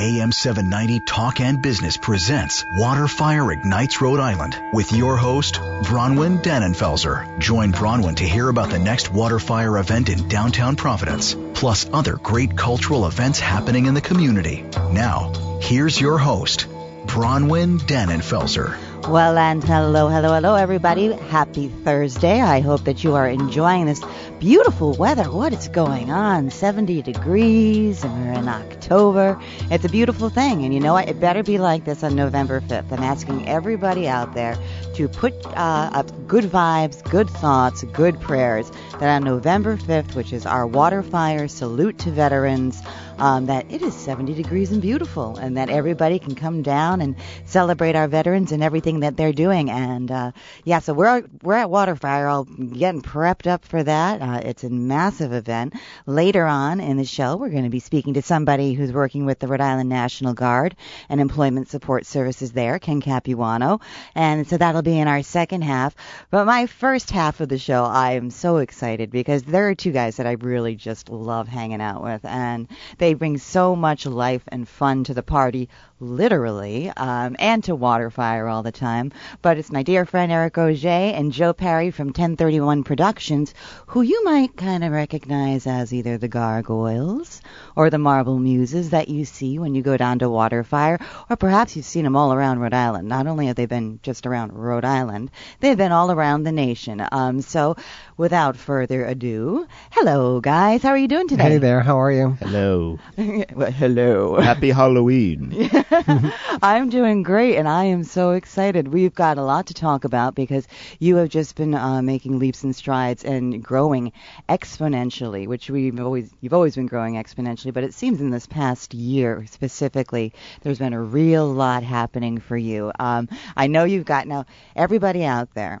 AM 0.00 0.30
790 0.30 1.00
Talk 1.00 1.40
and 1.40 1.60
Business 1.60 1.96
presents 1.96 2.62
Waterfire 2.78 3.52
Ignites 3.52 4.00
Rhode 4.00 4.20
Island 4.20 4.56
with 4.72 4.92
your 4.92 5.16
host, 5.16 5.54
Bronwyn 5.56 6.40
Dannenfelser. 6.40 7.40
Join 7.40 7.72
Bronwyn 7.72 8.14
to 8.18 8.24
hear 8.24 8.48
about 8.48 8.70
the 8.70 8.78
next 8.78 9.08
Waterfire 9.08 9.80
event 9.80 10.08
in 10.08 10.28
downtown 10.28 10.76
Providence, 10.76 11.34
plus 11.52 11.90
other 11.92 12.14
great 12.14 12.56
cultural 12.56 13.06
events 13.06 13.40
happening 13.40 13.86
in 13.86 13.94
the 13.94 14.00
community. 14.00 14.64
Now, 14.92 15.32
here's 15.60 16.00
your 16.00 16.16
host, 16.16 16.68
Bronwyn 17.06 17.80
Dannenfelser. 17.80 18.78
Well, 19.08 19.36
and 19.36 19.64
hello, 19.64 20.08
hello, 20.08 20.34
hello, 20.34 20.54
everybody. 20.54 21.12
Happy 21.12 21.68
Thursday. 21.68 22.40
I 22.40 22.60
hope 22.60 22.84
that 22.84 23.02
you 23.02 23.14
are 23.14 23.28
enjoying 23.28 23.86
this 23.86 24.02
beautiful 24.40 24.92
weather. 24.94 25.24
What 25.24 25.52
is 25.52 25.68
going 25.68 26.10
on? 26.10 26.50
70 26.50 27.02
degrees, 27.02 28.04
and 28.04 28.12
we're 28.24 28.38
in 28.38 28.48
October. 28.48 29.40
It's 29.70 29.84
a 29.84 29.88
beautiful 29.88 30.30
thing, 30.30 30.64
and 30.64 30.72
you 30.72 30.78
know 30.80 30.92
what? 30.92 31.08
It 31.08 31.18
better 31.20 31.42
be 31.42 31.58
like 31.58 31.84
this 31.84 32.04
on 32.04 32.14
November 32.14 32.60
5th. 32.60 32.92
I'm 32.92 33.02
asking 33.02 33.48
everybody 33.48 34.06
out 34.06 34.34
there 34.34 34.56
to 34.94 35.08
put 35.08 35.34
uh, 35.46 35.90
up 35.92 36.28
good 36.28 36.44
vibes, 36.44 37.02
good 37.10 37.28
thoughts, 37.28 37.82
good 37.84 38.20
prayers 38.20 38.70
that 38.92 39.08
on 39.08 39.24
November 39.24 39.76
5th, 39.76 40.14
which 40.14 40.32
is 40.32 40.46
our 40.46 40.66
water 40.66 41.02
fire 41.02 41.48
salute 41.48 41.98
to 42.00 42.10
veterans, 42.10 42.80
um, 43.18 43.46
that 43.46 43.70
it 43.70 43.82
is 43.82 43.94
70 43.94 44.34
degrees 44.34 44.70
and 44.70 44.80
beautiful, 44.80 45.36
and 45.36 45.56
that 45.56 45.68
everybody 45.68 46.18
can 46.18 46.34
come 46.34 46.62
down 46.62 47.00
and 47.00 47.16
celebrate 47.44 47.96
our 47.96 48.06
veterans 48.06 48.52
and 48.52 48.62
everything 48.62 49.00
that 49.00 49.16
they're 49.16 49.32
doing. 49.32 49.70
And 49.70 50.10
uh, 50.10 50.32
yeah, 50.64 50.78
so 50.78 50.94
we're 50.94 51.24
we're 51.42 51.54
at 51.54 51.68
Waterfire, 51.68 52.30
all 52.30 52.44
getting 52.44 53.02
prepped 53.02 53.48
up 53.48 53.64
for 53.64 53.82
that. 53.82 54.22
Uh, 54.28 54.40
it's 54.44 54.62
a 54.62 54.68
massive 54.68 55.32
event. 55.32 55.72
Later 56.04 56.44
on 56.44 56.80
in 56.80 56.98
the 56.98 57.04
show, 57.04 57.36
we're 57.36 57.48
going 57.48 57.64
to 57.64 57.70
be 57.70 57.80
speaking 57.80 58.12
to 58.14 58.20
somebody 58.20 58.74
who's 58.74 58.92
working 58.92 59.24
with 59.24 59.38
the 59.38 59.48
Rhode 59.48 59.62
Island 59.62 59.88
National 59.88 60.34
Guard 60.34 60.76
and 61.08 61.18
Employment 61.18 61.70
Support 61.70 62.04
Services 62.04 62.52
there, 62.52 62.78
Ken 62.78 63.00
Capuano, 63.00 63.80
and 64.14 64.46
so 64.46 64.58
that'll 64.58 64.82
be 64.82 64.98
in 64.98 65.08
our 65.08 65.22
second 65.22 65.62
half. 65.62 65.96
But 66.30 66.44
my 66.44 66.66
first 66.66 67.10
half 67.10 67.40
of 67.40 67.48
the 67.48 67.56
show, 67.56 67.84
I 67.84 68.12
am 68.12 68.28
so 68.28 68.58
excited 68.58 69.10
because 69.10 69.44
there 69.44 69.70
are 69.70 69.74
two 69.74 69.92
guys 69.92 70.18
that 70.18 70.26
I 70.26 70.32
really 70.32 70.76
just 70.76 71.08
love 71.08 71.48
hanging 71.48 71.80
out 71.80 72.02
with, 72.02 72.24
and 72.26 72.68
they 72.98 73.14
bring 73.14 73.38
so 73.38 73.74
much 73.74 74.04
life 74.04 74.42
and 74.48 74.68
fun 74.68 75.04
to 75.04 75.14
the 75.14 75.22
party, 75.22 75.70
literally, 76.00 76.92
um, 76.98 77.34
and 77.38 77.64
to 77.64 77.74
Waterfire 77.74 78.52
all 78.52 78.62
the 78.62 78.72
time. 78.72 79.10
But 79.40 79.56
it's 79.56 79.72
my 79.72 79.82
dear 79.82 80.04
friend 80.04 80.30
Eric 80.30 80.58
Auger 80.58 80.88
and 80.88 81.32
Joe 81.32 81.54
Pari 81.54 81.90
from 81.90 82.08
1031 82.08 82.84
Productions, 82.84 83.54
who 83.86 84.02
you 84.02 84.17
might 84.24 84.56
kind 84.56 84.84
of 84.84 84.92
recognize 84.92 85.66
as 85.66 85.92
either 85.92 86.18
the 86.18 86.28
gargoyles 86.28 87.40
or 87.76 87.90
the 87.90 87.98
marble 87.98 88.38
muses 88.38 88.90
that 88.90 89.08
you 89.08 89.24
see 89.24 89.58
when 89.58 89.74
you 89.74 89.82
go 89.82 89.96
down 89.96 90.18
to 90.18 90.26
Waterfire, 90.26 91.00
or 91.30 91.36
perhaps 91.36 91.76
you've 91.76 91.84
seen 91.84 92.04
them 92.04 92.16
all 92.16 92.32
around 92.32 92.58
Rhode 92.58 92.74
Island. 92.74 93.08
Not 93.08 93.26
only 93.26 93.46
have 93.46 93.56
they 93.56 93.66
been 93.66 94.00
just 94.02 94.26
around 94.26 94.52
Rhode 94.52 94.84
Island, 94.84 95.30
they've 95.60 95.76
been 95.76 95.92
all 95.92 96.10
around 96.10 96.42
the 96.42 96.52
nation. 96.52 97.06
Um, 97.12 97.40
so, 97.40 97.76
without 98.16 98.56
further 98.56 99.04
ado, 99.04 99.66
hello 99.90 100.40
guys, 100.40 100.82
how 100.82 100.90
are 100.90 100.98
you 100.98 101.08
doing 101.08 101.28
today? 101.28 101.44
Hey 101.44 101.58
there, 101.58 101.80
how 101.80 102.00
are 102.00 102.12
you? 102.12 102.36
Hello. 102.40 102.98
well, 103.16 103.70
hello. 103.70 104.40
Happy 104.40 104.70
Halloween. 104.70 105.70
I'm 106.62 106.88
doing 106.88 107.22
great, 107.22 107.56
and 107.56 107.68
I 107.68 107.84
am 107.84 108.04
so 108.04 108.32
excited. 108.32 108.88
We've 108.88 109.14
got 109.14 109.38
a 109.38 109.42
lot 109.42 109.66
to 109.68 109.74
talk 109.74 110.04
about 110.04 110.34
because 110.34 110.66
you 110.98 111.16
have 111.16 111.28
just 111.28 111.54
been 111.56 111.74
uh, 111.74 112.02
making 112.02 112.38
leaps 112.38 112.64
and 112.64 112.74
strides 112.74 113.24
and 113.24 113.62
growing 113.62 114.07
exponentially, 114.48 115.46
which 115.46 115.70
we've 115.70 115.98
always 116.00 116.30
you've 116.40 116.54
always 116.54 116.76
been 116.76 116.86
growing 116.86 117.14
exponentially. 117.14 117.72
But 117.72 117.84
it 117.84 117.94
seems 117.94 118.20
in 118.20 118.30
this 118.30 118.46
past 118.46 118.94
year 118.94 119.46
specifically, 119.50 120.32
there's 120.62 120.78
been 120.78 120.92
a 120.92 121.02
real 121.02 121.46
lot 121.46 121.82
happening 121.82 122.38
for 122.38 122.56
you. 122.56 122.92
Um, 122.98 123.28
I 123.56 123.66
know 123.66 123.84
you've 123.84 124.04
got 124.04 124.26
now 124.26 124.46
everybody 124.76 125.24
out 125.24 125.54
there. 125.54 125.80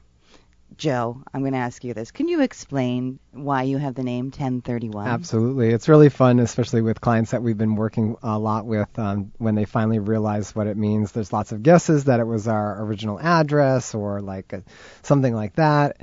Joe, 0.78 1.22
I'm 1.34 1.40
going 1.40 1.54
to 1.54 1.58
ask 1.58 1.82
you 1.82 1.92
this. 1.92 2.12
Can 2.12 2.28
you 2.28 2.40
explain 2.40 3.18
why 3.32 3.64
you 3.64 3.78
have 3.78 3.96
the 3.96 4.04
name 4.04 4.26
1031? 4.26 5.08
Absolutely. 5.08 5.70
It's 5.70 5.88
really 5.88 6.08
fun, 6.08 6.38
especially 6.38 6.82
with 6.82 7.00
clients 7.00 7.32
that 7.32 7.42
we've 7.42 7.58
been 7.58 7.74
working 7.74 8.16
a 8.22 8.38
lot 8.38 8.64
with 8.64 8.96
um, 8.96 9.32
when 9.38 9.56
they 9.56 9.64
finally 9.64 9.98
realize 9.98 10.54
what 10.54 10.68
it 10.68 10.76
means. 10.76 11.10
There's 11.10 11.32
lots 11.32 11.50
of 11.50 11.64
guesses 11.64 12.04
that 12.04 12.20
it 12.20 12.26
was 12.26 12.46
our 12.46 12.80
original 12.84 13.18
address 13.18 13.92
or 13.92 14.20
like 14.20 14.52
a, 14.52 14.62
something 15.02 15.34
like 15.34 15.56
that. 15.56 15.96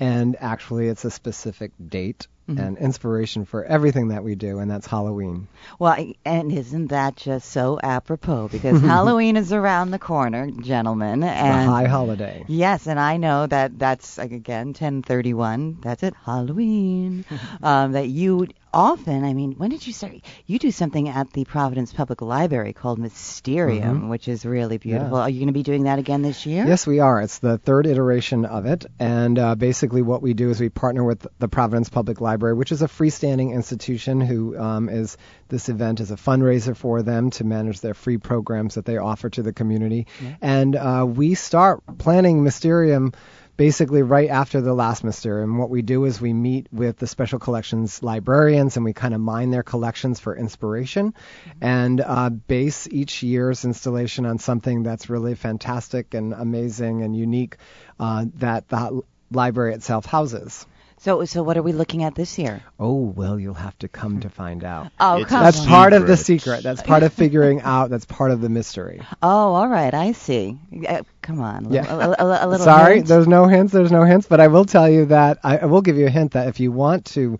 And 0.00 0.36
actually, 0.40 0.88
it's 0.88 1.04
a 1.04 1.10
specific 1.10 1.72
date 1.86 2.26
mm-hmm. 2.50 2.60
and 2.60 2.78
inspiration 2.78 3.44
for 3.44 3.64
everything 3.64 4.08
that 4.08 4.24
we 4.24 4.34
do, 4.34 4.58
and 4.58 4.70
that's 4.70 4.86
Halloween. 4.86 5.48
Well, 5.78 6.12
and 6.24 6.52
isn't 6.52 6.88
that 6.88 7.16
just 7.16 7.50
so 7.50 7.78
apropos? 7.82 8.48
Because 8.60 8.80
Halloween 8.80 9.36
is 9.36 9.52
around 9.52 9.90
the 9.90 9.98
corner, 9.98 10.50
gentlemen. 10.50 11.22
And 11.22 11.68
the 11.68 11.72
high 11.72 11.86
holiday. 11.86 12.44
Yes, 12.48 12.86
and 12.86 12.98
I 12.98 13.16
know 13.16 13.46
that 13.46 13.78
that's 13.78 14.18
like 14.18 14.32
again 14.32 14.68
1031. 14.68 15.78
That's 15.82 16.02
it, 16.02 16.14
Halloween. 16.24 17.24
um, 17.62 17.92
that 17.92 18.08
you 18.08 18.48
often, 18.72 19.24
I 19.24 19.34
mean, 19.34 19.52
when 19.52 19.70
did 19.70 19.86
you 19.86 19.92
start? 19.92 20.12
You 20.46 20.58
do 20.58 20.70
something 20.70 21.08
at 21.08 21.32
the 21.32 21.44
Providence 21.44 21.92
Public 21.92 22.22
Library 22.22 22.72
called 22.72 22.98
Mysterium, 22.98 24.00
mm-hmm. 24.00 24.08
which 24.08 24.28
is 24.28 24.44
really 24.44 24.78
beautiful. 24.78 25.18
Yeah. 25.18 25.24
Are 25.24 25.30
you 25.30 25.38
going 25.38 25.48
to 25.48 25.52
be 25.52 25.62
doing 25.62 25.84
that 25.84 25.98
again 25.98 26.22
this 26.22 26.46
year? 26.46 26.66
Yes, 26.66 26.86
we 26.86 27.00
are. 27.00 27.20
It's 27.20 27.38
the 27.38 27.58
third 27.58 27.86
iteration 27.86 28.44
of 28.44 28.66
it, 28.66 28.86
and 28.98 29.38
uh, 29.38 29.54
basically 29.54 30.02
what 30.02 30.22
we 30.22 30.34
do 30.34 30.50
is 30.50 30.60
we 30.60 30.68
partner 30.68 31.04
with 31.04 31.26
the 31.38 31.48
Providence 31.48 31.88
Public 31.88 32.20
Library, 32.20 32.54
which 32.54 32.72
is 32.72 32.82
a 32.82 32.88
freestanding 32.88 33.52
institution 33.52 34.20
who 34.20 34.58
um, 34.58 34.88
is 34.88 35.16
this 35.48 35.68
event 35.68 36.00
is 36.00 36.10
a 36.10 36.16
fundraiser 36.16 36.76
for 36.76 37.02
them 37.02 37.30
to 37.30 37.44
manage 37.44 37.80
their 37.80 37.94
free 37.94 38.18
programs 38.18 38.74
that 38.74 38.84
they 38.84 38.96
offer 38.96 39.28
to 39.30 39.42
the 39.42 39.52
community, 39.52 40.06
yeah. 40.22 40.36
and 40.40 40.76
uh, 40.76 41.06
we 41.08 41.34
start 41.34 41.82
planning 41.98 42.42
Mysterium 42.42 43.12
basically 43.56 44.02
right 44.02 44.30
after 44.30 44.60
the 44.60 44.74
last 44.74 45.04
Mysterium, 45.04 45.58
what 45.58 45.70
we 45.70 45.82
do 45.82 46.04
is 46.04 46.20
we 46.20 46.32
meet 46.32 46.66
with 46.72 46.96
the 46.96 47.06
special 47.06 47.38
collections 47.38 48.02
librarians 48.02 48.76
and 48.76 48.84
we 48.84 48.92
kind 48.92 49.14
of 49.14 49.20
mine 49.20 49.50
their 49.50 49.62
collections 49.62 50.20
for 50.20 50.36
inspiration 50.36 51.12
mm-hmm. 51.12 51.64
and 51.64 52.00
uh, 52.00 52.30
base 52.30 52.88
each 52.90 53.22
year's 53.22 53.64
installation 53.64 54.26
on 54.26 54.38
something 54.38 54.82
that's 54.82 55.10
really 55.10 55.34
fantastic 55.34 56.14
and 56.14 56.32
amazing 56.32 57.02
and 57.02 57.16
unique 57.16 57.56
uh, 57.98 58.24
that 58.36 58.68
the 58.68 59.02
library 59.30 59.74
itself 59.74 60.06
houses. 60.06 60.66
So, 61.02 61.24
so 61.24 61.42
what 61.42 61.56
are 61.56 61.62
we 61.62 61.72
looking 61.72 62.02
at 62.02 62.14
this 62.14 62.38
year? 62.38 62.62
Oh 62.78 62.94
well, 62.94 63.40
you'll 63.40 63.54
have 63.54 63.78
to 63.78 63.88
come 63.88 64.20
to 64.20 64.28
find 64.28 64.64
out. 64.64 64.92
Oh, 65.00 65.24
come 65.26 65.42
That's 65.42 65.60
on. 65.60 65.66
part 65.66 65.92
of 65.94 66.06
the 66.06 66.16
secret. 66.16 66.62
That's 66.62 66.82
part 66.82 67.02
of 67.02 67.12
figuring 67.14 67.60
out. 67.64 67.88
That's 67.88 68.04
part 68.04 68.32
of 68.32 68.42
the 68.42 68.50
mystery. 68.50 69.00
Oh, 69.22 69.54
all 69.54 69.66
right, 69.66 69.94
I 69.94 70.12
see. 70.12 70.58
Uh, 70.86 71.02
come 71.22 71.40
on, 71.40 71.66
a, 71.66 71.70
yeah. 71.70 71.86
a, 71.90 72.10
a, 72.10 72.46
a 72.46 72.46
little. 72.46 72.58
Sorry, 72.64 72.96
hint? 72.96 73.08
there's 73.08 73.26
no 73.26 73.46
hints. 73.46 73.72
There's 73.72 73.90
no 73.90 74.04
hints, 74.04 74.26
but 74.26 74.40
I 74.40 74.48
will 74.48 74.66
tell 74.66 74.90
you 74.90 75.06
that 75.06 75.38
I, 75.42 75.58
I 75.58 75.64
will 75.64 75.80
give 75.80 75.96
you 75.96 76.06
a 76.06 76.10
hint 76.10 76.32
that 76.32 76.48
if 76.48 76.60
you 76.60 76.70
want 76.70 77.06
to 77.06 77.38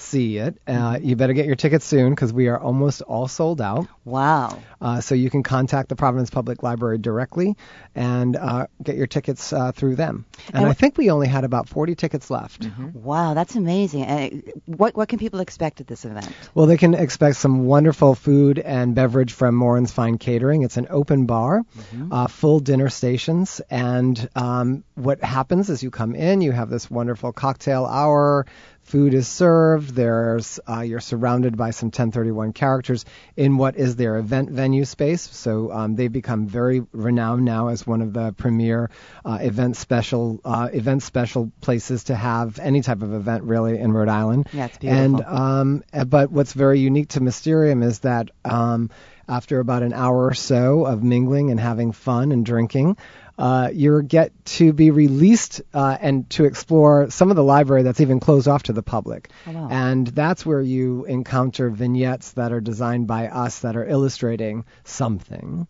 see 0.00 0.38
it. 0.38 0.58
Uh, 0.66 0.98
you 1.00 1.16
better 1.16 1.32
get 1.32 1.46
your 1.46 1.56
tickets 1.56 1.84
soon 1.84 2.10
because 2.10 2.32
we 2.32 2.48
are 2.48 2.58
almost 2.58 3.02
all 3.02 3.28
sold 3.28 3.60
out. 3.60 3.86
Wow. 4.04 4.58
Uh, 4.80 5.00
so 5.00 5.14
you 5.14 5.30
can 5.30 5.42
contact 5.42 5.88
the 5.88 5.96
Providence 5.96 6.30
Public 6.30 6.62
Library 6.62 6.98
directly 6.98 7.56
and 7.94 8.36
uh, 8.36 8.66
get 8.82 8.96
your 8.96 9.06
tickets 9.06 9.52
uh, 9.52 9.72
through 9.72 9.96
them. 9.96 10.24
And, 10.48 10.56
and 10.56 10.66
I 10.66 10.72
think 10.72 10.96
we 10.96 11.10
only 11.10 11.26
had 11.26 11.44
about 11.44 11.68
40 11.68 11.94
tickets 11.94 12.30
left. 12.30 12.62
Mm-hmm. 12.62 13.02
Wow, 13.02 13.34
that's 13.34 13.56
amazing. 13.56 14.04
Uh, 14.04 14.30
what 14.66 14.94
what 14.96 15.08
can 15.08 15.18
people 15.18 15.40
expect 15.40 15.80
at 15.80 15.86
this 15.86 16.04
event? 16.04 16.30
Well, 16.54 16.66
they 16.66 16.76
can 16.76 16.94
expect 16.94 17.36
some 17.36 17.64
wonderful 17.64 18.14
food 18.14 18.58
and 18.58 18.94
beverage 18.94 19.32
from 19.32 19.54
Morin's 19.54 19.92
Fine 19.92 20.18
Catering. 20.18 20.62
It's 20.62 20.76
an 20.76 20.86
open 20.90 21.26
bar, 21.26 21.62
mm-hmm. 21.62 22.12
Uh, 22.12 22.26
full 22.28 22.60
dinner 22.60 22.88
stations, 22.88 23.60
and 23.70 24.28
um, 24.36 24.84
what 24.94 25.22
happens 25.22 25.70
is 25.70 25.82
you 25.82 25.90
come 25.90 26.14
in, 26.14 26.40
you 26.40 26.52
have 26.52 26.70
this 26.70 26.90
wonderful 26.90 27.32
cocktail 27.32 27.84
hour 27.84 28.46
food 28.88 29.12
is 29.12 29.28
served. 29.28 29.94
There's 29.94 30.58
uh, 30.66 30.80
you're 30.80 31.00
surrounded 31.00 31.56
by 31.56 31.70
some 31.70 31.88
1031 31.88 32.54
characters 32.54 33.04
in 33.36 33.58
what 33.58 33.76
is 33.76 33.96
their 33.96 34.16
event 34.16 34.50
venue 34.50 34.84
space. 34.84 35.22
So 35.22 35.70
um, 35.70 35.94
they've 35.94 36.12
become 36.12 36.46
very 36.46 36.80
renowned 36.92 37.44
now 37.44 37.68
as 37.68 37.86
one 37.86 38.00
of 38.00 38.12
the 38.12 38.32
premier 38.32 38.90
uh, 39.24 39.38
event 39.40 39.76
special 39.76 40.40
uh, 40.44 40.70
event 40.72 41.02
special 41.02 41.52
places 41.60 42.04
to 42.04 42.14
have 42.14 42.58
any 42.58 42.80
type 42.80 43.02
of 43.02 43.12
event 43.12 43.44
really 43.44 43.78
in 43.78 43.92
Rhode 43.92 44.08
Island. 44.08 44.48
Yeah, 44.52 44.66
it's 44.66 44.78
beautiful. 44.78 45.04
And 45.04 45.24
um, 45.24 45.84
but 46.06 46.32
what's 46.32 46.54
very 46.54 46.80
unique 46.80 47.10
to 47.10 47.20
Mysterium 47.20 47.82
is 47.82 48.00
that 48.00 48.30
um, 48.44 48.90
after 49.28 49.60
about 49.60 49.82
an 49.82 49.92
hour 49.92 50.24
or 50.24 50.34
so 50.34 50.86
of 50.86 51.02
mingling 51.02 51.50
and 51.50 51.60
having 51.60 51.92
fun 51.92 52.32
and 52.32 52.44
drinking 52.44 52.96
uh, 53.38 53.70
you 53.72 54.02
get 54.02 54.32
to 54.44 54.72
be 54.72 54.90
released 54.90 55.62
uh, 55.72 55.96
and 56.00 56.28
to 56.30 56.44
explore 56.44 57.08
some 57.10 57.30
of 57.30 57.36
the 57.36 57.44
library 57.44 57.84
that's 57.84 58.00
even 58.00 58.18
closed 58.18 58.48
off 58.48 58.64
to 58.64 58.72
the 58.72 58.82
public. 58.82 59.30
Oh, 59.46 59.52
wow. 59.52 59.68
And 59.70 60.06
that's 60.08 60.44
where 60.44 60.60
you 60.60 61.04
encounter 61.04 61.70
vignettes 61.70 62.32
that 62.32 62.52
are 62.52 62.60
designed 62.60 63.06
by 63.06 63.28
us 63.28 63.60
that 63.60 63.76
are 63.76 63.86
illustrating 63.86 64.64
something. 64.84 65.68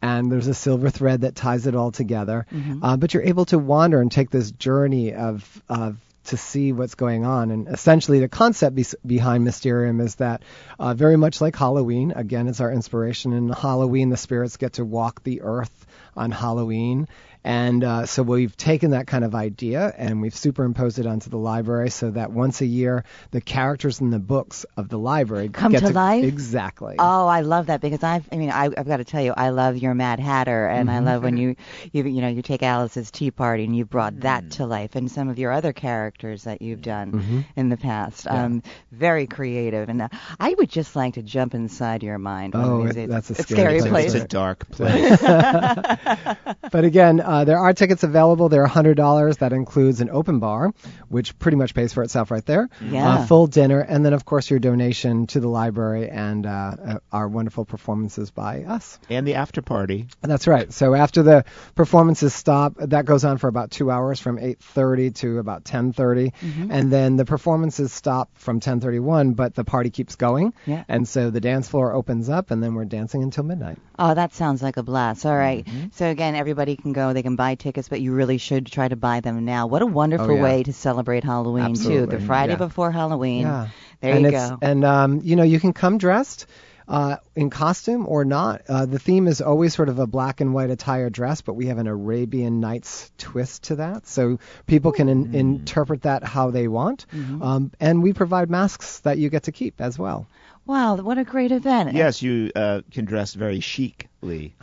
And 0.00 0.32
there's 0.32 0.48
a 0.48 0.54
silver 0.54 0.90
thread 0.90 1.20
that 1.20 1.36
ties 1.36 1.66
it 1.66 1.76
all 1.76 1.92
together. 1.92 2.46
Mm-hmm. 2.50 2.82
Uh, 2.82 2.96
but 2.96 3.14
you're 3.14 3.22
able 3.22 3.44
to 3.46 3.58
wander 3.58 4.00
and 4.00 4.10
take 4.10 4.30
this 4.30 4.50
journey 4.50 5.12
of, 5.12 5.62
of 5.68 5.98
to 6.24 6.36
see 6.36 6.72
what's 6.72 6.94
going 6.94 7.24
on. 7.24 7.50
And 7.50 7.68
essentially, 7.68 8.20
the 8.20 8.28
concept 8.28 8.74
be- 8.74 8.86
behind 9.04 9.44
Mysterium 9.44 10.00
is 10.00 10.16
that 10.16 10.42
uh, 10.78 10.94
very 10.94 11.16
much 11.16 11.40
like 11.40 11.56
Halloween, 11.56 12.12
again, 12.12 12.48
it's 12.48 12.60
our 12.60 12.72
inspiration. 12.72 13.32
In 13.32 13.50
Halloween, 13.50 14.08
the 14.08 14.16
spirits 14.16 14.56
get 14.56 14.74
to 14.74 14.84
walk 14.84 15.22
the 15.22 15.42
earth 15.42 15.86
on 16.16 16.30
Halloween. 16.30 17.08
And 17.44 17.82
uh, 17.82 18.06
so 18.06 18.22
we've 18.22 18.56
taken 18.56 18.92
that 18.92 19.06
kind 19.06 19.24
of 19.24 19.34
idea 19.34 19.92
and 19.96 20.20
we've 20.20 20.34
superimposed 20.34 20.98
it 20.98 21.06
onto 21.06 21.30
the 21.30 21.38
library 21.38 21.90
so 21.90 22.10
that 22.10 22.30
once 22.30 22.60
a 22.60 22.66
year 22.66 23.04
the 23.30 23.40
characters 23.40 24.00
in 24.00 24.10
the 24.10 24.18
books 24.18 24.64
of 24.76 24.88
the 24.88 24.98
library 24.98 25.48
come 25.48 25.72
get 25.72 25.80
to, 25.80 25.90
life. 25.90 26.24
Exactly. 26.24 26.96
Oh, 26.98 27.26
I 27.26 27.40
love 27.40 27.66
that 27.66 27.80
because 27.80 28.02
I've, 28.02 28.28
I 28.30 28.36
mean, 28.36 28.50
I, 28.50 28.64
have 28.76 28.86
got 28.86 28.98
to 28.98 29.04
tell 29.04 29.22
you, 29.22 29.32
I 29.36 29.50
love 29.50 29.76
your 29.76 29.94
Mad 29.94 30.20
Hatter, 30.20 30.66
and 30.66 30.88
mm-hmm. 30.88 31.06
I 31.06 31.12
love 31.12 31.22
when 31.22 31.36
you, 31.36 31.56
you, 31.92 32.04
you 32.04 32.20
know, 32.20 32.28
you 32.28 32.42
take 32.42 32.62
Alice's 32.62 33.10
Tea 33.10 33.30
Party 33.30 33.64
and 33.64 33.76
you 33.76 33.84
brought 33.84 34.12
mm-hmm. 34.12 34.22
that 34.22 34.50
to 34.52 34.66
life, 34.66 34.94
and 34.94 35.10
some 35.10 35.28
of 35.28 35.38
your 35.38 35.52
other 35.52 35.72
characters 35.72 36.44
that 36.44 36.62
you've 36.62 36.82
done 36.82 37.12
mm-hmm. 37.12 37.40
in 37.56 37.68
the 37.68 37.76
past. 37.76 38.26
Yeah. 38.26 38.44
Um, 38.44 38.62
very 38.90 39.26
creative, 39.26 39.88
and 39.88 40.02
uh, 40.02 40.08
I 40.38 40.54
would 40.54 40.70
just 40.70 40.96
like 40.96 41.14
to 41.14 41.22
jump 41.22 41.54
inside 41.54 42.02
your 42.02 42.18
mind. 42.18 42.54
Oh, 42.54 42.86
it, 42.86 43.08
that's 43.08 43.30
a 43.30 43.34
scary, 43.34 43.80
scary 43.80 43.90
place. 43.90 44.14
It's 44.14 44.24
a 44.24 44.28
dark 44.28 44.68
place. 44.70 45.20
but 45.20 46.84
again, 46.84 47.20
uh, 47.32 47.44
there 47.44 47.58
are 47.58 47.72
tickets 47.72 48.02
available. 48.02 48.50
They're 48.50 48.66
$100. 48.66 49.38
That 49.38 49.54
includes 49.54 50.02
an 50.02 50.10
open 50.10 50.38
bar, 50.38 50.74
which 51.08 51.38
pretty 51.38 51.56
much 51.56 51.72
pays 51.74 51.94
for 51.94 52.02
itself 52.02 52.30
right 52.30 52.44
there. 52.44 52.68
Yeah. 52.82 53.08
Uh, 53.08 53.26
full 53.26 53.46
dinner, 53.46 53.80
and 53.80 54.04
then 54.04 54.12
of 54.12 54.26
course 54.26 54.50
your 54.50 54.58
donation 54.58 55.26
to 55.28 55.40
the 55.40 55.48
library 55.48 56.10
and 56.10 56.44
uh, 56.44 56.76
uh 56.84 56.98
our 57.10 57.28
wonderful 57.28 57.64
performances 57.64 58.30
by 58.30 58.64
us. 58.64 58.98
And 59.08 59.26
the 59.26 59.36
after 59.36 59.62
party. 59.62 60.08
That's 60.20 60.46
right. 60.46 60.70
So 60.70 60.94
after 60.94 61.22
the 61.22 61.46
performances 61.74 62.34
stop, 62.34 62.74
that 62.76 63.06
goes 63.06 63.24
on 63.24 63.38
for 63.38 63.48
about 63.48 63.70
two 63.70 63.90
hours, 63.90 64.20
from 64.20 64.36
8:30 64.36 65.14
to 65.16 65.38
about 65.38 65.64
10:30, 65.64 66.34
mm-hmm. 66.34 66.70
and 66.70 66.92
then 66.92 67.16
the 67.16 67.24
performances 67.24 67.94
stop 67.94 68.28
from 68.34 68.60
10:31, 68.60 69.36
but 69.36 69.54
the 69.54 69.64
party 69.64 69.88
keeps 69.88 70.16
going. 70.16 70.52
Yeah. 70.66 70.84
And 70.86 71.08
so 71.08 71.30
the 71.30 71.40
dance 71.40 71.66
floor 71.66 71.94
opens 71.94 72.28
up, 72.28 72.50
and 72.50 72.62
then 72.62 72.74
we're 72.74 72.84
dancing 72.84 73.22
until 73.22 73.44
midnight. 73.44 73.78
Oh, 73.98 74.12
that 74.14 74.34
sounds 74.34 74.62
like 74.62 74.76
a 74.76 74.82
blast. 74.82 75.24
All 75.24 75.36
right. 75.36 75.64
mm-hmm. 75.64 75.86
So 75.92 76.06
again, 76.06 76.34
everybody 76.34 76.76
can 76.76 76.92
go. 76.92 77.12
They 77.12 77.21
can 77.22 77.36
buy 77.36 77.54
tickets, 77.54 77.88
but 77.88 78.00
you 78.00 78.12
really 78.12 78.38
should 78.38 78.66
try 78.66 78.88
to 78.88 78.96
buy 78.96 79.20
them 79.20 79.44
now. 79.44 79.66
What 79.66 79.82
a 79.82 79.86
wonderful 79.86 80.32
oh, 80.32 80.34
yeah. 80.34 80.42
way 80.42 80.62
to 80.62 80.72
celebrate 80.72 81.24
Halloween 81.24 81.64
Absolutely. 81.64 82.16
too. 82.16 82.20
The 82.20 82.26
Friday 82.26 82.52
yeah. 82.52 82.58
before 82.58 82.90
Halloween. 82.90 83.42
Yeah. 83.42 83.68
There 84.00 84.14
and 84.14 84.24
you 84.24 84.30
go. 84.30 84.58
And 84.60 84.84
um, 84.84 85.20
you 85.22 85.36
know, 85.36 85.42
you 85.42 85.60
can 85.60 85.72
come 85.72 85.98
dressed. 85.98 86.46
Uh, 86.88 87.16
in 87.36 87.48
costume 87.48 88.06
or 88.08 88.24
not. 88.24 88.62
Uh, 88.68 88.84
the 88.84 88.98
theme 88.98 89.28
is 89.28 89.40
always 89.40 89.72
sort 89.72 89.88
of 89.88 90.00
a 90.00 90.06
black 90.06 90.40
and 90.40 90.52
white 90.52 90.68
attire 90.68 91.08
dress, 91.10 91.40
but 91.40 91.54
we 91.54 91.66
have 91.66 91.78
an 91.78 91.86
Arabian 91.86 92.58
Nights 92.58 93.12
twist 93.16 93.62
to 93.64 93.76
that, 93.76 94.06
so 94.08 94.40
people 94.66 94.90
can 94.90 95.08
in- 95.08 95.28
mm. 95.28 95.34
interpret 95.34 96.02
that 96.02 96.24
how 96.24 96.50
they 96.50 96.66
want. 96.66 97.06
Mm-hmm. 97.14 97.40
Um, 97.40 97.70
and 97.78 98.02
we 98.02 98.12
provide 98.12 98.50
masks 98.50 98.98
that 99.00 99.16
you 99.16 99.30
get 99.30 99.44
to 99.44 99.52
keep 99.52 99.80
as 99.80 99.96
well. 99.96 100.26
Wow, 100.64 100.94
what 100.96 101.18
a 101.18 101.24
great 101.24 101.50
event! 101.50 101.92
Yes, 101.94 102.22
you 102.22 102.52
uh, 102.54 102.82
can 102.92 103.04
dress 103.04 103.34
very 103.34 103.58
chicly. 103.58 104.54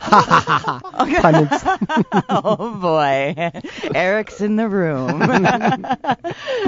oh 2.30 2.78
boy, 2.80 3.34
Eric's 3.94 4.40
in 4.40 4.56
the 4.56 4.66
room. 4.66 5.20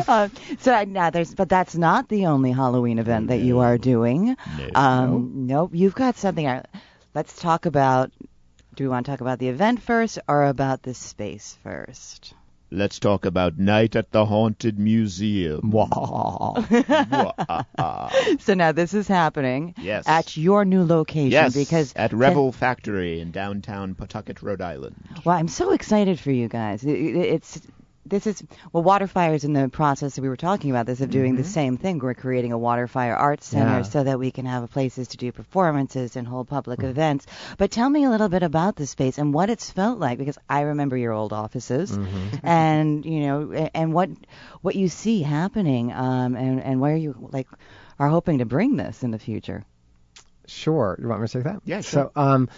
uh, 0.06 0.28
so 0.58 0.84
now 0.84 1.08
there's, 1.08 1.34
but 1.34 1.48
that's 1.48 1.74
not 1.74 2.10
the 2.10 2.26
only 2.26 2.52
Halloween 2.52 2.98
event 2.98 3.28
that 3.28 3.40
you 3.40 3.60
are 3.60 3.78
doing. 3.78 4.36
No. 4.58 4.68
Um, 4.74 5.46
nope, 5.46 5.70
you've 5.72 5.94
got 5.94 6.16
something. 6.16 6.46
Uh, 6.46 6.64
let's 7.14 7.34
talk 7.38 7.64
about. 7.64 8.12
Do 8.74 8.84
we 8.84 8.88
want 8.88 9.06
to 9.06 9.12
talk 9.12 9.20
about 9.20 9.38
the 9.38 9.48
event 9.48 9.82
first 9.82 10.18
or 10.28 10.44
about 10.44 10.82
the 10.82 10.94
space 10.94 11.58
first? 11.62 12.34
Let's 12.74 12.98
talk 12.98 13.26
about 13.26 13.58
Night 13.58 13.96
at 13.96 14.12
the 14.12 14.24
Haunted 14.24 14.78
Museum. 14.78 15.60
so 18.40 18.54
now 18.54 18.72
this 18.72 18.94
is 18.94 19.06
happening 19.06 19.74
yes. 19.76 20.08
at 20.08 20.38
your 20.38 20.64
new 20.64 20.82
location 20.82 21.30
yes, 21.30 21.54
because 21.54 21.92
at 21.96 22.14
Revel 22.14 22.50
Factory 22.50 23.20
in 23.20 23.30
downtown 23.30 23.94
Pawtucket, 23.94 24.40
Rhode 24.40 24.62
Island. 24.62 24.96
Well, 25.22 25.36
I'm 25.36 25.48
so 25.48 25.72
excited 25.72 26.18
for 26.18 26.30
you 26.30 26.48
guys. 26.48 26.82
It's 26.82 27.60
this 28.04 28.26
is 28.26 28.42
well 28.72 28.82
waterfire 28.82 29.34
is 29.34 29.44
in 29.44 29.52
the 29.52 29.68
process 29.68 30.14
that 30.14 30.22
we 30.22 30.28
were 30.28 30.36
talking 30.36 30.70
about 30.70 30.86
this 30.86 31.00
of 31.00 31.10
doing 31.10 31.32
mm-hmm. 31.34 31.42
the 31.42 31.48
same 31.48 31.76
thing 31.76 31.98
we're 31.98 32.14
creating 32.14 32.52
a 32.52 32.58
waterfire 32.58 33.14
arts 33.14 33.46
center 33.46 33.78
yeah. 33.78 33.82
so 33.82 34.02
that 34.02 34.18
we 34.18 34.30
can 34.30 34.44
have 34.44 34.68
places 34.70 35.08
to 35.08 35.16
do 35.16 35.30
performances 35.30 36.16
and 36.16 36.26
hold 36.26 36.48
public 36.48 36.80
mm-hmm. 36.80 36.90
events 36.90 37.26
but 37.58 37.70
tell 37.70 37.88
me 37.88 38.04
a 38.04 38.10
little 38.10 38.28
bit 38.28 38.42
about 38.42 38.76
the 38.76 38.86
space 38.86 39.18
and 39.18 39.32
what 39.32 39.50
it's 39.50 39.70
felt 39.70 39.98
like 39.98 40.18
because 40.18 40.38
i 40.48 40.62
remember 40.62 40.96
your 40.96 41.12
old 41.12 41.32
offices 41.32 41.96
mm-hmm. 41.96 42.46
and 42.46 43.04
you 43.04 43.20
know 43.20 43.52
and 43.74 43.92
what 43.92 44.10
what 44.62 44.74
you 44.74 44.88
see 44.88 45.22
happening 45.22 45.92
um 45.92 46.34
and 46.34 46.60
and 46.60 46.80
where 46.80 46.96
you 46.96 47.14
like 47.32 47.48
are 47.98 48.08
hoping 48.08 48.38
to 48.38 48.44
bring 48.44 48.76
this 48.76 49.02
in 49.02 49.10
the 49.10 49.18
future 49.18 49.64
sure 50.46 50.98
you 51.00 51.06
want 51.06 51.20
me 51.20 51.26
to 51.28 51.32
take 51.32 51.44
that 51.44 51.62
yeah 51.64 51.80
sure. 51.80 52.10
so 52.14 52.20
um 52.20 52.48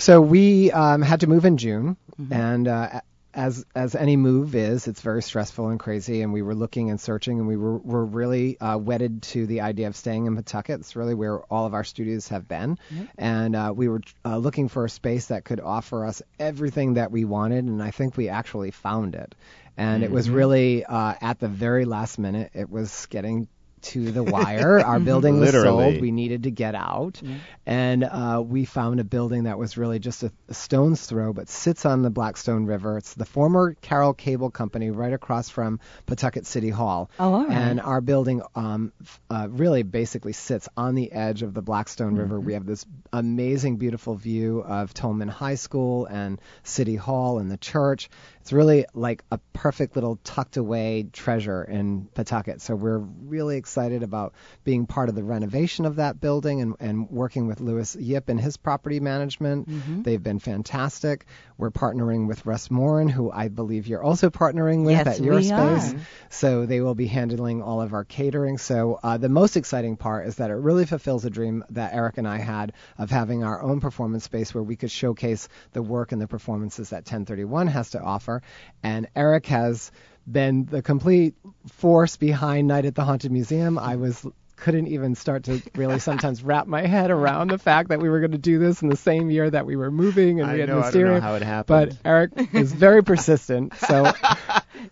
so 0.00 0.20
we 0.20 0.70
um, 0.70 1.02
had 1.02 1.20
to 1.20 1.26
move 1.26 1.44
in 1.44 1.56
June, 1.56 1.96
Mm-hmm. 2.20 2.32
and 2.32 2.66
uh, 2.66 3.00
as 3.38 3.64
as 3.72 3.94
any 3.94 4.16
move 4.16 4.56
is, 4.56 4.88
it's 4.88 5.00
very 5.00 5.22
stressful 5.22 5.68
and 5.68 5.78
crazy. 5.78 6.22
And 6.22 6.32
we 6.32 6.42
were 6.42 6.56
looking 6.56 6.90
and 6.90 7.00
searching, 7.00 7.38
and 7.38 7.46
we 7.46 7.56
were 7.56 7.78
were 7.78 8.04
really 8.04 8.58
uh, 8.60 8.76
wedded 8.76 9.22
to 9.34 9.46
the 9.46 9.60
idea 9.60 9.86
of 9.86 9.94
staying 9.94 10.26
in 10.26 10.34
Pawtucket. 10.34 10.80
It's 10.80 10.96
really 10.96 11.14
where 11.14 11.38
all 11.44 11.64
of 11.64 11.72
our 11.72 11.84
studios 11.84 12.28
have 12.28 12.48
been, 12.48 12.78
Mm-hmm. 12.92 13.04
and 13.16 13.56
uh, 13.56 13.72
we 13.74 13.88
were 13.88 14.00
uh, 14.24 14.36
looking 14.38 14.68
for 14.68 14.84
a 14.84 14.90
space 14.90 15.26
that 15.26 15.44
could 15.44 15.60
offer 15.60 16.04
us 16.04 16.20
everything 16.40 16.94
that 16.94 17.12
we 17.12 17.24
wanted. 17.24 17.64
And 17.64 17.80
I 17.80 17.92
think 17.92 18.16
we 18.16 18.28
actually 18.28 18.72
found 18.72 19.14
it. 19.14 19.34
And 19.76 20.02
it 20.02 20.10
was 20.10 20.28
really 20.28 20.84
uh, 20.84 21.14
at 21.20 21.38
the 21.38 21.46
very 21.46 21.84
last 21.84 22.18
minute. 22.18 22.50
It 22.54 22.68
was 22.68 23.06
getting 23.06 23.46
to 23.82 24.10
the 24.10 24.22
wire. 24.22 24.80
Our 24.80 25.00
building 25.10 25.40
was 25.40 25.50
sold. 25.52 26.00
We 26.00 26.10
needed 26.10 26.44
to 26.44 26.50
get 26.50 26.74
out, 26.74 27.20
Yeah. 27.22 27.36
and 27.66 28.04
uh, 28.04 28.42
we 28.46 28.64
found 28.64 29.00
a 29.00 29.04
building 29.04 29.44
that 29.44 29.58
was 29.58 29.76
really 29.76 29.98
just 29.98 30.22
a, 30.22 30.32
a 30.48 30.54
stone's 30.54 31.04
throw, 31.06 31.32
but 31.32 31.48
sits 31.48 31.86
on 31.86 32.02
the 32.02 32.10
Blackstone 32.10 32.66
River. 32.66 32.98
It's 32.98 33.14
the 33.14 33.24
former 33.24 33.74
Carol 33.80 34.14
Cable 34.14 34.50
Company, 34.50 34.90
right 34.90 35.12
across 35.12 35.48
from 35.48 35.80
Pawtucket 36.06 36.46
City 36.46 36.70
Hall. 36.70 37.10
Oh, 37.18 37.34
all 37.34 37.44
right. 37.46 37.50
And 37.56 37.80
our 37.80 38.00
building 38.00 38.42
um, 38.54 38.92
uh, 39.30 39.48
really 39.50 39.82
basically 39.82 40.32
sits 40.32 40.68
on 40.76 40.94
the 40.94 41.10
edge 41.12 41.42
of 41.42 41.54
the 41.54 41.62
Blackstone 41.62 42.14
River. 42.16 42.38
We 42.40 42.54
have 42.54 42.66
this 42.66 42.84
amazing, 43.12 43.76
beautiful 43.76 44.14
view 44.14 44.60
of 44.60 44.94
Tolman 44.94 45.28
High 45.28 45.54
School 45.56 46.06
and 46.06 46.40
City 46.62 46.96
Hall 46.96 47.38
and 47.38 47.50
the 47.50 47.56
church. 47.56 48.10
It's 48.40 48.52
really 48.52 48.86
like 48.94 49.24
a 49.30 49.38
perfect 49.52 49.94
little 49.94 50.18
tucked 50.24 50.56
away 50.56 51.06
treasure 51.12 51.62
in 51.64 52.06
Pawtucket. 52.14 52.60
So 52.62 52.74
we're 52.74 52.98
really 52.98 53.56
excited 53.58 53.77
about 53.78 54.34
being 54.64 54.86
part 54.86 55.08
of 55.08 55.14
the 55.14 55.22
renovation 55.22 55.84
of 55.84 55.96
that 55.96 56.20
building 56.20 56.60
and, 56.60 56.74
and 56.80 57.08
working 57.10 57.46
with 57.46 57.60
Louis 57.60 57.94
Yip 57.96 58.28
and 58.28 58.40
his 58.40 58.56
property 58.56 59.00
management. 59.00 59.68
Mm-hmm. 59.68 60.02
They've 60.02 60.22
been 60.22 60.38
fantastic. 60.40 61.26
We're 61.56 61.70
partnering 61.70 62.26
with 62.28 62.44
Russ 62.44 62.70
Morin, 62.70 63.08
who 63.08 63.30
I 63.30 63.48
believe 63.48 63.86
you're 63.86 64.02
also 64.02 64.30
partnering 64.30 64.84
with 64.84 64.96
Yes, 64.96 65.06
at 65.06 65.20
your 65.20 65.36
we 65.36 65.44
space. 65.44 65.94
are. 65.94 66.00
So 66.30 66.66
they 66.66 66.80
will 66.80 66.94
be 66.94 67.06
handling 67.06 67.62
all 67.62 67.80
of 67.80 67.92
our 67.94 68.04
catering. 68.04 68.58
So 68.58 68.98
uh, 69.02 69.16
the 69.16 69.28
most 69.28 69.56
exciting 69.56 69.96
part 69.96 70.26
is 70.26 70.36
that 70.36 70.50
it 70.50 70.54
really 70.54 70.86
fulfills 70.86 71.24
a 71.24 71.30
dream 71.30 71.64
that 71.70 71.94
Eric 71.94 72.18
and 72.18 72.28
I 72.28 72.38
had 72.38 72.72
of 72.98 73.10
having 73.10 73.44
our 73.44 73.62
own 73.62 73.80
performance 73.80 74.24
space 74.24 74.52
where 74.54 74.62
we 74.62 74.76
could 74.76 74.90
showcase 74.90 75.48
the 75.72 75.82
work 75.82 76.12
and 76.12 76.20
the 76.20 76.28
performances 76.28 76.90
that 76.90 76.98
1031 76.98 77.66
has 77.68 77.90
to 77.90 78.00
offer. 78.00 78.42
And 78.82 79.08
Eric 79.16 79.46
has 79.46 79.90
been 80.30 80.66
the 80.66 80.82
complete 80.82 81.34
force 81.72 82.16
behind 82.16 82.68
Night 82.68 82.84
at 82.84 82.94
the 82.94 83.04
Haunted 83.04 83.32
Museum. 83.32 83.78
I 83.78 83.96
was 83.96 84.26
couldn't 84.56 84.88
even 84.88 85.14
start 85.14 85.44
to 85.44 85.62
really 85.76 85.98
sometimes 86.00 86.42
wrap 86.42 86.66
my 86.66 86.84
head 86.84 87.10
around 87.12 87.48
the 87.48 87.58
fact 87.58 87.90
that 87.90 88.00
we 88.00 88.08
were 88.08 88.18
going 88.18 88.32
to 88.32 88.38
do 88.38 88.58
this 88.58 88.82
in 88.82 88.88
the 88.88 88.96
same 88.96 89.30
year 89.30 89.48
that 89.48 89.64
we 89.64 89.76
were 89.76 89.90
moving 89.90 90.40
and 90.40 90.50
I 90.50 90.54
we 90.54 90.60
had 90.60 90.68
know, 90.68 90.80
I 90.80 90.90
don't 90.90 91.04
know 91.04 91.20
how 91.20 91.36
it 91.36 91.42
happened. 91.42 91.96
But 92.02 92.08
Eric 92.08 92.32
is 92.52 92.72
very 92.72 93.04
persistent. 93.04 93.74
So 93.76 94.10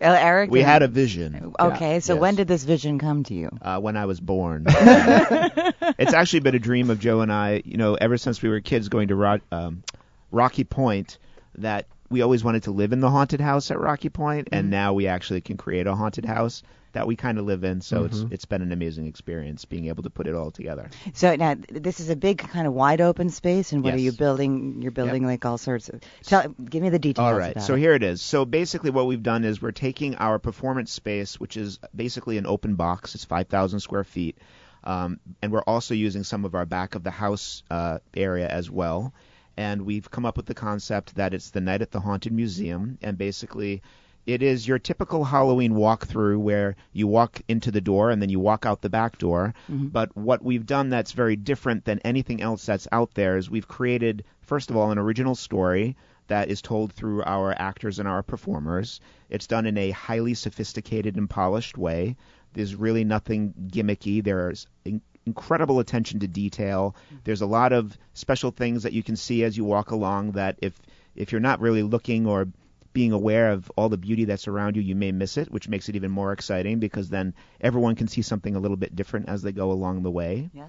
Uh, 0.01 0.19
Eric 0.19 0.51
We 0.51 0.61
had 0.63 0.83
a 0.83 0.89
vision 0.89 1.55
okay 1.59 2.01
so 2.01 2.15
Yes. 2.15 2.21
when 2.21 2.35
did 2.35 2.49
this 2.49 2.65
vision 2.65 2.99
come 2.99 3.23
to 3.25 3.35
you 3.35 3.51
uh, 3.63 3.81
when 3.81 3.97
I 3.97 4.07
was 4.07 4.21
born. 4.21 4.65
it's 4.69 6.13
actually 6.13 6.41
been 6.41 6.55
a 6.55 6.59
dream 6.61 6.91
of 6.91 6.99
Joe 6.99 7.21
and 7.21 7.33
I, 7.33 7.63
you 7.65 7.77
know, 7.77 7.95
ever 7.95 8.19
since 8.19 8.43
we 8.43 8.49
were 8.49 8.61
kids 8.61 8.89
going 8.89 9.09
to 9.09 9.15
Ro- 9.17 9.41
um, 9.53 9.83
Rocky 10.31 10.65
Point, 10.65 11.19
that 11.59 11.87
we 12.11 12.23
always 12.23 12.45
wanted 12.45 12.65
to 12.65 12.71
live 12.71 12.93
in 12.93 13.01
the 13.01 13.11
haunted 13.11 13.41
house 13.41 13.71
at 13.71 13.79
Rocky 13.79 14.09
Point, 14.09 14.49
and 14.53 14.71
now 14.71 14.93
we 14.93 15.07
actually 15.07 15.41
can 15.41 15.57
create 15.57 15.87
a 15.87 15.95
haunted 15.95 16.25
house 16.25 16.63
that 16.97 17.07
we 17.07 17.15
kind 17.15 17.39
of 17.39 17.45
live 17.45 17.63
in. 17.63 17.83
So 17.83 18.05
it's 18.05 18.25
it's 18.31 18.47
been 18.47 18.63
an 18.63 18.73
amazing 18.73 19.07
experience 19.07 19.67
being 19.67 19.87
able 19.89 20.03
to 20.05 20.11
put 20.11 20.27
it 20.27 20.35
all 20.35 20.51
together. 20.51 20.89
So 21.13 21.37
now 21.37 21.55
this 21.71 22.01
is 22.01 22.09
a 22.09 22.17
big 22.17 22.39
kind 22.39 22.67
of 22.67 22.73
wide 22.73 23.03
open 23.03 23.29
space, 23.29 23.73
and 23.73 23.85
what 23.85 23.95
are 23.95 23.99
you 23.99 24.13
building? 24.13 24.81
You're 24.81 24.93
building 24.93 25.27
like 25.27 25.45
all 25.45 25.59
sorts 25.59 25.91
of. 25.91 26.01
Tell, 26.25 26.49
give 26.49 26.83
me 26.83 26.89
the 26.89 26.99
details. 26.99 27.25
All 27.25 27.39
right, 27.39 27.61
so 27.61 27.75
it. 27.75 27.81
here 27.81 27.95
it 27.95 28.03
is. 28.03 28.23
So 28.23 28.45
basically, 28.45 28.91
what 28.91 29.07
we've 29.07 29.23
done 29.23 29.45
is 29.45 29.61
we're 29.61 29.73
taking 29.73 30.17
our 30.17 30.39
performance 30.39 30.91
space, 30.91 31.39
which 31.39 31.57
is 31.57 31.79
basically 31.95 32.39
an 32.39 32.47
open 32.47 32.77
box. 32.77 33.15
It's 33.15 33.25
5,000 33.25 33.81
square 33.81 34.05
feet, 34.05 34.39
um, 34.83 35.21
and 35.43 35.53
we're 35.53 35.61
also 35.67 35.93
using 35.93 36.25
some 36.25 36.47
of 36.47 36.55
our 36.55 36.65
back 36.65 36.95
of 36.95 37.03
the 37.03 37.11
house 37.11 37.63
uh, 37.71 37.99
area 38.15 38.49
as 38.49 38.71
well. 38.71 39.13
And 39.57 39.83
we've 39.83 40.11
come 40.11 40.27
up 40.27 40.37
with 40.37 40.47
the 40.47 40.55
concept 40.55 41.15
that 41.15 41.33
it's 41.35 41.51
the 41.51 41.61
night 41.61 41.83
at 41.83 41.91
the 41.91 42.01
haunted 42.01 42.33
museum, 42.33 42.99
and 43.03 43.17
basically. 43.17 43.83
it 44.27 44.43
is 44.43 44.67
your 44.67 44.79
typical 44.79 45.25
Halloween 45.25 45.73
walkthrough 45.73 46.39
where 46.39 46.75
you 46.93 47.07
walk 47.07 47.41
into 47.47 47.71
the 47.71 47.81
door 47.81 48.11
and 48.11 48.21
then 48.21 48.29
you 48.29 48.41
walk 48.41 48.67
out 48.67 48.83
the 48.83 48.91
back 48.91 49.19
door. 49.19 49.55
Mm-hmm. 49.71 49.89
But 49.89 50.17
what 50.17 50.43
we've 50.45 50.67
done 50.67 50.91
that's 50.91 51.13
very 51.13 51.37
different 51.37 51.85
than 51.85 52.01
anything 52.01 52.43
else 52.43 52.67
that's 52.67 52.89
out 52.91 53.15
there 53.15 53.37
is 53.37 53.49
we've 53.49 53.69
created, 53.69 54.25
first 54.41 54.71
of 54.71 54.77
all, 54.77 54.91
an 54.91 54.99
original 54.99 55.37
story 55.37 55.97
that 56.27 56.51
is 56.51 56.61
told 56.61 56.93
through 56.93 57.23
our 57.23 57.55
actors 57.57 58.01
and 58.01 58.09
our 58.09 58.25
performers. 58.25 59.01
It's 59.31 59.47
done 59.47 59.65
in 59.65 59.79
a 59.79 59.93
highly 59.93 60.35
sophisticated 60.35 61.15
and 61.15 61.31
polished 61.31 61.79
way. 61.79 62.17
There's 62.53 62.75
really 62.75 63.05
nothing 63.05 63.55
gimmicky. 63.69 64.25
There's 64.25 64.67
incredible 65.27 65.81
attention 65.81 66.21
to 66.21 66.29
detail. 66.29 66.97
There's 67.25 67.43
a 67.43 67.47
lot 67.47 67.73
of 67.73 67.97
special 68.15 68.51
things 68.51 68.85
that 68.85 68.93
you 68.93 69.03
can 69.03 69.17
see 69.17 69.45
as 69.45 69.57
you 69.57 69.65
walk 69.65 69.91
along 69.91 70.33
that 70.33 70.57
if 70.63 70.81
if 71.15 71.33
you're 71.33 71.41
not 71.41 71.61
really 71.61 71.83
looking 71.83 72.27
or 72.27 72.49
being 72.97 73.13
aware 73.13 73.51
of 73.51 73.71
all 73.77 73.91
the 73.91 73.99
beauty 73.99 74.25
that's 74.25 74.49
around 74.49 74.75
you, 74.75 74.81
you 74.81 74.95
may 74.95 75.13
miss 75.13 75.37
it, 75.37 75.53
which 75.53 75.69
makes 75.69 75.91
it 75.91 75.97
even 75.97 76.11
more 76.11 76.33
exciting 76.33 76.79
because 76.79 77.11
then 77.11 77.35
everyone 77.61 77.95
can 77.95 78.09
see 78.09 78.23
something 78.23 78.57
a 78.57 78.59
little 78.59 78.79
bit 78.79 78.97
different 78.97 79.29
as 79.29 79.43
they 79.43 79.53
go 79.53 79.71
along 79.71 80.03
the 80.03 80.11
way. 80.11 80.49
Yeah. 80.55 80.69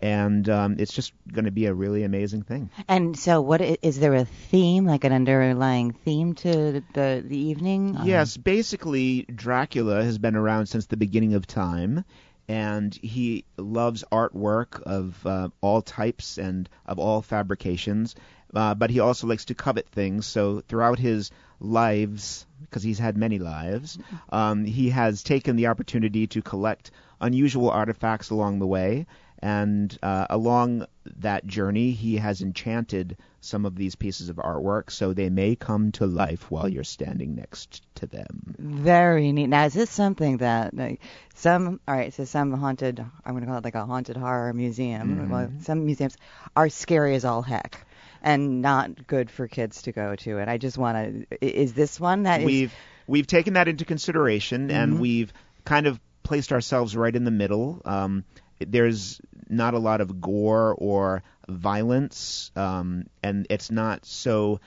And 0.00 0.48
um, 0.48 0.76
it's 0.80 0.92
just 0.92 1.12
going 1.32 1.44
to 1.44 1.52
be 1.52 1.66
a 1.66 1.74
really 1.74 2.02
amazing 2.02 2.42
thing. 2.42 2.70
And 2.88 3.16
so, 3.16 3.40
what 3.40 3.60
is 3.60 3.78
is 3.82 4.00
there 4.00 4.14
a 4.14 4.24
theme, 4.24 4.86
like 4.86 5.04
an 5.04 5.12
underlying 5.12 5.92
theme 5.92 6.34
to 6.34 6.82
the 6.94 7.24
the 7.24 7.38
evening? 7.38 7.96
Yes, 8.02 8.36
basically, 8.36 9.22
Dracula 9.22 10.02
has 10.02 10.18
been 10.18 10.34
around 10.34 10.66
since 10.66 10.86
the 10.86 10.96
beginning 10.96 11.34
of 11.34 11.46
time, 11.46 12.04
and 12.48 12.94
he 12.94 13.44
loves 13.56 14.04
artwork 14.10 14.82
of 14.82 15.26
uh, 15.26 15.48
all 15.60 15.82
types 15.82 16.38
and 16.38 16.68
of 16.86 16.98
all 16.98 17.20
fabrications. 17.22 18.14
Uh, 18.54 18.74
but 18.74 18.88
he 18.88 19.00
also 19.00 19.26
likes 19.26 19.44
to 19.44 19.54
covet 19.54 19.86
things. 19.88 20.26
So 20.26 20.62
throughout 20.66 20.98
his 20.98 21.30
lives, 21.60 22.46
because 22.62 22.82
he's 22.82 22.98
had 22.98 23.16
many 23.16 23.38
lives, 23.38 23.98
um, 24.30 24.64
he 24.64 24.88
has 24.90 25.22
taken 25.22 25.56
the 25.56 25.66
opportunity 25.66 26.26
to 26.28 26.40
collect 26.40 26.90
unusual 27.20 27.70
artifacts 27.70 28.30
along 28.30 28.58
the 28.58 28.66
way. 28.66 29.06
And 29.40 29.96
uh, 30.02 30.26
along 30.30 30.86
that 31.18 31.46
journey, 31.46 31.90
he 31.90 32.16
has 32.16 32.40
enchanted 32.40 33.18
some 33.40 33.64
of 33.64 33.76
these 33.76 33.94
pieces 33.94 34.28
of 34.28 34.36
artwork, 34.36 34.90
so 34.90 35.12
they 35.12 35.30
may 35.30 35.54
come 35.54 35.92
to 35.92 36.06
life 36.06 36.50
while 36.50 36.68
you're 36.68 36.84
standing 36.84 37.34
next 37.34 37.82
to 37.96 38.06
them. 38.06 38.56
Very 38.58 39.32
neat. 39.32 39.46
Now, 39.46 39.64
is 39.66 39.74
this 39.74 39.90
something 39.90 40.38
that 40.38 40.74
like, 40.74 41.00
some? 41.34 41.80
All 41.86 41.94
right, 41.94 42.12
so 42.12 42.24
some 42.24 42.52
haunted. 42.52 43.04
I'm 43.24 43.32
going 43.32 43.42
to 43.42 43.46
call 43.46 43.58
it 43.58 43.64
like 43.64 43.74
a 43.74 43.86
haunted 43.86 44.16
horror 44.16 44.52
museum. 44.52 45.16
Mm-hmm. 45.16 45.30
Well, 45.30 45.50
some 45.62 45.86
museums 45.86 46.16
are 46.56 46.68
scary 46.68 47.14
as 47.14 47.24
all 47.24 47.42
heck, 47.42 47.86
and 48.22 48.60
not 48.60 49.06
good 49.06 49.30
for 49.30 49.46
kids 49.46 49.82
to 49.82 49.92
go 49.92 50.16
to. 50.16 50.38
And 50.38 50.50
I 50.50 50.58
just 50.58 50.76
want 50.76 51.28
to. 51.30 51.46
Is 51.46 51.74
this 51.74 52.00
one 52.00 52.24
that 52.24 52.42
we've 52.42 52.72
we've 53.06 53.26
taken 53.26 53.54
that 53.54 53.68
into 53.68 53.84
consideration 53.84 54.70
and 54.70 55.00
we've 55.00 55.32
kind 55.64 55.86
of 55.86 56.00
placed 56.22 56.52
ourselves 56.52 56.94
right 56.94 57.16
in 57.16 57.24
the 57.24 57.30
middle. 57.30 57.80
Um, 57.84 58.24
there's 58.60 59.20
not 59.48 59.74
a 59.74 59.78
lot 59.78 60.00
of 60.00 60.20
gore 60.20 60.74
or 60.76 61.22
violence, 61.48 62.50
um, 62.56 63.06
and 63.22 63.46
it's 63.50 63.70
not 63.70 64.04
so 64.04 64.60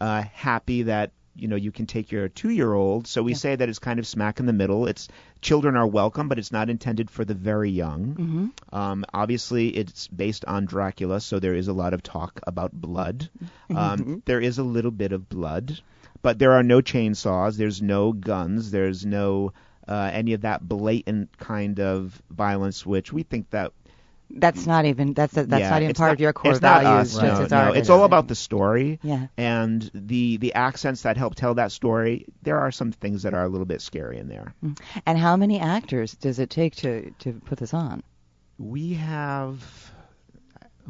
uh, 0.00 0.22
happy 0.34 0.82
that 0.84 1.12
you 1.34 1.48
know 1.48 1.56
you 1.56 1.70
can 1.70 1.86
take 1.86 2.12
your 2.12 2.28
two-year-old. 2.28 3.06
So 3.06 3.22
we 3.22 3.34
say 3.34 3.56
that 3.56 3.68
it's 3.68 3.78
kind 3.78 3.98
of 3.98 4.06
smack 4.06 4.40
in 4.40 4.46
the 4.46 4.52
middle. 4.52 4.86
It's 4.86 5.08
children 5.40 5.76
are 5.76 5.86
welcome, 5.86 6.28
but 6.28 6.38
it's 6.38 6.52
not 6.52 6.70
intended 6.70 7.10
for 7.10 7.24
the 7.24 7.34
very 7.34 7.70
young. 7.70 8.52
Um, 8.72 9.04
obviously, 9.12 9.68
it's 9.68 10.08
based 10.08 10.44
on 10.44 10.66
Dracula, 10.66 11.20
so 11.20 11.38
there 11.38 11.54
is 11.54 11.68
a 11.68 11.72
lot 11.72 11.94
of 11.94 12.02
talk 12.02 12.40
about 12.46 12.72
blood. 12.72 13.28
Um, 13.74 14.22
there 14.24 14.40
is 14.40 14.58
a 14.58 14.62
little 14.64 14.90
bit 14.90 15.12
of 15.12 15.28
blood, 15.28 15.80
but 16.22 16.38
there 16.38 16.52
are 16.52 16.62
no 16.62 16.80
chainsaws. 16.80 17.56
There's 17.56 17.80
no 17.82 18.12
guns. 18.12 18.70
There's 18.70 19.04
no 19.04 19.52
uh, 19.88 20.10
any 20.12 20.32
of 20.32 20.42
that 20.42 20.66
blatant 20.66 21.36
kind 21.38 21.80
of 21.80 22.20
violence, 22.30 22.84
which 22.84 23.12
we 23.12 23.22
think 23.22 23.50
that 23.50 23.72
that's 24.28 24.66
not 24.66 24.84
even. 24.86 25.14
That's 25.14 25.34
that's 25.34 25.48
yeah, 25.48 25.70
not 25.70 25.82
even 25.82 25.94
part 25.94 26.08
not- 26.08 26.14
of 26.14 26.20
your 26.20 26.32
core 26.32 26.50
it's 26.52 26.60
not 26.60 26.82
values. 26.82 27.16
us, 27.16 27.22
just 27.22 27.36
no, 27.38 27.42
it's 27.42 27.50
no. 27.52 27.72
It's 27.80 27.90
all 27.90 28.02
about 28.04 28.26
the 28.26 28.34
story. 28.34 28.98
Yeah. 29.02 29.28
And 29.36 29.88
the 29.94 30.36
the 30.38 30.54
accents 30.54 31.02
that 31.02 31.16
help 31.16 31.36
tell 31.36 31.54
that 31.54 31.70
story. 31.70 32.26
There 32.42 32.58
are 32.58 32.72
some 32.72 32.90
things 32.90 33.22
that 33.22 33.34
are 33.34 33.44
a 33.44 33.48
little 33.48 33.66
bit 33.66 33.80
scary 33.80 34.18
in 34.18 34.26
there. 34.28 34.52
And 35.06 35.16
how 35.18 35.36
many 35.36 35.60
actors 35.60 36.12
does 36.14 36.40
it 36.40 36.50
take 36.50 36.74
to 36.76 37.10
to 37.20 37.34
put 37.44 37.58
this 37.58 37.72
on? 37.72 38.02
We 38.58 38.94
have, 38.94 39.62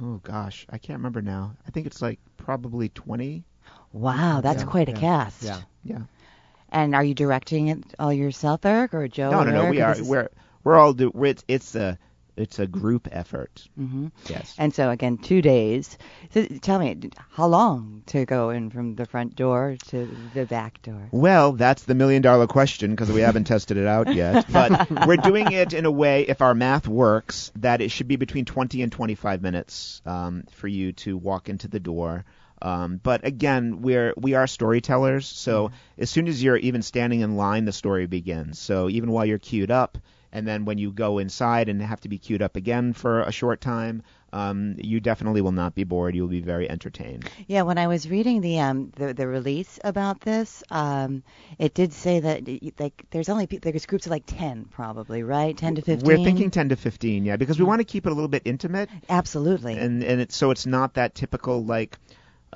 oh 0.01 0.19
gosh, 0.23 0.67
I 0.71 0.79
can't 0.79 1.01
remember 1.01 1.21
now. 1.21 1.57
I 1.67 1.71
think 1.73 1.87
it's 1.87 2.01
like 2.01 2.19
probably 2.39 2.89
20. 2.89 3.45
Wow, 3.93 4.41
that's 4.41 4.63
Yeah, 4.63 4.69
quite 4.69 4.89
a 4.89 4.93
yeah, 4.93 4.99
cast. 4.99 5.43
Yeah. 5.43 5.61
Yeah. 5.85 5.99
And 6.71 6.95
are 6.95 7.05
you 7.05 7.15
directing 7.15 7.69
it 7.69 7.85
all 7.99 8.13
yourself, 8.13 8.65
Eric, 8.65 8.95
or 8.95 9.09
Joe? 9.09 9.31
no, 9.31 9.43
no, 9.45 9.51
no. 9.53 9.61
Eric, 9.63 9.71
we 9.71 9.81
are 9.81 9.93
is- 9.93 10.03
We're 10.03 10.29
we're 10.65 10.77
all 10.77 10.93
do. 10.93 11.11
We're, 11.15 11.27
it's 11.27 11.45
it's 11.49 11.75
a 11.75 11.99
it's 12.37 12.59
a 12.59 12.67
group 12.67 13.09
effort. 13.11 13.67
Mhm. 13.81 14.11
Yes. 14.29 14.55
And 14.59 14.75
so 14.75 14.91
again, 14.91 15.17
two 15.17 15.41
days. 15.41 15.97
So 16.35 16.45
tell 16.61 16.79
me, 16.79 17.09
how 17.31 17.47
long 17.47 18.03
to 18.09 18.27
go 18.27 18.51
in 18.51 18.69
from 18.69 18.95
the 18.95 19.07
front 19.07 19.37
door 19.37 19.77
to 19.89 20.15
the 20.35 20.45
back 20.45 20.83
door? 20.83 21.09
Well, 21.13 21.53
that's 21.53 21.85
the 21.85 21.95
million 21.95 22.21
dollar 22.21 22.47
question 22.47 22.91
because 22.91 23.11
we 23.11 23.23
haven't 23.23 23.45
tested 23.45 23.79
it 23.79 23.87
out 23.87 24.13
yet. 24.15 24.45
But 24.53 25.07
we're 25.07 25.17
doing 25.17 25.51
it 25.53 25.73
in 25.73 25.87
a 25.87 25.91
way, 25.91 26.23
if 26.29 26.43
our 26.43 26.55
math 26.55 26.87
works, 26.87 27.53
that 27.57 27.81
it 27.81 27.91
should 27.91 28.09
be 28.09 28.17
between 28.17 28.45
20 28.45 28.83
and 28.83 28.93
25 28.93 29.41
minutes 29.41 30.03
um, 30.05 30.45
for 30.53 30.69
you 30.69 30.93
to 30.93 31.17
walk 31.17 31.49
into 31.49 31.69
the 31.69 31.81
door. 31.81 32.27
Um, 32.63 33.01
but 33.03 33.27
again, 33.27 33.83
we're 33.83 34.15
we 34.17 34.35
are 34.35 34.47
storytellers, 34.47 35.27
so 35.27 35.71
as 35.99 36.11
soon 36.11 36.27
as 36.29 36.43
you're 36.43 36.57
even 36.57 36.83
standing 36.83 37.21
in 37.21 37.37
line, 37.37 37.65
the 37.65 37.73
story 37.73 38.07
begins. 38.07 38.59
So 38.59 38.89
even 38.89 39.11
while 39.11 39.27
you're 39.27 39.39
queued 39.39 39.71
up, 39.71 39.99
and 40.33 40.47
then 40.47 40.65
when 40.65 40.79
you 40.79 40.93
go 40.93 41.19
inside 41.19 41.69
and 41.69 41.81
have 41.83 42.01
to 42.01 42.09
be 42.09 42.19
queued 42.19 42.43
up 42.43 42.57
again 42.57 42.93
for 42.93 43.21
a 43.21 43.33
short 43.33 43.61
time, 43.61 44.03
um, 44.33 44.75
you 44.79 45.01
definitely 45.01 45.41
will 45.41 45.53
not 45.53 45.75
be 45.75 45.85
bored. 45.85 46.15
You'll 46.15 46.29
be 46.29 46.41
very 46.41 46.69
entertained. 46.69 47.29
Yeah, 47.47 47.63
when 47.63 47.79
I 47.79 47.87
was 47.87 48.09
reading 48.09 48.41
the 48.41 48.59
um 48.61 48.93
the, 48.97 49.15
the 49.15 49.27
release 49.27 49.79
about 49.85 50.21
this, 50.21 50.63
um, 50.71 51.23
it 51.59 51.75
did 51.75 51.93
say 51.93 52.21
that 52.21 52.47
like 52.79 53.05
there's 53.11 53.29
only 53.29 53.47
there's 53.47 53.87
groups 53.87 54.07
of 54.07 54.11
like 54.11 54.25
ten 54.27 54.65
probably, 54.65 55.23
right? 55.23 55.57
Ten 55.57 55.75
to 55.77 55.83
fifteen. 55.83 56.07
We're 56.07 56.25
thinking 56.25 56.51
10 56.51 56.71
to 56.71 56.77
15, 56.77 57.25
yeah, 57.25 57.37
because 57.37 57.59
we 57.59 57.65
want 57.65 57.81
to 57.81 57.85
keep 57.85 58.07
it 58.07 58.13
a 58.13 58.15
little 58.15 58.29
bit 58.29 58.43
intimate. 58.45 58.91
absolutely. 59.09 59.79
and 59.79 60.03
and 60.03 60.21
it's 60.21 60.37
so 60.37 60.51
it's 60.51 60.67
not 60.67 60.95
that 60.95 61.15
typical 61.15 61.65
like 61.65 61.99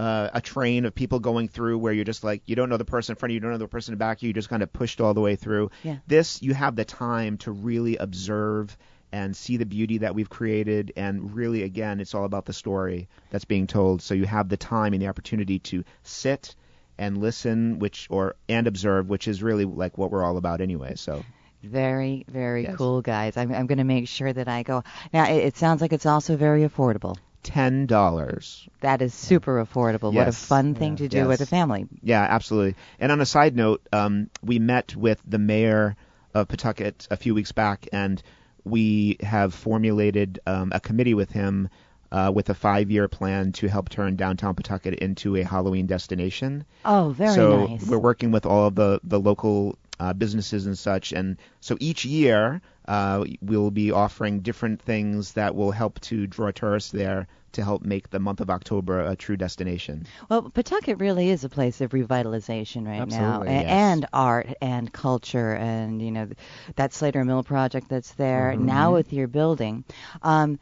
uh, 0.00 0.30
a 0.32 0.40
train 0.40 0.84
of 0.86 0.94
people 0.94 1.18
going 1.20 1.48
through 1.48 1.76
where 1.78 1.92
you're 1.92 2.04
just 2.12 2.24
like 2.24 2.42
you 2.46 2.56
don't 2.56 2.68
know 2.70 2.76
the 2.78 2.84
person 2.84 3.12
in 3.12 3.16
front 3.16 3.30
of 3.30 3.32
you, 3.32 3.36
you 3.36 3.40
don't 3.40 3.50
know 3.52 3.58
the 3.58 3.68
person 3.68 3.92
in 3.94 3.98
back 3.98 4.18
of 4.18 4.22
you, 4.22 4.28
you 4.28 4.32
just 4.34 4.48
kind 4.48 4.62
of 4.62 4.72
pushed 4.72 5.00
all 5.00 5.14
the 5.14 5.20
way 5.20 5.36
through. 5.36 5.70
Yeah. 5.82 5.96
This 6.06 6.42
you 6.42 6.54
have 6.54 6.74
the 6.76 6.84
time 6.84 7.36
to 7.38 7.50
really 7.52 7.96
observe 7.96 8.76
and 9.12 9.36
see 9.36 9.56
the 9.56 9.66
beauty 9.66 9.98
that 9.98 10.14
we've 10.14 10.30
created 10.30 10.92
and 10.96 11.34
really 11.34 11.62
again 11.64 11.98
it's 12.00 12.14
all 12.14 12.24
about 12.24 12.44
the 12.46 12.52
story 12.52 13.08
that's 13.30 13.44
being 13.44 13.66
told 13.66 14.00
so 14.02 14.14
you 14.14 14.24
have 14.24 14.48
the 14.48 14.56
time 14.56 14.92
and 14.92 15.02
the 15.02 15.08
opportunity 15.08 15.58
to 15.58 15.82
sit 16.04 16.54
and 16.96 17.18
listen 17.18 17.80
which 17.80 18.06
or 18.08 18.36
and 18.48 18.68
observe 18.68 19.08
which 19.08 19.26
is 19.26 19.42
really 19.42 19.64
like 19.64 19.98
what 19.98 20.12
we're 20.12 20.22
all 20.24 20.36
about 20.36 20.60
anyway 20.60 20.94
so 20.94 21.24
Very, 21.62 22.24
very 22.28 22.62
Yes. 22.62 22.76
cool, 22.76 23.02
guys. 23.02 23.36
I'm, 23.36 23.52
I'm 23.52 23.66
going 23.66 23.78
to 23.78 23.84
make 23.96 24.08
sure 24.08 24.32
that 24.32 24.48
I 24.48 24.62
go. 24.62 24.82
Now, 25.12 25.24
it, 25.28 25.38
it 25.48 25.56
sounds 25.58 25.82
like 25.82 25.92
it's 25.92 26.06
also 26.06 26.36
very 26.36 26.62
affordable. 26.66 27.16
Ten 27.42 27.86
dollars 27.86 28.68
That 28.80 29.02
is 29.02 29.14
super 29.14 29.64
affordable. 29.64 30.12
What 30.12 30.28
a 30.28 30.32
fun 30.32 30.74
thing 30.74 30.96
to 30.96 31.08
do 31.08 31.18
Yes. 31.18 31.28
with 31.28 31.40
a 31.40 31.46
family. 31.46 31.86
Yeah, 32.02 32.22
absolutely. 32.22 32.76
And 32.98 33.10
on 33.12 33.20
a 33.20 33.26
side 33.26 33.56
note, 33.56 33.80
um, 33.92 34.28
we 34.42 34.58
met 34.58 34.94
with 34.96 35.20
the 35.26 35.38
mayor 35.38 35.96
of 36.34 36.48
Pawtucket 36.48 37.08
a 37.10 37.16
few 37.16 37.34
weeks 37.34 37.52
back, 37.52 37.88
and 37.92 38.22
we 38.64 39.16
have 39.20 39.54
formulated 39.54 40.38
um, 40.46 40.70
a 40.74 40.80
committee 40.80 41.14
with 41.14 41.30
him 41.30 41.68
uh, 42.12 42.30
with 42.34 42.50
a 42.50 42.54
five-year 42.54 43.08
plan 43.08 43.52
to 43.52 43.68
help 43.68 43.88
turn 43.88 44.16
downtown 44.16 44.54
Pawtucket 44.54 44.94
into 44.94 45.36
a 45.36 45.42
Halloween 45.44 45.86
destination. 45.86 46.64
Oh, 46.84 47.14
very 47.16 47.34
so 47.34 47.66
nice. 47.66 47.86
we're 47.86 47.98
working 47.98 48.32
with 48.32 48.44
all 48.46 48.66
of 48.66 48.74
the 48.74 49.00
the 49.04 49.18
local 49.20 49.78
uh, 50.00 50.12
businesses 50.14 50.66
and 50.66 50.76
such, 50.78 51.12
and 51.12 51.36
so 51.60 51.76
each 51.78 52.04
year 52.04 52.60
uh, 52.88 53.24
we'll 53.40 53.70
be 53.70 53.92
offering 53.92 54.40
different 54.40 54.80
things 54.82 55.34
that 55.34 55.54
will 55.54 55.70
help 55.70 56.00
to 56.00 56.26
draw 56.26 56.50
tourists 56.50 56.90
there 56.90 57.28
to 57.52 57.62
help 57.64 57.82
make 57.82 58.08
the 58.10 58.18
month 58.20 58.40
of 58.40 58.48
October 58.48 59.00
a 59.00 59.14
true 59.16 59.36
destination. 59.36 60.06
Well, 60.28 60.42
Pawtucket 60.50 60.98
really 61.00 61.30
is 61.30 61.42
a 61.44 61.48
place 61.48 61.80
of 61.80 61.90
revitalization 61.90 62.86
right 62.86 63.06
now, 63.08 63.42
Absolutely, 63.42 63.48
a- 63.48 63.60
yes. 63.60 63.70
and 63.70 64.06
art 64.12 64.48
and 64.62 64.92
culture, 64.92 65.52
and 65.54 66.00
you 66.00 66.10
know 66.12 66.28
that 66.76 66.92
Slater 66.94 67.24
Mill 67.24 67.42
project 67.42 67.88
that's 67.88 68.12
there 68.14 68.52
Mm-hmm. 68.54 68.66
now 68.66 68.92
with 68.94 69.12
your 69.12 69.28
building. 69.28 69.84
Um, 70.22 70.58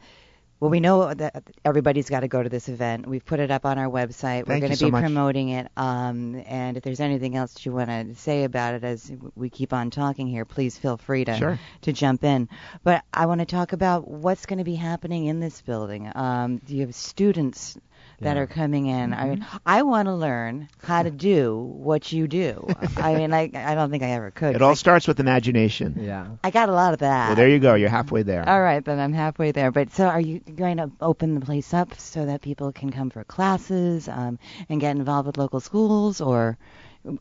well, 0.59 0.69
we 0.69 0.79
know 0.79 1.13
that 1.13 1.43
everybody's 1.63 2.09
got 2.09 2.19
to 2.21 2.27
go 2.27 2.43
to 2.43 2.49
this 2.49 2.67
event. 2.67 3.07
We've 3.07 3.25
put 3.25 3.39
it 3.39 3.49
up 3.49 3.65
on 3.65 3.77
our 3.77 3.89
website. 3.89 4.47
We're 4.47 4.59
going 4.59 4.71
to 4.71 4.77
so 4.77 4.87
be 4.87 4.91
much. 4.91 5.03
promoting 5.03 5.49
it. 5.49 5.69
Um, 5.77 6.41
and 6.45 6.75
if 6.75 6.83
there's 6.83 6.99
anything 6.99 7.35
else 7.35 7.53
that 7.53 7.65
you 7.65 7.71
want 7.71 7.89
to 7.89 8.15
say 8.15 8.43
about 8.43 8.73
it 8.73 8.83
as 8.83 9.11
we 9.35 9.49
keep 9.49 9.71
on 9.71 9.89
talking 9.89 10.27
here, 10.27 10.43
please 10.45 10.77
feel 10.77 10.97
free 10.97 11.23
to 11.25 11.37
Sure. 11.37 11.59
to 11.83 11.93
jump 11.93 12.23
in. 12.23 12.49
But 12.83 13.03
I 13.13 13.25
want 13.27 13.39
to 13.39 13.45
talk 13.45 13.71
about 13.73 14.07
what's 14.07 14.45
going 14.45 14.59
to 14.59 14.65
be 14.65 14.75
happening 14.75 15.25
in 15.27 15.39
this 15.39 15.61
building. 15.61 16.11
Um, 16.13 16.57
do 16.57 16.75
you 16.75 16.81
have 16.81 16.95
students 16.95 17.77
that 18.21 18.35
Yeah. 18.35 18.41
are 18.43 18.47
coming 18.47 18.87
in. 18.87 19.13
I 19.13 19.25
mean, 19.29 19.45
I 19.65 19.81
want 19.83 20.07
to 20.07 20.13
learn 20.15 20.69
how 20.83 21.03
to 21.03 21.11
do 21.11 21.55
what 21.55 22.11
you 22.11 22.27
do. 22.27 22.67
I 22.97 23.15
mean, 23.15 23.33
I 23.33 23.49
I 23.53 23.75
don't 23.75 23.89
think 23.91 24.03
I 24.03 24.11
ever 24.11 24.31
could. 24.31 24.55
It 24.55 24.61
all 24.61 24.75
starts 24.75 25.07
with 25.07 25.19
imagination. 25.19 25.95
Yeah. 25.99 26.27
I 26.43 26.51
got 26.51 26.69
a 26.69 26.73
lot 26.73 26.93
of 26.93 26.99
that. 26.99 27.27
Well, 27.29 27.35
there 27.35 27.49
you 27.49 27.59
go. 27.59 27.75
You're 27.75 27.89
halfway 27.89 28.23
there. 28.23 28.47
All 28.47 28.61
right, 28.61 28.83
then 28.83 28.99
I'm 28.99 29.13
halfway 29.13 29.51
there. 29.51 29.71
But 29.71 29.91
so, 29.91 30.05
are 30.05 30.19
you 30.21 30.39
going 30.39 30.77
to 30.77 30.91
open 31.01 31.35
the 31.35 31.41
place 31.45 31.73
up 31.73 31.99
so 31.99 32.25
that 32.25 32.41
people 32.41 32.71
can 32.71 32.91
come 32.91 33.09
for 33.09 33.23
classes 33.23 34.07
um, 34.07 34.39
and 34.69 34.79
get 34.81 34.95
involved 34.95 35.27
with 35.27 35.37
local 35.37 35.59
schools, 35.59 36.21
or 36.21 36.57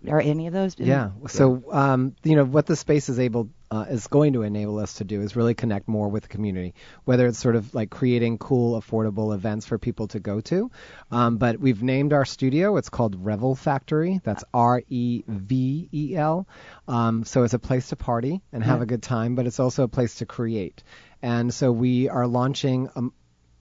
or 0.07 0.21
any 0.21 0.47
of 0.47 0.53
those? 0.53 0.77
Yeah. 0.79 1.11
So, 1.29 1.63
um, 1.71 2.15
you 2.25 2.37
know, 2.37 2.45
what 2.45 2.67
the 2.67 2.77
space 2.77 3.09
is 3.09 3.19
able 3.19 3.51
uh, 3.71 3.87
is 3.89 4.07
going 4.07 4.33
to 4.33 4.43
enable 4.43 4.79
us 4.79 4.95
to 4.95 5.05
do 5.05 5.21
is 5.21 5.37
really 5.37 5.55
connect 5.55 5.89
more 5.89 6.09
with 6.09 6.25
the 6.25 6.29
community. 6.29 6.75
Whether 7.05 7.27
it's 7.27 7.39
sort 7.39 7.57
of 7.57 7.75
like 7.75 7.91
creating 7.91 8.39
cool, 8.39 8.81
affordable 8.81 9.35
events 9.35 9.67
for 9.67 9.79
people 9.79 10.09
to 10.09 10.21
go 10.21 10.41
to, 10.43 10.71
um, 11.11 11.37
but 11.37 11.61
we've 11.61 11.83
named 11.83 12.13
our 12.13 12.25
studio. 12.25 12.77
It's 12.77 12.89
called 12.89 13.25
Revel 13.25 13.55
Factory. 13.55 14.21
That's 14.25 14.45
R 14.55 14.83
E 14.89 15.23
V 15.27 15.89
E 15.93 16.17
L. 16.17 16.49
Um, 16.87 17.25
so 17.25 17.43
it's 17.43 17.55
a 17.55 17.59
place 17.59 17.89
to 17.89 17.97
party 17.97 18.43
and 18.53 18.65
have 18.65 18.81
a 18.81 18.87
good 18.87 19.03
time, 19.03 19.35
but 19.35 19.47
it's 19.47 19.61
also 19.61 19.85
a 19.85 19.89
place 19.89 20.17
to 20.17 20.27
create. 20.27 20.83
And 21.23 21.53
so 21.53 21.73
we 21.73 22.09
are 22.09 22.27
launching. 22.27 22.89
Um, 22.95 23.13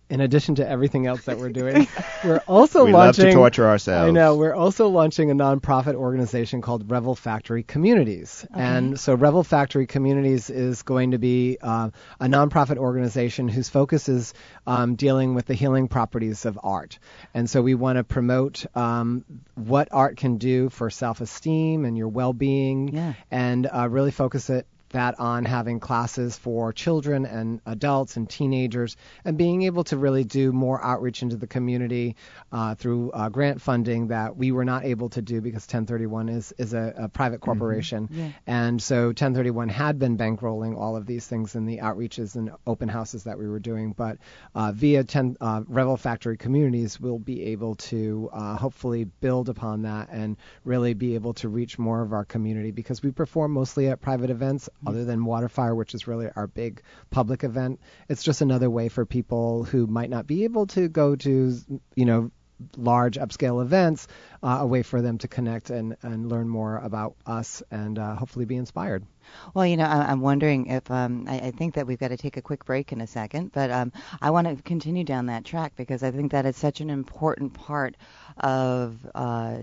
in 0.09 0.21
addition 0.21 0.55
to 0.55 0.67
everything 0.67 1.05
else 1.05 1.25
that 1.25 1.37
we're 1.37 1.49
doing, 1.49 1.87
we're 2.23 2.41
also 2.47 2.85
we 2.85 2.91
love 2.93 3.07
launching. 3.17 3.25
to 3.25 3.31
torture 3.33 3.67
ourselves. 3.67 4.07
I 4.07 4.11
know. 4.11 4.35
We're 4.37 4.53
also 4.55 4.87
launching 4.87 5.31
a 5.31 5.35
nonprofit 5.35 5.95
organization 5.95 6.61
called 6.61 6.89
Revel 6.89 7.13
Factory 7.15 7.63
Communities. 7.63 8.45
And 8.53 8.99
so 8.99 9.15
Revel 9.15 9.43
Factory 9.43 9.85
Communities 9.85 10.49
is 10.49 10.81
going 10.83 11.11
to 11.11 11.17
be 11.17 11.57
uh, 11.61 11.89
a 12.19 12.25
nonprofit 12.25 12.77
organization 12.77 13.47
whose 13.49 13.67
focus 13.69 14.07
is 14.07 14.33
um, 14.65 14.95
dealing 14.95 15.35
with 15.35 15.45
the 15.45 15.53
healing 15.55 15.87
properties 15.87 16.45
of 16.45 16.57
art. 16.63 16.99
And 17.33 17.49
so 17.49 17.61
we 17.61 17.75
want 17.75 17.97
to 17.97 18.03
promote 18.03 18.65
um, 18.75 19.25
what 19.55 19.89
art 19.91 20.17
can 20.17 20.37
do 20.37 20.69
for 20.69 20.89
self 20.89 21.19
esteem 21.21 21.83
and 21.85 21.97
your 21.97 22.07
well 22.07 22.33
being 22.33 22.89
Yeah. 22.95 23.13
and 23.29 23.67
uh, 23.71 23.89
really 23.89 24.11
focus 24.11 24.49
it 24.49 24.67
that 24.89 25.19
on 25.19 25.45
having 25.45 25.79
classes 25.79 26.37
for 26.37 26.71
children 26.71 27.25
and 27.25 27.61
adults 27.65 28.17
and 28.17 28.29
teenagers 28.29 28.95
and 29.25 29.37
being 29.37 29.63
able 29.63 29.83
to 29.83 29.97
really 29.97 30.23
do 30.23 30.51
more 30.51 30.83
outreach 30.83 31.21
into 31.21 31.35
the 31.35 31.47
community 31.47 32.15
uh, 32.51 32.75
through 32.75 33.11
uh, 33.11 33.29
grant 33.29 33.61
funding 33.61 34.07
that 34.07 34.37
we 34.37 34.51
were 34.51 34.65
not 34.65 34.85
able 34.85 35.09
to 35.09 35.21
do 35.21 35.41
because 35.41 35.63
1031 35.63 36.29
is, 36.29 36.53
is 36.57 36.73
a, 36.73 36.93
a 36.97 37.09
private 37.09 37.41
corporation. 37.41 38.07
Yeah. 38.11 38.29
And 38.45 38.81
so 38.81 39.07
1031 39.07 39.69
had 39.69 39.99
been 39.99 40.17
bankrolling 40.17 40.77
all 40.77 40.95
of 40.95 41.05
these 41.05 41.27
things 41.27 41.55
in 41.55 41.65
the 41.65 41.79
outreaches 41.79 42.35
and 42.35 42.51
open 42.65 42.87
houses 42.89 43.23
that 43.23 43.37
we 43.37 43.47
were 43.47 43.59
doing. 43.59 43.93
But 43.93 44.17
uh, 44.55 44.71
via 44.71 45.03
10, 45.03 45.37
uh, 45.41 45.61
Revel 45.67 45.97
Factory 45.97 46.37
Communities, 46.37 46.99
we'll 46.99 47.19
be 47.19 47.43
able 47.47 47.75
to 47.75 48.29
uh, 48.31 48.55
hopefully 48.55 49.05
build 49.05 49.49
upon 49.49 49.83
that 49.83 50.09
and 50.09 50.37
really 50.63 50.93
be 50.93 51.15
able 51.15 51.33
to 51.35 51.49
reach 51.49 51.77
more 51.77 52.01
of 52.01 52.13
our 52.13 52.25
community 52.25 52.71
because 52.71 53.03
we 53.03 53.11
perform 53.11 53.51
mostly 53.51 53.87
at 53.87 54.01
private 54.01 54.29
events 54.29 54.69
other 54.85 55.05
than 55.05 55.21
Waterfire, 55.21 55.75
which 55.75 55.93
is 55.93 56.07
really 56.07 56.29
our 56.35 56.47
big 56.47 56.81
public 57.09 57.43
event. 57.43 57.79
It's 58.09 58.23
just 58.23 58.41
another 58.41 58.69
way 58.69 58.89
for 58.89 59.05
people 59.05 59.63
who 59.63 59.87
might 59.87 60.09
not 60.09 60.27
be 60.27 60.43
able 60.43 60.67
to 60.67 60.87
go 60.87 61.15
to, 61.15 61.57
you 61.95 62.05
know, 62.05 62.31
large 62.75 63.17
upscale 63.17 63.61
events, 63.61 64.07
uh, 64.41 64.57
a 64.61 64.67
way 64.67 64.83
for 64.83 65.01
them 65.01 65.17
to 65.19 65.27
connect 65.27 65.69
and, 65.69 65.95
and 66.01 66.29
learn 66.29 66.49
more 66.49 66.77
about 66.77 67.15
us 67.25 67.61
and 67.69 67.99
uh, 67.99 68.15
hopefully 68.15 68.45
be 68.45 68.55
inspired. 68.55 69.05
Well, 69.53 69.65
you 69.65 69.77
know, 69.77 69.85
I, 69.85 70.11
I'm 70.11 70.21
wondering 70.21 70.67
if 70.67 70.89
um, 70.89 71.25
I, 71.27 71.39
I 71.39 71.51
think 71.51 71.75
that 71.75 71.85
we've 71.85 71.99
got 71.99 72.09
to 72.09 72.17
take 72.17 72.37
a 72.37 72.41
quick 72.41 72.65
break 72.65 72.91
in 72.91 73.01
a 73.01 73.07
second, 73.07 73.51
but 73.51 73.69
um, 73.69 73.91
I 74.21 74.31
want 74.31 74.47
to 74.47 74.61
continue 74.63 75.03
down 75.03 75.27
that 75.27 75.45
track 75.45 75.73
because 75.75 76.01
I 76.03 76.11
think 76.11 76.31
that 76.31 76.45
is 76.45 76.57
such 76.57 76.81
an 76.81 76.89
important 76.89 77.53
part 77.53 77.95
of. 78.37 78.97
Uh, 79.13 79.57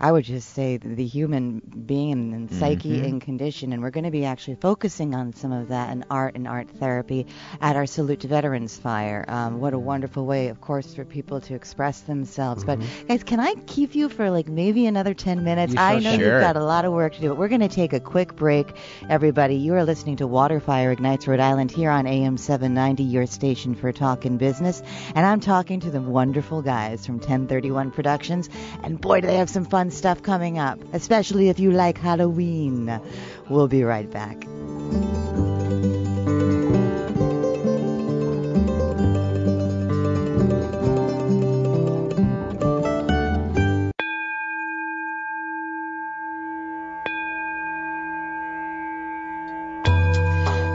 I 0.00 0.10
would 0.10 0.24
just 0.24 0.54
say 0.54 0.78
the 0.78 1.04
human 1.04 1.60
being 1.86 2.32
and 2.32 2.50
psyche 2.50 3.00
and 3.00 3.20
condition, 3.20 3.74
and 3.74 3.82
we're 3.82 3.90
going 3.90 4.04
to 4.04 4.10
be 4.10 4.24
actually 4.24 4.54
focusing 4.54 5.14
on 5.14 5.34
some 5.34 5.52
of 5.52 5.68
that 5.68 5.92
in 5.92 6.06
art 6.10 6.36
and 6.36 6.48
art 6.48 6.70
therapy 6.70 7.26
at 7.60 7.76
our 7.76 7.84
Salute 7.84 8.20
to 8.20 8.28
Veterans 8.28 8.78
Fire. 8.78 9.26
Um, 9.28 9.60
what 9.60 9.74
a 9.74 9.78
wonderful 9.78 10.24
way, 10.24 10.48
of 10.48 10.58
course, 10.58 10.94
for 10.94 11.04
people 11.04 11.42
to 11.42 11.54
express 11.54 12.00
themselves. 12.00 12.64
But 12.64 12.80
guys, 13.08 13.24
can 13.24 13.40
I 13.40 13.54
keep 13.66 13.94
you 13.94 14.08
for 14.08 14.30
like 14.30 14.48
maybe 14.48 14.86
another 14.86 15.12
10 15.12 15.44
minutes? 15.44 15.74
I 15.76 15.96
know 15.96 16.12
can. 16.12 16.20
you've 16.20 16.40
got 16.40 16.56
a 16.56 16.64
lot 16.64 16.86
of 16.86 16.94
work 16.94 17.12
to 17.14 17.20
do, 17.20 17.28
but 17.28 17.36
we're 17.36 17.48
going 17.48 17.60
to 17.60 17.68
take 17.68 17.92
a 17.92 18.00
quick 18.00 18.34
break. 18.34 18.68
Everybody, 19.10 19.56
you 19.56 19.74
are 19.74 19.84
listening 19.84 20.16
to 20.16 20.24
Waterfire 20.26 20.92
Ignites 20.92 21.26
Rhode 21.26 21.40
Island 21.40 21.70
here 21.70 21.90
on 21.90 22.06
AM 22.06 22.38
790, 22.38 23.02
your 23.02 23.26
station 23.26 23.74
for 23.74 23.92
talking 23.92 24.38
business. 24.38 24.82
And 25.14 25.26
I'm 25.26 25.40
talking 25.40 25.80
to 25.80 25.90
the 25.90 26.00
wonderful 26.00 26.62
guys 26.62 27.04
from 27.04 27.16
1031 27.16 27.90
Productions. 27.90 28.48
And 28.82 28.98
boy, 28.98 29.20
do 29.20 29.26
they 29.26 29.36
have 29.36 29.50
some 29.50 29.66
fun 29.66 29.89
stuff 29.92 30.22
coming 30.22 30.58
up, 30.58 30.78
especially 30.92 31.48
if 31.48 31.58
you 31.58 31.72
like 31.72 31.98
Halloween. 31.98 33.00
We'll 33.48 33.68
be 33.68 33.82
right 33.84 34.10
back. 34.10 34.46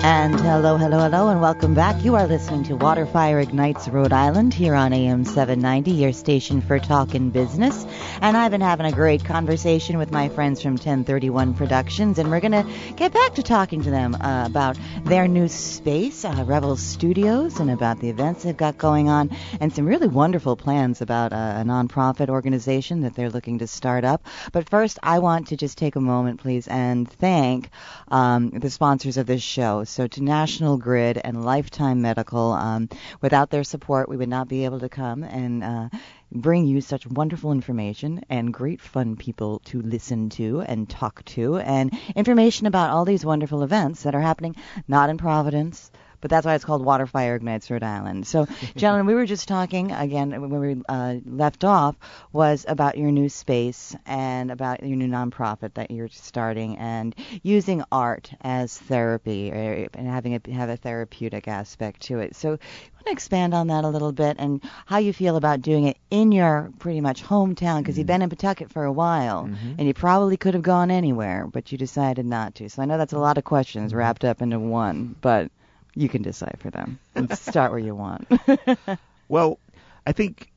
And 0.05 0.39
hello, 0.39 0.77
hello, 0.77 0.99
hello, 0.99 1.29
and 1.29 1.41
welcome 1.41 1.73
back. 1.73 2.05
You 2.05 2.13
are 2.15 2.27
listening 2.27 2.63
to 2.65 2.77
Waterfire 2.77 3.41
Ignites 3.41 3.87
Rhode 3.87 4.13
Island 4.13 4.53
here 4.53 4.75
on 4.75 4.93
AM 4.93 5.25
790, 5.25 5.89
your 5.89 6.13
station 6.13 6.61
for 6.61 6.77
talk 6.77 7.15
and 7.15 7.33
business. 7.33 7.87
And 8.21 8.37
I've 8.37 8.51
been 8.51 8.61
having 8.61 8.85
a 8.85 8.91
great 8.91 9.25
conversation 9.25 9.97
with 9.97 10.11
my 10.11 10.29
friends 10.29 10.61
from 10.61 10.73
1031 10.73 11.55
Productions, 11.55 12.19
and 12.19 12.29
we're 12.29 12.39
going 12.39 12.51
to 12.51 12.67
get 12.95 13.13
back 13.13 13.33
to 13.33 13.41
talking 13.41 13.81
to 13.81 13.89
them 13.89 14.13
uh, 14.13 14.45
about 14.45 14.77
their 15.05 15.27
new 15.27 15.47
space, 15.47 16.23
uh, 16.23 16.43
Revel 16.45 16.77
Studios, 16.77 17.59
and 17.59 17.71
about 17.71 17.99
the 17.99 18.09
events 18.09 18.43
they've 18.43 18.55
got 18.55 18.77
going 18.77 19.09
on, 19.09 19.35
and 19.59 19.73
some 19.73 19.87
really 19.87 20.07
wonderful 20.07 20.55
plans 20.55 21.01
about 21.01 21.33
uh, 21.33 21.55
a 21.57 21.63
nonprofit 21.63 22.29
organization 22.29 23.01
that 23.01 23.15
they're 23.15 23.31
looking 23.31 23.57
to 23.57 23.65
start 23.65 24.03
up. 24.03 24.23
But 24.51 24.69
first, 24.69 24.99
I 25.01 25.17
want 25.17 25.47
to 25.47 25.57
just 25.57 25.79
take 25.79 25.95
a 25.95 25.99
moment, 26.01 26.41
please, 26.41 26.67
and 26.67 27.09
thank 27.09 27.71
um, 28.09 28.51
the 28.51 28.69
sponsors 28.69 29.17
of 29.17 29.25
this 29.25 29.41
show. 29.41 29.83
So 29.95 30.07
to 30.07 30.21
National 30.21 30.77
Grid 30.77 31.21
and 31.23 31.45
Lifetime 31.45 32.01
Medical, 32.01 32.51
um, 32.51 32.89
without 33.21 33.49
their 33.49 33.63
support, 33.63 34.09
we 34.09 34.17
would 34.17 34.27
not 34.27 34.49
be 34.49 34.65
able 34.65 34.81
to 34.81 34.89
come 34.89 35.23
and 35.23 35.63
uh, 35.63 35.87
bring 36.33 36.67
you 36.67 36.81
such 36.81 37.07
wonderful 37.07 37.53
information 37.53 38.19
and 38.29 38.53
great 38.53 38.81
fun 38.81 39.15
people 39.15 39.59
to 39.59 39.81
listen 39.81 40.29
to 40.31 40.59
and 40.59 40.89
talk 40.89 41.23
to, 41.23 41.59
and 41.59 41.97
information 42.13 42.67
about 42.67 42.89
all 42.89 43.05
these 43.05 43.23
wonderful 43.23 43.63
events 43.63 44.03
that 44.03 44.13
are 44.13 44.19
happening 44.19 44.57
not 44.85 45.09
in 45.09 45.17
Providence. 45.17 45.91
But 46.21 46.29
that's 46.31 46.45
why 46.45 46.55
it's 46.55 46.65
called 46.65 46.83
Waterfire 46.83 47.35
Ignites 47.35 47.69
Rhode 47.69 47.83
Island. 47.83 48.27
So, 48.27 48.47
gentlemen, 48.75 49.05
we 49.05 49.13
were 49.13 49.25
just 49.25 49.47
talking 49.47 49.91
again 49.91 50.31
when 50.31 50.59
we 50.59 50.81
uh, 50.87 51.15
left 51.25 51.63
off 51.63 51.95
was 52.31 52.65
about 52.67 52.97
your 52.97 53.11
new 53.11 53.29
space 53.29 53.95
and 54.05 54.51
about 54.51 54.83
your 54.83 54.97
new 54.97 55.07
nonprofit 55.07 55.73
that 55.75 55.91
you're 55.91 56.09
starting 56.09 56.77
and 56.77 57.15
using 57.43 57.83
art 57.91 58.31
as 58.41 58.77
therapy 58.77 59.51
eh, 59.51 59.87
and 59.93 60.07
having 60.07 60.33
it 60.33 60.45
have 60.47 60.69
a 60.69 60.77
therapeutic 60.77 61.47
aspect 61.47 62.01
to 62.01 62.19
it. 62.19 62.35
So, 62.35 62.51
you 62.51 62.57
want 63.05 63.05
to 63.07 63.11
expand 63.11 63.53
on 63.53 63.67
that 63.67 63.83
a 63.83 63.89
little 63.89 64.11
bit 64.11 64.37
and 64.39 64.63
how 64.85 64.97
you 64.97 65.13
feel 65.13 65.35
about 65.35 65.61
doing 65.61 65.85
it 65.85 65.97
in 66.09 66.31
your 66.31 66.71
pretty 66.79 67.01
much 67.01 67.23
hometown 67.23 67.79
because 67.79 67.97
you've 67.97 68.07
mm-hmm. 68.07 68.13
been 68.13 68.21
in 68.23 68.29
Pawtucket 68.29 68.71
for 68.71 68.83
a 68.83 68.91
while 68.91 69.43
mm-hmm. 69.43 69.73
and 69.77 69.87
you 69.87 69.93
probably 69.93 70.37
could 70.37 70.53
have 70.53 70.63
gone 70.63 70.89
anywhere, 70.89 71.47
but 71.47 71.71
you 71.71 71.77
decided 71.77 72.25
not 72.25 72.55
to. 72.55 72.69
So 72.69 72.81
I 72.81 72.85
know 72.85 72.97
that's 72.97 73.13
a 73.13 73.19
lot 73.19 73.37
of 73.37 73.43
questions 73.43 73.91
mm-hmm. 73.91 73.99
wrapped 73.99 74.25
up 74.25 74.41
into 74.41 74.59
one, 74.59 75.15
but 75.21 75.51
you 75.95 76.09
can 76.09 76.21
decide 76.21 76.57
for 76.59 76.69
them. 76.69 76.99
Start 77.33 77.71
where 77.71 77.79
you 77.79 77.95
want. 77.95 78.27
Well, 79.27 79.59
I 80.05 80.11
think 80.11 80.51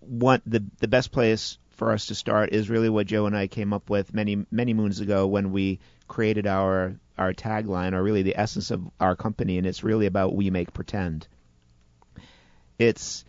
what 0.00 0.42
the 0.46 0.64
the 0.78 0.88
best 0.88 1.10
place 1.10 1.58
for 1.70 1.92
us 1.92 2.06
to 2.06 2.14
start 2.14 2.52
is 2.52 2.70
really 2.70 2.88
what 2.88 3.06
Joe 3.06 3.26
and 3.26 3.36
I 3.36 3.48
came 3.48 3.72
up 3.72 3.90
with 3.90 4.14
many 4.14 4.46
many 4.50 4.74
moons 4.74 5.00
ago 5.00 5.26
when 5.26 5.52
we 5.52 5.80
created 6.08 6.46
our 6.46 6.94
our 7.18 7.32
tagline 7.32 7.92
or 7.92 8.02
really 8.02 8.22
the 8.22 8.38
essence 8.38 8.70
of 8.70 8.88
our 9.00 9.16
company 9.16 9.58
and 9.58 9.66
it's 9.66 9.82
really 9.82 10.06
about 10.06 10.34
we 10.34 10.50
make 10.50 10.72
pretend. 10.72 11.26
It's 12.78 13.24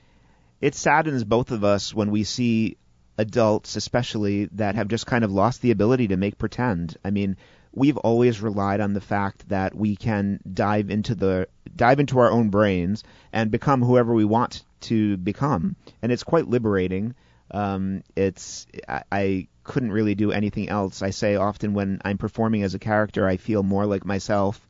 it 0.61 0.75
saddens 0.75 1.23
both 1.23 1.51
of 1.51 1.63
us 1.63 1.93
when 1.93 2.11
we 2.11 2.23
see 2.23 2.77
adults 3.17 3.75
especially 3.75 4.45
that 4.53 4.75
have 4.75 4.89
just 4.89 5.07
kind 5.07 5.23
of 5.23 5.31
lost 5.31 5.61
the 5.61 5.71
ability 5.71 6.09
to 6.09 6.17
make 6.17 6.37
pretend. 6.37 6.97
I 7.03 7.09
mean, 7.09 7.37
we've 7.73 7.97
always 7.97 8.41
relied 8.41 8.81
on 8.81 8.93
the 8.93 9.01
fact 9.01 9.49
that 9.49 9.75
we 9.75 9.95
can 9.95 10.39
dive 10.51 10.89
into 10.89 11.15
the 11.15 11.47
dive 11.75 11.99
into 11.99 12.19
our 12.19 12.31
own 12.31 12.49
brains 12.49 13.03
and 13.31 13.51
become 13.51 13.81
whoever 13.81 14.13
we 14.13 14.25
want 14.25 14.63
to 14.81 15.17
become, 15.17 15.75
and 16.01 16.11
it's 16.11 16.23
quite 16.23 16.47
liberating. 16.47 17.15
Um, 17.51 18.03
it's 18.15 18.67
I, 18.87 19.03
I 19.11 19.47
couldn't 19.63 19.91
really 19.91 20.15
do 20.15 20.31
anything 20.31 20.69
else. 20.69 21.01
I 21.01 21.11
say 21.11 21.35
often 21.35 21.73
when 21.73 22.01
I'm 22.03 22.17
performing 22.17 22.63
as 22.63 22.73
a 22.73 22.79
character, 22.79 23.27
I 23.27 23.37
feel 23.37 23.63
more 23.63 23.85
like 23.85 24.05
myself 24.05 24.65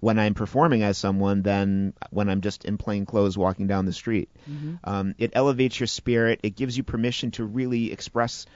when 0.00 0.18
I'm 0.18 0.34
performing 0.34 0.82
as 0.82 0.98
someone 0.98 1.42
than 1.42 1.94
when 2.10 2.28
I'm 2.28 2.40
just 2.40 2.64
in 2.64 2.76
plain 2.76 3.06
clothes 3.06 3.38
walking 3.38 3.68
down 3.68 3.86
the 3.86 3.92
street. 3.92 4.28
Um, 4.82 5.14
it 5.16 5.30
elevates 5.34 5.78
your 5.78 5.86
spirit. 5.86 6.40
It 6.42 6.56
gives 6.56 6.76
you 6.76 6.82
permission 6.82 7.30
to 7.32 7.44
really 7.44 7.92
express 7.92 8.46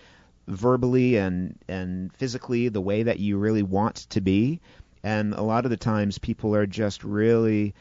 verbally 0.46 1.16
and 1.16 1.58
and 1.68 2.12
physically 2.14 2.68
the 2.68 2.80
way 2.80 3.02
that 3.02 3.18
you 3.18 3.38
really 3.38 3.62
want 3.62 3.96
to 4.10 4.20
be. 4.20 4.60
And 5.02 5.34
a 5.34 5.42
lot 5.42 5.64
of 5.64 5.70
the 5.70 5.76
times, 5.76 6.18
people 6.18 6.54
are 6.54 6.66
just 6.66 7.04
really 7.04 7.74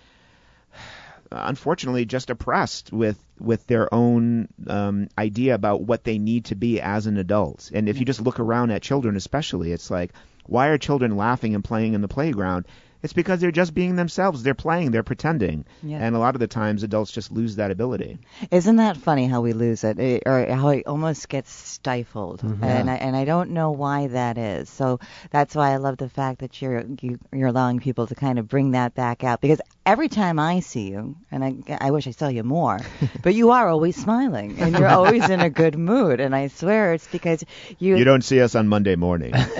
unfortunately 1.32 2.06
just 2.06 2.30
oppressed 2.30 2.92
with 2.92 3.18
with 3.40 3.66
their 3.68 3.94
own 3.94 4.48
um, 4.68 5.10
idea 5.18 5.56
about 5.56 5.82
what 5.82 6.04
they 6.04 6.18
need 6.18 6.46
to 6.46 6.56
be 6.56 6.80
as 6.80 7.08
an 7.08 7.18
adult. 7.18 7.72
And 7.74 7.90
if 7.90 8.00
you 8.00 8.06
just 8.06 8.22
look 8.22 8.40
around 8.40 8.72
at 8.72 8.82
children, 8.82 9.16
especially, 9.16 9.72
it's 9.72 9.92
like, 9.92 10.14
why 10.46 10.68
are 10.68 10.78
children 10.78 11.18
laughing 11.18 11.56
and 11.56 11.64
playing 11.64 11.94
in 11.94 12.02
the 12.02 12.08
playground? 12.08 12.66
It's 13.06 13.14
because 13.14 13.40
they're 13.40 13.52
just 13.52 13.76
being 13.76 13.98
themselves. 13.98 14.42
They're 14.42 14.56
playing. 14.56 14.90
They're 14.90 15.04
pretending. 15.04 15.66
Yeah. 15.84 16.00
And 16.00 16.16
a 16.16 16.20
lot 16.20 16.34
of 16.34 16.40
the 16.40 16.48
times, 16.48 16.82
adults 16.82 17.12
just 17.12 17.32
lose 17.32 17.58
that 17.58 17.70
ability. 17.70 18.18
Isn't 18.50 18.78
that 18.78 18.98
funny 18.98 19.28
how 19.28 19.42
we 19.42 19.54
lose 19.54 19.84
it, 19.84 20.00
eh, 20.00 20.22
or 20.26 20.44
how 20.48 20.70
it 20.70 20.88
almost 20.88 21.30
gets 21.30 21.52
stifled? 21.52 22.42
And 22.42 22.90
I, 22.90 22.96
and 22.96 23.16
I 23.16 23.24
don't 23.24 23.52
know 23.52 23.70
why 23.70 24.08
that 24.08 24.40
is. 24.40 24.72
So 24.72 25.00
that's 25.30 25.54
why 25.54 25.74
I 25.74 25.78
love 25.78 25.98
the 25.98 26.10
fact 26.10 26.40
that 26.40 26.60
you're 26.64 26.84
you, 27.00 27.20
you're 27.32 27.50
allowing 27.50 27.80
people 27.80 28.08
to 28.08 28.16
kind 28.16 28.40
of 28.40 28.48
bring 28.48 28.72
that 28.72 28.96
back 28.96 29.24
out. 29.24 29.40
Because 29.40 29.62
every 29.86 30.10
time 30.10 30.40
I 30.40 30.60
see 30.60 30.90
you, 30.90 31.16
and 31.32 31.44
I 31.44 31.78
I 31.80 31.92
wish 31.92 32.08
I 32.08 32.12
saw 32.12 32.28
you 32.28 32.44
more, 32.44 32.80
but 33.22 33.36
you 33.36 33.52
are 33.52 33.68
always 33.68 33.96
smiling 33.96 34.58
and 34.60 34.78
you're 34.78 34.88
always 34.88 35.30
in 35.30 35.40
a 35.42 35.50
good 35.62 35.78
mood. 35.78 36.20
And 36.20 36.36
I 36.36 36.48
swear 36.48 36.94
it's 36.94 37.08
because 37.08 37.44
you. 37.80 37.96
You 37.98 38.04
don't 38.04 38.24
see 38.24 38.42
us 38.42 38.56
on 38.56 38.68
Monday 38.68 38.96
morning. 38.96 39.32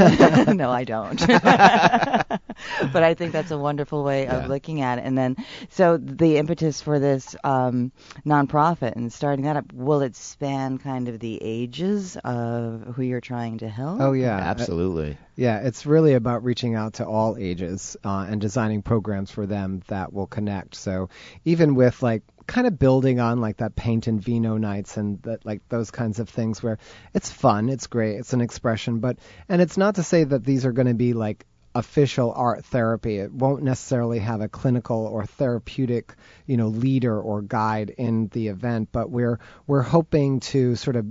no, 0.58 0.72
I 0.72 0.84
don't. 0.86 1.20
but 1.20 3.04
I 3.04 3.14
think 3.14 3.32
that's 3.32 3.52
a 3.52 3.58
wonderful 3.58 4.04
way 4.04 4.28
of 4.28 4.48
looking 4.48 4.82
at 4.82 5.00
it. 5.00 5.06
And 5.06 5.18
then, 5.18 5.38
so 5.70 5.98
the 5.98 6.38
impetus 6.38 6.82
for 6.82 7.00
this 7.00 7.36
um, 7.44 7.92
nonprofit 8.26 8.96
and 8.96 9.12
starting 9.12 9.46
that 9.46 9.58
up, 9.58 9.72
will 9.74 10.02
it 10.02 10.16
span 10.16 10.78
kind 10.78 11.08
of 11.08 11.20
the 11.20 11.40
ages 11.42 12.18
of 12.24 12.94
who 12.96 13.04
you're 13.04 13.22
trying 13.22 13.60
to 13.60 13.70
help? 13.70 14.02
Oh 14.02 14.14
yeah, 14.14 14.38
Absolutely. 14.38 15.18
Yeah, 15.36 15.60
it's 15.60 15.86
really 15.86 16.14
about 16.14 16.44
reaching 16.44 16.76
out 16.76 16.94
to 16.96 17.06
all 17.06 17.36
ages 17.38 17.98
uh, 18.04 18.26
and 18.30 18.40
designing 18.40 18.82
programs 18.82 19.32
for 19.32 19.46
them 19.46 19.82
that 19.88 20.14
will 20.14 20.28
connect. 20.28 20.76
So 20.76 21.10
even 21.44 21.76
with 21.76 22.02
like 22.02 22.24
kind 22.48 22.68
of 22.68 22.80
building 22.80 23.20
on 23.20 23.42
like 23.42 23.58
that 23.58 23.76
paint 23.76 24.08
and 24.08 24.22
vino 24.22 24.58
nights 24.58 24.98
and 24.98 25.22
that 25.24 25.46
like 25.46 25.68
those 25.68 25.92
kinds 25.92 26.20
of 26.20 26.30
things 26.30 26.64
where 26.64 26.78
it's 27.14 27.30
fun, 27.30 27.70
it's 27.70 27.88
great, 27.88 28.16
it's 28.18 28.34
an 28.34 28.42
expression, 28.42 29.00
but 29.00 29.18
and 29.50 29.62
it's 29.62 29.78
not 29.78 29.96
to 29.96 30.04
say 30.04 30.24
that 30.24 30.46
these 30.46 30.66
are 30.66 30.72
going 30.72 30.88
to 30.88 30.94
be 30.94 31.14
like 31.14 31.46
official 31.74 32.32
art 32.34 32.64
therapy. 32.66 33.18
It 33.18 33.34
won't 33.34 33.64
necessarily 33.64 34.20
have 34.20 34.40
a 34.40 34.48
clinical 34.48 35.06
or 35.06 35.26
therapeutic, 35.26 36.16
you 36.46 36.56
know, 36.56 36.70
leader 36.70 37.20
or 37.20 37.42
guide 37.42 37.90
in 37.90 38.30
the 38.30 38.48
event, 38.48 38.90
but 38.94 39.10
we're 39.10 39.40
we're 39.68 39.82
hoping 39.82 40.40
to 40.40 40.76
sort 40.76 40.96
of 40.96 41.06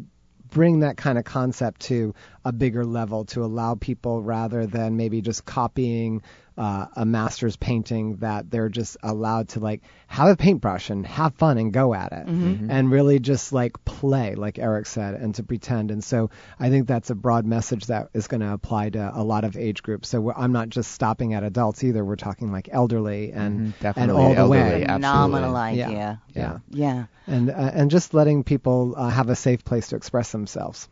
bring 0.55 0.81
that 0.81 0.97
kind 0.97 1.19
of 1.19 1.25
concept 1.25 1.83
to 1.83 2.15
a 2.45 2.53
bigger 2.53 2.85
level 2.85 3.25
to 3.25 3.45
allow 3.45 3.75
people 3.75 4.23
rather 4.23 4.67
than 4.67 4.97
maybe 4.97 5.21
just 5.21 5.45
copying 5.45 6.23
uh, 6.57 6.87
a 6.95 7.05
master's 7.05 7.57
painting 7.57 8.17
that 8.17 8.49
they're 8.49 8.69
just 8.69 8.97
allowed 9.03 9.49
to 9.49 9.61
like 9.61 9.83
have 10.07 10.29
a 10.29 10.37
paintbrush 10.37 10.89
and 10.89 11.05
have 11.05 11.35
fun 11.35 11.59
and 11.59 11.73
go 11.73 11.93
at 11.95 12.13
it 12.13 12.27
and 12.71 12.93
really 12.93 13.19
just 13.19 13.53
like 13.53 13.85
play 13.85 14.37
like 14.37 14.59
Eric 14.59 14.87
said 14.87 15.15
and 15.15 15.35
to 15.35 15.43
pretend. 15.43 15.91
And 15.91 16.05
so 16.05 16.31
I 16.61 16.71
think 16.71 16.87
that's 16.87 17.11
a 17.11 17.15
broad 17.17 17.45
message 17.45 17.87
that 17.87 18.11
is 18.15 18.29
going 18.29 18.43
to 18.43 18.53
apply 18.53 18.91
to 18.91 19.11
a 19.15 19.25
lot 19.25 19.43
of 19.43 19.57
age 19.57 19.83
groups. 19.83 20.09
So 20.09 20.21
we're, 20.21 20.35
I'm 20.35 20.53
not 20.53 20.69
just 20.69 20.93
stopping 20.93 21.35
at 21.35 21.43
adults 21.43 21.83
either. 21.83 22.05
We're 22.05 22.15
talking 22.15 22.53
like 22.53 22.69
elderly 22.71 23.33
and 23.33 23.45
and 23.45 23.79
definitely 23.81 24.23
all 24.23 24.31
the 24.31 24.41
elderly, 24.41 24.81
way. 24.81 24.85
Phenomenal 24.87 25.57
absolutely. 25.57 25.79
Yeah. 25.79 25.87
idea. 25.87 26.23
yeah. 26.35 26.59
Yeah. 26.71 27.05
and 27.27 27.51
uh, 27.51 27.71
and 27.75 27.91
just 27.91 28.15
letting 28.15 28.45
people 28.45 28.95
uh, 28.97 29.09
have 29.09 29.29
a 29.29 29.37
safe 29.37 29.65
place 29.65 29.89
to 29.89 29.97
express 29.97 30.31
themselves 30.31 30.89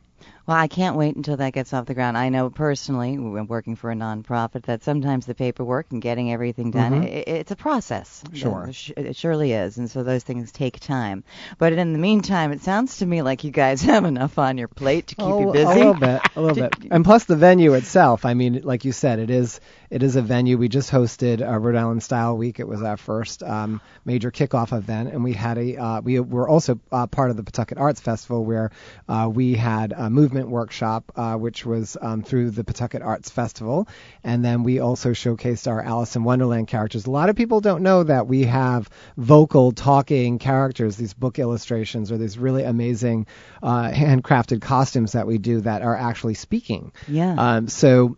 Well, 0.46 0.56
I 0.56 0.66
can't 0.66 0.96
wait 0.96 1.14
until 1.14 1.36
that 1.36 1.52
gets 1.52 1.72
off 1.72 1.86
the 1.86 1.94
ground. 1.94 2.18
I 2.18 2.28
know 2.28 2.50
personally, 2.50 3.16
working 3.18 3.76
for 3.76 3.92
a 3.92 3.94
nonprofit, 3.94 4.62
that 4.64 4.82
sometimes 4.82 5.24
the 5.24 5.34
paperwork 5.34 5.86
and 5.90 6.02
getting 6.02 6.32
everything 6.32 6.72
done, 6.72 6.94
i 6.94 7.06
it's 7.06 7.52
a 7.52 7.56
process. 7.56 8.24
Mm-hmm. 8.26 8.36
Sure. 8.36 8.68
It, 8.96 9.06
it 9.06 9.16
surely 9.16 9.52
is, 9.52 9.78
and 9.78 9.88
so 9.88 10.02
those 10.02 10.24
things 10.24 10.50
take 10.50 10.80
time. 10.80 11.22
But 11.58 11.72
in 11.72 11.92
the 11.92 11.98
meantime, 11.98 12.50
it 12.50 12.60
sounds 12.62 12.98
to 12.98 13.06
me 13.06 13.22
like 13.22 13.44
you 13.44 13.52
guys 13.52 13.82
have 13.92 14.04
enough 14.04 14.38
on 14.38 14.58
your 14.58 14.68
plate 14.68 15.08
to 15.08 15.14
keep 15.14 15.24
you 15.24 15.32
Oh, 15.32 15.52
busy. 15.52 15.64
A 15.64 15.74
little 15.74 15.94
bit, 15.94 16.22
a 16.34 16.40
little 16.40 16.56
bit. 16.68 16.74
And 16.90 17.04
plus 17.04 17.24
the 17.24 17.36
venue 17.36 17.74
itself. 17.74 18.24
I 18.24 18.34
mean, 18.34 18.62
like 18.64 18.84
you 18.84 18.92
said, 18.92 19.20
it 19.20 19.30
is 19.30 19.60
it 19.90 20.02
is 20.02 20.16
a 20.16 20.22
venue. 20.22 20.58
We 20.58 20.68
just 20.68 20.90
hosted 20.90 21.46
a 21.46 21.58
Rhode 21.58 21.76
Island 21.76 22.02
Style 22.02 22.36
Week. 22.36 22.58
It 22.58 22.66
was 22.66 22.82
our 22.82 22.96
first 22.96 23.42
um, 23.42 23.80
major 24.04 24.30
kickoff 24.30 24.76
event, 24.76 25.10
and 25.12 25.22
we 25.22 25.34
had 25.34 25.56
a 25.58 25.76
uh, 25.76 26.00
we 26.00 26.18
were 26.18 26.48
also 26.48 26.80
uh, 26.90 27.06
part 27.06 27.30
of 27.30 27.36
the 27.36 27.44
Pawtucket 27.44 27.78
Arts 27.78 28.00
Festival 28.00 28.44
where 28.44 28.72
uh, 29.08 29.30
we 29.32 29.54
had 29.54 29.92
a 29.92 30.10
movement 30.10 30.31
workshop, 30.32 31.12
uh, 31.16 31.34
which 31.34 31.64
was 31.66 31.96
um, 32.00 32.22
through 32.22 32.50
the 32.50 32.64
Pawtucket 32.64 33.02
Arts 33.02 33.30
Festival, 33.30 33.88
and 34.24 34.44
then 34.44 34.62
we 34.62 34.80
also 34.80 35.10
showcased 35.10 35.70
our 35.70 35.80
Alice 35.82 36.16
in 36.16 36.24
Wonderland 36.24 36.68
characters. 36.68 37.06
A 37.06 37.10
lot 37.10 37.28
of 37.28 37.36
people 37.36 37.60
don't 37.60 37.82
know 37.82 38.02
that 38.02 38.26
we 38.26 38.44
have 38.44 38.88
vocal 39.16 39.72
talking 39.72 40.38
characters, 40.38 40.96
these 40.96 41.14
book 41.14 41.38
illustrations, 41.38 42.10
or 42.10 42.18
these 42.18 42.38
really 42.38 42.64
amazing 42.64 43.26
uh, 43.62 43.90
handcrafted 43.90 44.60
costumes 44.60 45.12
that 45.12 45.26
we 45.26 45.38
do 45.38 45.60
that 45.60 45.82
are 45.82 45.96
actually 45.96 46.34
speaking. 46.34 46.92
Yeah. 47.08 47.34
Um, 47.38 47.68
so 47.68 48.16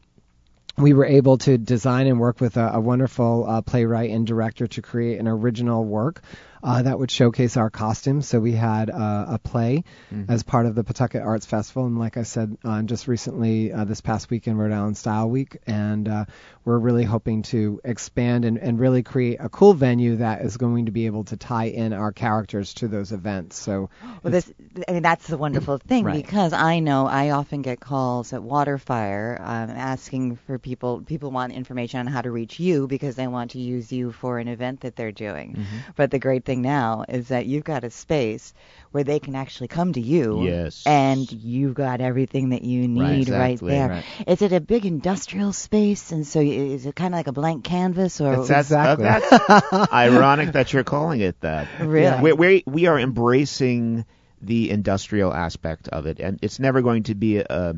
we 0.77 0.93
were 0.93 1.05
able 1.05 1.39
to 1.39 1.57
design 1.57 2.07
and 2.07 2.19
work 2.19 2.41
with 2.41 2.57
a, 2.57 2.73
a 2.75 2.81
wonderful 2.81 3.47
uh, 3.49 3.63
playwright 3.63 4.11
and 4.11 4.27
director 4.27 4.67
to 4.67 4.83
create 4.83 5.21
an 5.21 5.29
original 5.29 5.85
work 5.85 6.23
uh, 6.65 6.83
that 6.83 6.99
would 6.99 7.11
showcase 7.11 7.57
our 7.59 7.69
costumes. 7.71 8.27
So 8.27 8.41
we 8.41 8.53
had 8.53 8.89
uh, 8.91 9.27
a 9.29 9.39
play 9.39 9.85
as 10.29 10.43
part 10.43 10.67
of 10.67 10.75
the 10.75 10.83
Pawtucket 10.83 11.23
Arts 11.23 11.45
Festival, 11.47 11.87
and 11.87 11.99
like 11.99 12.17
I 12.17 12.23
said, 12.23 12.57
uh, 12.65 12.83
just 12.83 13.07
recently 13.07 13.73
uh, 13.73 13.85
this 13.85 14.01
past 14.01 14.31
weekend, 14.31 14.59
Rhode 14.59 14.73
Island 14.73 14.97
Style 14.97 15.29
Week, 15.29 15.59
and 15.67 16.09
uh, 16.09 16.25
we're 16.65 16.79
really 16.79 17.05
hoping 17.05 17.43
to 17.43 17.81
expand 17.85 18.45
and, 18.47 18.57
and 18.59 18.81
really 18.81 19.03
create 19.03 19.37
a 19.41 19.49
cool 19.51 19.75
venue 19.75 20.17
that 20.17 20.41
is 20.43 20.57
going 20.57 20.87
to 20.87 20.93
be 20.93 21.07
able 21.07 21.25
to 21.25 21.37
tie 21.37 21.67
in 21.67 21.93
our 21.93 22.13
characters 22.13 22.73
to 22.75 22.89
those 22.89 23.13
events. 23.13 23.57
So 23.59 23.91
Well, 24.23 24.31
this, 24.33 24.51
I 24.89 24.93
mean, 24.93 25.03
that's 25.03 25.27
the 25.27 25.37
wonderful 25.37 25.79
thing 25.87 26.05
Right. 26.05 26.25
because 26.25 26.53
I 26.55 26.79
know 26.79 27.07
I 27.07 27.31
often 27.31 27.61
get 27.61 27.81
calls 27.81 28.33
at 28.33 28.41
Waterfire 28.41 29.39
um, 29.41 29.71
asking 29.71 30.37
for 30.47 30.59
people. 30.59 31.03
People 31.03 31.31
want 31.31 31.53
information 31.53 32.01
on 32.01 32.07
how 32.07 32.23
to 32.23 32.31
reach 32.31 32.59
you 32.59 32.87
because 32.87 33.17
they 33.17 33.27
want 33.27 33.51
to 33.51 33.59
use 33.59 33.93
you 33.93 34.13
for 34.13 34.39
an 34.39 34.49
event 34.49 34.81
that 34.81 34.97
they're 34.97 35.13
doing. 35.13 35.67
But 35.97 36.11
the 36.11 36.19
great 36.19 36.45
thing 36.45 36.54
now 36.63 37.05
is 37.09 37.29
that 37.29 37.47
you've 37.47 37.65
got 37.65 37.85
a 37.85 37.91
space 37.91 38.53
where 38.91 39.05
they 39.05 39.19
can 39.19 39.35
actually 39.35 39.69
come 39.69 39.93
to 39.93 40.01
you. 40.01 40.45
Yes. 40.45 40.85
And 40.87 41.31
you've 41.33 41.75
got 41.75 42.01
everything 42.01 42.51
that 42.51 42.63
you 42.63 42.87
need 42.87 43.29
right, 43.29 43.51
exactly, 43.53 43.73
there. 43.73 43.89
right. 43.89 44.05
Is 44.27 44.41
it 44.43 44.53
a 44.53 44.61
big 44.61 44.87
industrial 44.87 45.53
space? 45.53 46.13
And 46.13 46.27
so 46.27 46.41
is 46.41 46.87
it 46.87 46.95
kind 46.95 47.13
of 47.13 47.19
like 47.19 47.27
a 47.27 47.33
blank 47.33 47.65
canvas 47.65 48.21
or? 48.21 48.35
It's 48.35 48.49
That's, 48.49 48.69
Exactly. 48.69 49.07
uh, 49.07 49.21
that's 49.21 49.93
ironic 49.93 50.53
that 50.53 50.73
you're 50.73 50.85
calling 50.85 51.21
it 51.21 51.41
that. 51.41 51.67
Really? 51.81 52.21
We, 52.21 52.33
we, 52.33 52.65
we 52.67 52.87
are 52.87 52.99
embracing 52.99 54.05
the 54.41 54.71
industrial 54.71 55.33
aspect 55.33 55.89
of 55.89 56.07
it, 56.07 56.21
and 56.21 56.39
it's 56.43 56.61
never 56.61 56.83
going 56.83 57.05
to 57.05 57.15
be 57.15 57.39
a, 57.39 57.77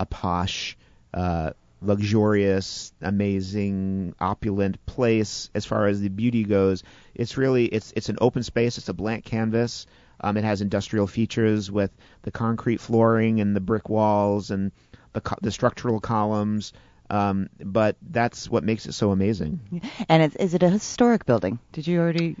a 0.00 0.06
posh, 0.06 0.76
uh, 1.14 1.50
luxurious, 1.82 2.92
amazing, 3.00 4.14
opulent 4.20 4.84
place 4.86 5.50
as 5.54 5.64
far 5.64 5.86
as 5.86 6.00
the 6.00 6.08
beauty 6.08 6.44
goes. 6.44 6.82
It's 7.14 7.36
really 7.36 7.66
it's 7.66 7.92
it's 7.96 8.08
an 8.08 8.18
open 8.20 8.42
space. 8.42 8.78
It's 8.78 8.88
a 8.88 8.94
blank 8.94 9.24
canvas. 9.24 9.86
Um, 10.20 10.36
it 10.36 10.44
has 10.44 10.62
industrial 10.62 11.06
features 11.06 11.70
with 11.70 11.90
the 12.22 12.30
concrete 12.30 12.80
flooring 12.80 13.40
and 13.40 13.54
the 13.54 13.60
brick 13.60 13.88
walls 13.88 14.50
and 14.50 14.72
the 15.12 15.20
co- 15.20 15.36
the 15.42 15.50
structural 15.50 16.00
columns. 16.00 16.72
Um, 17.08 17.50
but 17.62 17.96
that's 18.02 18.50
what 18.50 18.64
makes 18.64 18.86
it 18.86 18.92
so 18.92 19.12
amazing. 19.12 19.82
and 20.08 20.34
is 20.40 20.54
it 20.54 20.62
a 20.62 20.68
historic 20.68 21.24
building? 21.24 21.58
Did 21.72 21.86
you 21.86 22.00
already? 22.00 22.36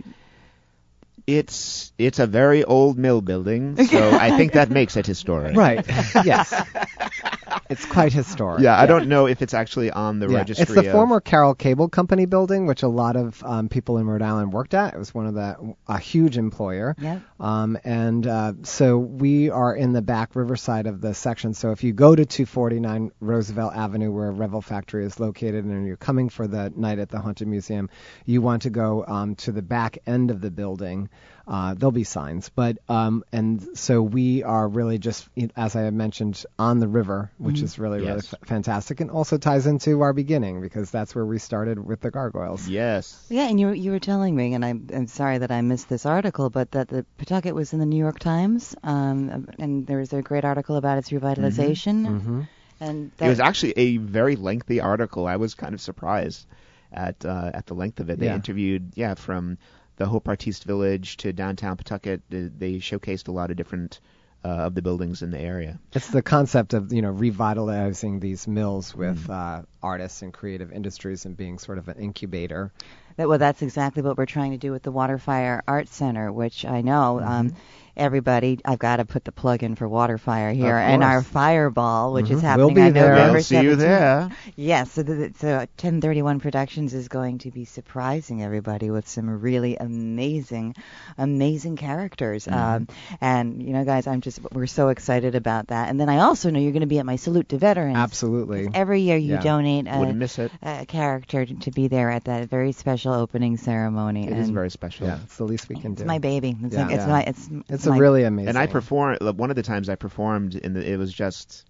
It's 1.26 1.92
it's 1.98 2.20
a 2.20 2.26
very 2.26 2.62
old 2.62 2.96
mill 2.98 3.20
building, 3.20 3.84
so 3.86 4.10
I 4.12 4.36
think 4.36 4.52
that 4.52 4.70
makes 4.70 4.96
it 4.96 5.06
historic. 5.06 5.56
right, 5.56 5.84
yes, 6.24 6.54
it's 7.68 7.84
quite 7.84 8.12
historic. 8.12 8.62
Yeah, 8.62 8.78
I 8.78 8.86
don't 8.86 9.08
know 9.08 9.26
if 9.26 9.42
it's 9.42 9.52
actually 9.52 9.90
on 9.90 10.20
the 10.20 10.28
Yeah, 10.28 10.36
registry. 10.38 10.62
It's 10.62 10.72
the 10.74 10.86
of- 10.86 10.92
former 10.92 11.20
Carol 11.20 11.54
Cable 11.56 11.88
Company 11.88 12.26
building, 12.26 12.66
which 12.66 12.84
a 12.84 12.88
lot 12.88 13.16
of 13.16 13.42
um, 13.42 13.68
people 13.68 13.98
in 13.98 14.06
Rhode 14.06 14.22
Island 14.22 14.52
worked 14.52 14.72
at. 14.74 14.94
It 14.94 14.98
was 14.98 15.12
one 15.12 15.26
of 15.26 15.34
the 15.34 15.74
a 15.88 15.98
huge 15.98 16.38
employer. 16.38 16.94
Yep. 17.00 17.22
Um, 17.40 17.76
and 17.82 18.24
uh, 18.24 18.52
so 18.62 18.96
we 18.96 19.50
are 19.50 19.74
in 19.74 19.92
the 19.94 20.02
back 20.02 20.36
riverside 20.36 20.86
of 20.86 21.00
the 21.00 21.12
section. 21.12 21.54
So 21.54 21.72
if 21.72 21.82
you 21.82 21.92
go 21.92 22.14
to 22.14 22.24
249 22.24 23.10
Roosevelt 23.18 23.74
Avenue, 23.74 24.12
where 24.12 24.30
Revel 24.30 24.62
Factory 24.62 25.04
is 25.04 25.18
located, 25.18 25.64
and 25.64 25.86
you're 25.88 25.96
coming 25.96 26.28
for 26.28 26.46
the 26.46 26.72
night 26.76 27.00
at 27.00 27.08
the 27.08 27.18
Haunted 27.18 27.48
Museum, 27.48 27.90
you 28.26 28.42
want 28.42 28.62
to 28.62 28.70
go 28.70 29.04
um, 29.06 29.34
to 29.36 29.50
the 29.50 29.62
back 29.62 29.98
end 30.06 30.30
of 30.30 30.40
the 30.40 30.52
building. 30.52 31.08
Uh, 31.48 31.74
there'll 31.74 31.92
be 31.92 32.02
signs. 32.04 32.48
But 32.48 32.78
um, 32.88 33.22
and 33.32 33.78
so 33.78 34.02
we 34.02 34.42
are 34.42 34.66
really 34.66 34.98
just, 34.98 35.28
as 35.56 35.76
I 35.76 35.88
mentioned, 35.90 36.44
on 36.58 36.80
the 36.80 36.88
river, 36.88 37.30
which 37.38 37.62
is 37.62 37.78
really 37.78 38.00
really 38.00 38.18
f- 38.18 38.34
fantastic, 38.44 39.00
and 39.00 39.10
also 39.10 39.38
ties 39.38 39.66
into 39.66 40.00
our 40.02 40.12
beginning 40.12 40.60
because 40.60 40.90
that's 40.90 41.14
where 41.14 41.24
we 41.24 41.38
started 41.38 41.78
with 41.84 42.00
the 42.00 42.10
gargoyles. 42.10 42.68
Yes. 42.68 43.24
Yeah, 43.28 43.48
and 43.48 43.60
you 43.60 43.70
you 43.70 43.92
were 43.92 44.00
telling 44.00 44.34
me, 44.34 44.54
and 44.54 44.64
I'm, 44.64 44.88
I'm 44.92 45.06
sorry 45.06 45.38
that 45.38 45.50
I 45.52 45.60
missed 45.62 45.88
this 45.88 46.04
article, 46.04 46.50
but 46.50 46.72
that 46.72 46.88
the 46.88 47.04
Pawtucket 47.18 47.54
was 47.54 47.72
in 47.72 47.78
the 47.78 47.86
New 47.86 47.98
York 47.98 48.18
Times, 48.18 48.74
um, 48.82 49.48
and 49.58 49.86
there 49.86 49.98
was 49.98 50.12
a 50.12 50.22
great 50.22 50.44
article 50.44 50.76
about 50.76 50.98
its 50.98 51.10
revitalization, 51.10 52.06
Mm-hmm. 52.06 52.40
and 52.80 53.12
It 53.20 53.28
was 53.28 53.40
actually 53.40 53.72
a 53.76 53.96
very 53.98 54.36
lengthy 54.36 54.80
article. 54.80 55.26
I 55.26 55.36
was 55.36 55.54
kind 55.54 55.74
of 55.74 55.80
surprised 55.80 56.46
at 56.92 57.24
uh, 57.24 57.50
at 57.54 57.66
the 57.66 57.74
length 57.74 58.00
of 58.00 58.10
it. 58.10 58.18
They 58.18 58.26
Yeah. 58.26 58.34
interviewed, 58.34 58.92
yeah, 58.96 59.14
from 59.14 59.58
the 59.96 60.06
Hope 60.06 60.28
Artiste 60.28 60.64
Village 60.64 61.16
to 61.18 61.32
downtown 61.32 61.76
Pawtucket. 61.76 62.22
They, 62.28 62.42
they 62.42 62.72
showcased 62.74 63.28
a 63.28 63.32
lot 63.32 63.50
of 63.50 63.56
different 63.56 64.00
uh, 64.44 64.48
of 64.48 64.74
the 64.74 64.82
buildings 64.82 65.22
in 65.22 65.30
the 65.30 65.40
area. 65.40 65.80
It's 65.92 66.08
the 66.08 66.22
concept 66.22 66.72
of 66.74 66.92
you 66.92 67.02
know 67.02 67.10
revitalizing 67.10 68.20
these 68.20 68.46
mills 68.46 68.94
with 68.94 69.28
uh, 69.28 69.62
artists 69.82 70.22
and 70.22 70.32
creative 70.32 70.72
industries 70.72 71.24
and 71.24 71.36
being 71.36 71.58
sort 71.58 71.78
of 71.78 71.88
an 71.88 71.98
incubator. 71.98 72.72
That, 73.16 73.28
well, 73.28 73.38
that's 73.38 73.62
exactly 73.62 74.02
what 74.02 74.18
we're 74.18 74.26
trying 74.26 74.52
to 74.52 74.58
do 74.58 74.70
with 74.72 74.82
the 74.82 74.92
Waterfire 74.92 75.62
Art 75.66 75.88
Center, 75.88 76.32
which 76.32 76.64
I 76.64 76.82
know 76.82 77.20
um, 77.20 77.48
Mm-hmm. 77.48 77.56
Everybody. 77.96 78.58
I've 78.64 78.78
got 78.78 78.96
to 78.96 79.04
put 79.04 79.24
the 79.24 79.32
plug 79.32 79.62
in 79.62 79.74
for 79.74 79.88
Waterfire 79.88 80.54
here, 80.54 80.76
and 80.76 81.02
our. 81.04 81.22
Fireball, 81.26 82.12
which 82.12 82.30
is 82.30 82.40
Mhm. 82.40 82.42
happening 82.44 82.66
We'll 82.66 82.74
be 82.74 82.80
on 82.82 82.92
there. 82.92 83.10
November 83.10 83.32
We'll 83.34 83.42
see 83.42 83.60
you 83.60 83.76
there. 83.76 84.30
Yes, 84.54 84.92
so, 84.92 85.02
the, 85.02 85.14
the- 85.14 85.34
so 85.38 85.48
1031 85.58 86.40
Productions 86.40 86.94
is 86.94 87.08
going 87.08 87.38
to 87.38 87.50
be 87.50 87.64
surprising 87.64 88.42
everybody 88.42 88.90
with 88.90 89.06
some 89.08 89.28
really 89.40 89.76
amazing, 89.76 90.74
amazing 91.18 91.76
characters. 91.76 92.48
Um, 92.48 92.88
and 93.20 93.62
you 93.62 93.72
know, 93.72 93.84
guys, 93.84 94.06
I'm 94.06 94.20
just 94.20 94.40
we're 94.52 94.66
so 94.66 94.88
excited 94.88 95.34
about 95.34 95.68
that. 95.68 95.88
And 95.88 96.00
then 96.00 96.08
I 96.08 96.18
also 96.20 96.50
know 96.50 96.58
you're 96.60 96.72
going 96.72 96.80
to 96.80 96.86
be 96.86 96.98
at 96.98 97.06
my 97.06 97.16
Salute 97.16 97.48
to 97.50 97.58
Veterans. 97.58 97.96
Absolutely. 97.96 98.68
Every 98.72 99.00
year 99.00 99.16
you 99.16 99.34
Yeah. 99.34 99.40
donate 99.40 99.86
a, 99.88 99.98
Wouldn't 99.98 100.18
miss 100.18 100.38
it. 100.38 100.52
a 100.62 100.86
character 100.86 101.44
to, 101.44 101.54
to 101.54 101.70
be 101.70 101.88
there 101.88 102.10
at 102.10 102.24
that 102.24 102.48
very 102.48 102.72
special 102.72 103.12
opening 103.14 103.56
ceremony. 103.56 104.26
It 104.26 104.32
and 104.32 104.40
is 104.40 104.50
very 104.50 104.70
special. 104.70 105.06
Yeah, 105.06 105.18
it's 105.24 105.36
the 105.36 105.44
least 105.44 105.68
we 105.68 105.76
can 105.76 105.92
it's 105.92 105.98
do. 106.00 106.04
It's 106.04 106.08
my 106.08 106.18
baby. 106.18 106.56
It's 106.62 106.74
Yeah. 106.74 106.82
like 106.86 106.94
it's 106.94 107.04
Yeah. 107.06 107.12
my 107.12 107.22
it's 107.22 107.48
It's 107.68 107.85
my, 107.86 107.96
a 107.96 108.00
really 108.00 108.24
amazing. 108.24 108.48
And 108.50 108.58
I 108.58 108.66
performed 108.66 109.20
one 109.20 109.50
of 109.50 109.56
the 109.56 109.62
times 109.62 109.88
I 109.88 109.94
performed, 109.96 110.54
in 110.54 110.72
the, 110.74 110.88
it 110.88 110.96
was 110.98 111.12
just, 111.12 111.64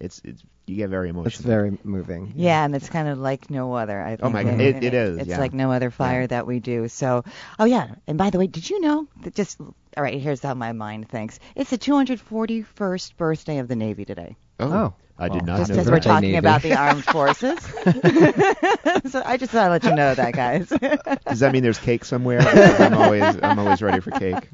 it's, 0.00 0.20
it's 0.24 0.42
you 0.66 0.76
get 0.76 0.90
very 0.90 1.08
emotional. 1.10 1.28
It's 1.28 1.38
very 1.40 1.78
moving. 1.84 2.32
Yeah, 2.36 2.64
and 2.64 2.74
it's 2.74 2.88
kind 2.88 3.06
of 3.08 3.18
like 3.18 3.50
no 3.50 3.72
other. 3.74 4.00
I 4.02 4.10
think. 4.16 4.20
Oh 4.24 4.30
my 4.30 4.40
And- 4.40 4.50
God, 4.50 4.60
it- 4.60 4.74
and 4.76 4.84
it 4.84 4.94
is, 4.94 5.18
It's 5.18 5.28
yeah. 5.28 5.38
like 5.38 5.52
no 5.54 5.70
other 5.70 5.90
fire 5.90 6.26
that 6.26 6.46
we 6.46 6.58
do. 6.60 6.88
So, 6.88 7.22
oh 7.58 7.64
yeah. 7.66 7.94
And 8.06 8.18
by 8.18 8.30
the 8.30 8.38
way, 8.38 8.46
did 8.48 8.68
you 8.68 8.80
know 8.80 9.06
that 9.22 9.34
just 9.34 9.60
all 9.60 10.02
right? 10.02 10.20
Here's 10.20 10.42
how 10.42 10.54
my 10.54 10.72
mind 10.72 11.08
thinks. 11.08 11.38
It's 11.54 11.70
the 11.70 11.78
241st 11.78 13.16
birthday 13.16 13.58
of 13.58 13.68
the 13.68 13.76
Navy 13.76 14.04
today. 14.04 14.36
Oh, 14.58 14.72
oh. 14.72 14.94
I 15.18 15.28
did 15.28 15.46
not 15.46 15.58
Just 15.58 15.70
know 15.70 15.76
because 15.76 15.86
happy 15.86 15.90
we're 15.94 16.00
talking 16.00 16.32
Navy. 16.32 16.38
about 16.38 16.62
the 16.62 16.74
armed 16.74 17.04
forces. 17.04 17.58
so 19.10 19.22
I 19.24 19.36
just 19.38 19.50
thought 19.50 19.64
I'd 19.64 19.68
let 19.68 19.84
you 19.84 19.94
know 19.94 20.14
that, 20.14 20.34
guys. 20.34 20.68
Does 21.28 21.40
that 21.40 21.52
mean 21.52 21.62
there's 21.62 21.78
cake 21.78 22.04
somewhere? 22.04 22.40
I'm 22.40 22.94
always, 22.94 23.38
I'm 23.42 23.58
always 23.58 23.80
ready 23.80 24.00
for 24.00 24.10
cake. 24.10 24.48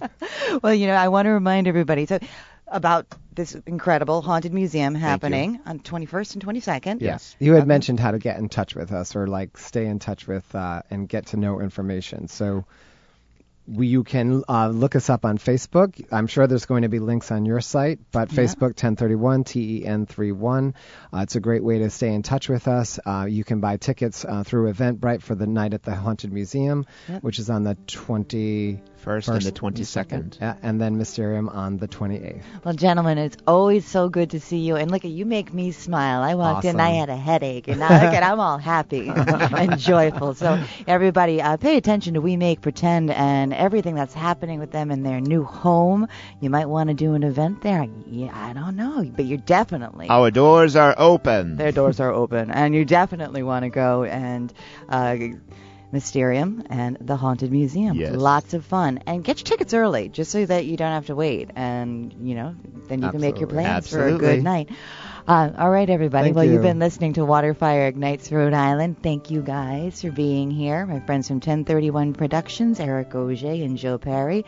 well, 0.62 0.72
you 0.72 0.87
know, 0.87 0.94
I 0.94 1.09
want 1.09 1.27
to 1.27 1.31
remind 1.31 1.66
everybody 1.66 2.07
so 2.07 2.20
about 2.68 3.07
this 3.35 3.55
incredible 3.66 4.22
haunted 4.22 4.53
museum 4.53 4.94
happening 4.94 5.61
on 5.66 5.81
21st 5.81 6.35
and 6.35 6.46
22nd. 6.46 7.01
Yes. 7.01 7.37
You 7.38 7.55
had 7.55 7.66
mentioned 7.66 8.01
how 8.01 8.12
to 8.12 8.18
get 8.18 8.38
in 8.38 8.48
touch 8.48 8.75
with 8.75 8.92
us 8.92 9.16
or 9.16 9.27
like 9.27 9.59
stay 9.59 9.87
in 9.87 9.98
touch 9.98 10.27
with 10.27 10.55
uh, 10.55 10.83
and 10.90 11.09
get 11.09 11.27
to 11.27 11.37
know 11.37 11.61
information. 11.61 12.29
So 12.29 12.64
we, 13.66 13.87
you 13.87 14.03
can 14.05 14.42
uh, 14.48 14.68
look 14.68 14.96
us 14.96 15.09
up 15.09 15.25
on 15.25 15.38
Facebook. 15.38 16.05
I'm 16.11 16.27
sure 16.27 16.46
there's 16.46 16.66
going 16.66 16.83
to 16.83 16.88
be 16.88 16.98
links 16.98 17.31
on 17.31 17.46
your 17.46 17.61
site, 17.61 18.01
but 18.11 18.29
Facebook 18.29 18.75
1031 18.77 19.44
TEN31. 19.44 20.75
Uh, 21.12 21.18
it's 21.18 21.37
a 21.37 21.40
great 21.40 21.62
way 21.62 21.79
to 21.79 21.90
stay 21.90 22.12
in 22.12 22.22
touch 22.22 22.48
with 22.48 22.66
us. 22.68 22.98
Uh, 23.05 23.27
you 23.29 23.44
can 23.44 23.61
buy 23.61 23.77
tickets 23.77 24.25
uh, 24.25 24.42
through 24.44 24.72
Eventbrite 24.72 25.22
for 25.22 25.35
the 25.35 25.46
night 25.46 25.75
at 25.75 25.83
the 25.83 25.94
Haunted 25.94 26.33
Museum, 26.33 26.87
Yep. 27.09 27.22
which 27.22 27.38
is 27.38 27.51
on 27.51 27.62
the 27.62 27.77
20. 27.87 28.81
First, 29.03 29.27
and 29.27 29.42
the 29.42 29.51
22nd. 29.51 30.40
Yeah, 30.40 30.55
and 30.62 30.81
then 30.81 30.96
Mysterium 30.96 31.48
on 31.48 31.77
the 31.77 31.88
28th. 31.88 32.40
Well, 32.64 32.75
gentlemen, 32.75 33.18
it's 33.18 33.37
always 33.48 33.85
so 33.85 34.09
good 34.09 34.31
to 34.31 34.38
see 34.38 34.59
you. 34.59 34.77
And 34.77 34.92
look 34.92 35.05
at 35.05 35.11
you, 35.11 35.27
make 35.27 35.53
me 35.53 35.72
smile. 35.72 36.22
I 36.22 36.37
walked 36.37 36.64
in, 36.64 36.79
I 36.79 36.90
had 36.90 37.09
a 37.09 37.16
headache, 37.16 37.66
and 37.66 37.81
now 37.81 37.88
look 37.88 38.14
at 38.14 38.22
I'm 38.22 38.38
all 38.38 38.59
happy 38.59 39.09
and 39.16 39.77
joyful. 39.77 40.35
So 40.35 40.62
everybody, 40.87 41.42
uh, 41.42 41.57
pay 41.57 41.79
attention 41.79 42.14
to 42.14 42.20
We 42.20 42.37
Make 42.37 42.61
Pretend 42.61 43.11
and 43.11 43.51
everything 43.52 43.94
that's 43.94 44.14
happening 44.14 44.58
with 44.58 44.70
them 44.70 44.90
in 44.90 45.02
their 45.02 45.20
new 45.20 45.44
home. 45.44 46.08
You 46.40 46.50
might 46.50 46.66
want 46.66 46.88
to 46.88 46.94
do 46.94 47.14
an 47.14 47.22
event 47.22 47.62
there. 47.62 47.86
Yeah, 48.06 48.30
I 48.34 48.52
don't 48.52 48.76
know, 48.76 49.04
but 49.14 49.24
you're 49.24 49.38
definitely. 49.38 50.08
Our 50.08 50.30
doors 50.30 50.76
are 50.76 50.94
open. 50.96 51.56
Their 51.56 51.72
doors 51.72 52.00
are 52.00 52.12
open, 52.12 52.50
and 52.50 52.74
you 52.74 52.84
definitely 52.84 53.42
want 53.42 53.64
to 53.64 53.70
go 53.70 54.04
and 54.04 54.52
uh, 54.88 55.16
Mysterium 55.92 56.64
and 56.70 56.96
the 57.00 57.16
Haunted 57.16 57.52
Museum. 57.52 57.96
Yes. 57.96 58.14
Lots 58.16 58.54
of 58.54 58.64
fun, 58.64 59.00
and 59.06 59.22
get 59.22 59.38
your 59.38 59.44
tickets 59.44 59.74
early, 59.74 60.08
just 60.08 60.30
so 60.30 60.44
that 60.46 60.64
you 60.64 60.76
don't 60.76 60.92
have 60.92 61.06
to 61.06 61.14
wait, 61.14 61.50
and 61.54 62.12
you 62.22 62.34
know, 62.34 62.56
then 62.88 63.02
you 63.02 63.10
can 63.10 63.20
make 63.20 63.38
your 63.38 63.48
Absolutely. 63.48 63.64
plans 63.64 63.90
for 63.90 64.06
a 64.08 64.18
good 64.18 64.42
night. 64.42 64.70
Uh, 65.26 65.50
all 65.56 65.70
right, 65.70 65.88
everybody. 65.88 66.26
Thank 66.26 66.37
well, 66.37 66.44
you. 66.44 66.54
have 66.54 66.62
been 66.62 66.80
listening 66.80 67.12
to 67.12 67.20
Waterfire 67.20 67.88
Ignites 67.88 68.32
Rhode 68.32 68.54
Island. 68.54 68.96
Thank 69.02 69.30
you 69.30 69.40
guys 69.40 70.02
for 70.02 70.11
being 70.11 70.50
here. 70.50 70.85
My 70.85 70.98
friends 70.98 71.28
from 71.28 71.37
1031 71.37 72.14
Productions, 72.14 72.80
Eric 72.80 73.14
Auger 73.14 73.52
and 73.52 73.78
Joe 73.78 73.98
Pari. 73.98 74.44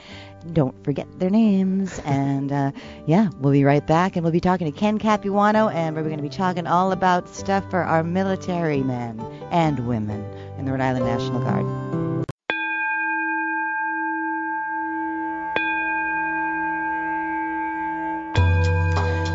Don't 0.52 0.82
forget 0.84 1.06
their 1.20 1.30
names. 1.30 1.98
and 2.04 2.50
uh, 2.50 2.72
yeah, 3.06 3.28
we'll 3.38 3.52
be 3.52 3.64
right 3.64 3.87
back, 3.87 4.16
and 4.16 4.24
we'll 4.24 4.32
be 4.32 4.40
talking 4.40 4.70
to 4.70 4.76
Ken 4.76 4.98
Capuano, 4.98 5.68
and 5.68 5.94
we're 5.94 6.02
going 6.02 6.16
to 6.16 6.22
be 6.22 6.28
talking 6.28 6.66
all 6.66 6.90
about 6.90 7.28
stuff 7.28 7.70
for 7.70 7.82
our 7.82 8.02
military 8.02 8.82
men 8.82 9.20
and 9.52 9.87
women 9.87 10.24
in 10.58 10.64
the 10.64 10.72
Rhode 10.72 10.80
Island 10.80 11.06
National 11.06 11.38
Guard. 11.40 11.93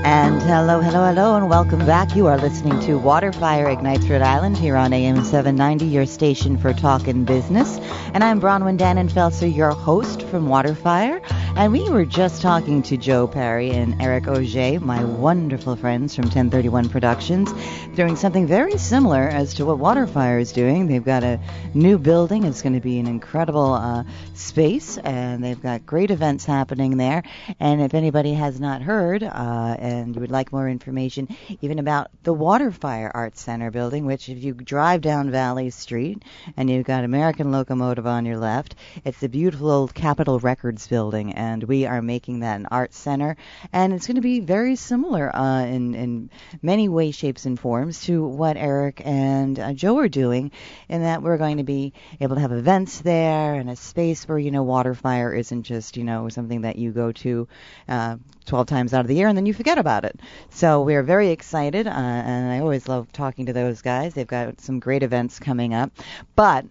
And 0.06 0.42
hello, 0.42 0.80
hello, 0.80 1.06
hello, 1.06 1.36
and 1.36 1.50
welcome 1.50 1.86
back. 1.86 2.16
You 2.16 2.28
are 2.28 2.38
listening 2.38 2.80
to 2.82 2.98
Waterfire 2.98 3.72
Ignites 3.72 4.06
Rhode 4.06 4.22
Island 4.22 4.58
here 4.58 4.78
on 4.78 4.94
AM 4.94 5.24
790, 5.24 5.86
your 5.86 6.06
station 6.06 6.58
for 6.58 6.74
talk 6.74 7.08
and 7.08 7.26
business. 7.26 7.78
And 8.14 8.24
I'm 8.24 8.40
Bronwyn 8.40 8.78
Dannenfelser, 8.78 9.54
your 9.54 9.72
host 9.72 10.22
from 10.24 10.48
Waterfire. 10.48 11.22
And 11.58 11.74
we 11.74 11.90
were 11.90 12.06
just 12.06 12.42
talking 12.42 12.82
to 12.84 12.96
Joe 12.96 13.28
Pari 13.28 13.72
and 13.72 14.02
Eric 14.02 14.28
Auger, 14.30 14.80
my 14.80 15.04
wonderful 15.04 15.76
friends 15.76 16.16
from 16.16 16.26
1031 16.26 16.88
Productions, 16.88 17.52
doing 17.96 18.16
something 18.16 18.48
very 18.48 18.78
similar 18.78 19.24
as 19.24 19.56
to 19.56 19.66
what 19.66 19.78
Waterfire 19.78 20.40
is 20.40 20.54
doing. 20.54 20.88
They've 20.88 21.04
got 21.04 21.24
a 21.24 21.40
new 21.74 21.98
building. 21.98 22.46
It's 22.46 22.62
going 22.62 22.76
to 22.76 22.80
be 22.80 23.00
an 23.00 23.08
incredible 23.08 23.74
uh, 23.74 24.06
space, 24.36 24.98
and 24.98 25.44
they've 25.44 25.62
got 25.62 25.86
great 25.86 26.12
events 26.12 26.46
happening 26.46 26.96
there. 26.96 27.24
And 27.60 27.82
if 27.82 27.94
anybody 27.94 28.34
has 28.36 28.60
not 28.60 28.82
heard, 28.82 29.24
uh, 29.24 29.76
and 29.90 30.16
you 30.16 30.22
would 30.22 30.32
like 30.32 30.52
more 30.52 30.70
information, 30.70 31.28
even 31.62 31.80
about 31.80 32.10
the 32.24 32.34
Waterfire 32.34 33.12
Arts 33.14 33.42
Center 33.42 33.72
building, 33.72 34.06
which 34.06 34.30
if 34.30 34.44
you 34.44 34.54
drive 34.54 35.02
down 35.02 35.32
Valley 35.32 35.70
Street 35.70 36.24
and 36.56 36.70
you've 36.70 36.86
got 36.86 37.04
American 37.04 37.52
Locomotive 37.52 38.06
on 38.06 38.26
your 38.26 38.38
left, 38.38 38.76
it's 39.04 39.20
the 39.20 39.30
beautiful 39.30 39.70
old 39.70 39.94
Capitol 39.94 40.40
Records 40.40 40.88
building, 40.88 41.34
and 41.34 41.64
we 41.64 41.86
are 41.86 42.02
making 42.02 42.42
that 42.42 42.60
an 42.60 42.68
art 42.70 42.94
center, 42.94 43.36
and 43.74 43.94
it's 43.94 44.08
going 44.08 44.16
to 44.16 44.22
be 44.22 44.40
very 44.40 44.76
similar 44.76 45.36
uh, 45.36 45.64
in 45.64 45.96
in 45.96 46.30
many 46.62 46.88
ways, 46.88 47.16
shapes, 47.16 47.46
and 47.46 47.60
forms 47.60 48.04
to 48.06 48.26
what 48.26 48.58
Eric 48.58 49.02
and 49.04 49.60
uh, 49.60 49.74
Joe 49.74 49.98
are 49.98 50.08
doing, 50.08 50.52
in 50.88 51.02
that 51.02 51.24
we're 51.24 51.38
going 51.38 51.58
to 51.58 51.64
be 51.64 51.94
able 52.20 52.36
to 52.36 52.42
have 52.42 52.52
events 52.52 53.02
there 53.02 53.56
and 53.56 53.70
a 53.70 53.76
space 53.76 54.28
where 54.28 54.40
you 54.40 54.52
know 54.52 54.64
Waterfire 54.64 55.38
isn't 55.38 55.64
just 55.64 55.98
you 55.98 56.04
know 56.04 56.30
something 56.30 56.62
that 56.62 56.76
you 56.76 56.92
go 56.92 57.12
to 57.12 57.48
uh, 57.88 58.18
12 58.50 58.68
times 58.68 58.94
out 58.94 59.02
of 59.02 59.08
the 59.08 59.16
year 59.16 59.28
and 59.28 59.38
then 59.38 59.46
you 59.46 59.54
forget 59.54 59.78
about 59.78 60.04
it. 60.04 60.20
So 60.50 60.82
we're 60.82 61.04
very 61.04 61.30
excited, 61.30 61.88
uh, 61.88 61.92
and 61.92 62.52
I 62.52 62.60
always 62.60 62.88
love 62.88 63.12
talking 63.14 63.46
to 63.46 63.54
those 63.54 63.82
guys. 63.82 64.14
They've 64.14 64.28
got 64.28 64.60
some 64.60 64.80
great 64.80 65.04
events 65.04 65.40
coming 65.40 65.74
up, 65.74 65.92
but 66.36 66.66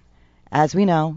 as 0.51 0.75
we 0.75 0.85
know, 0.85 1.17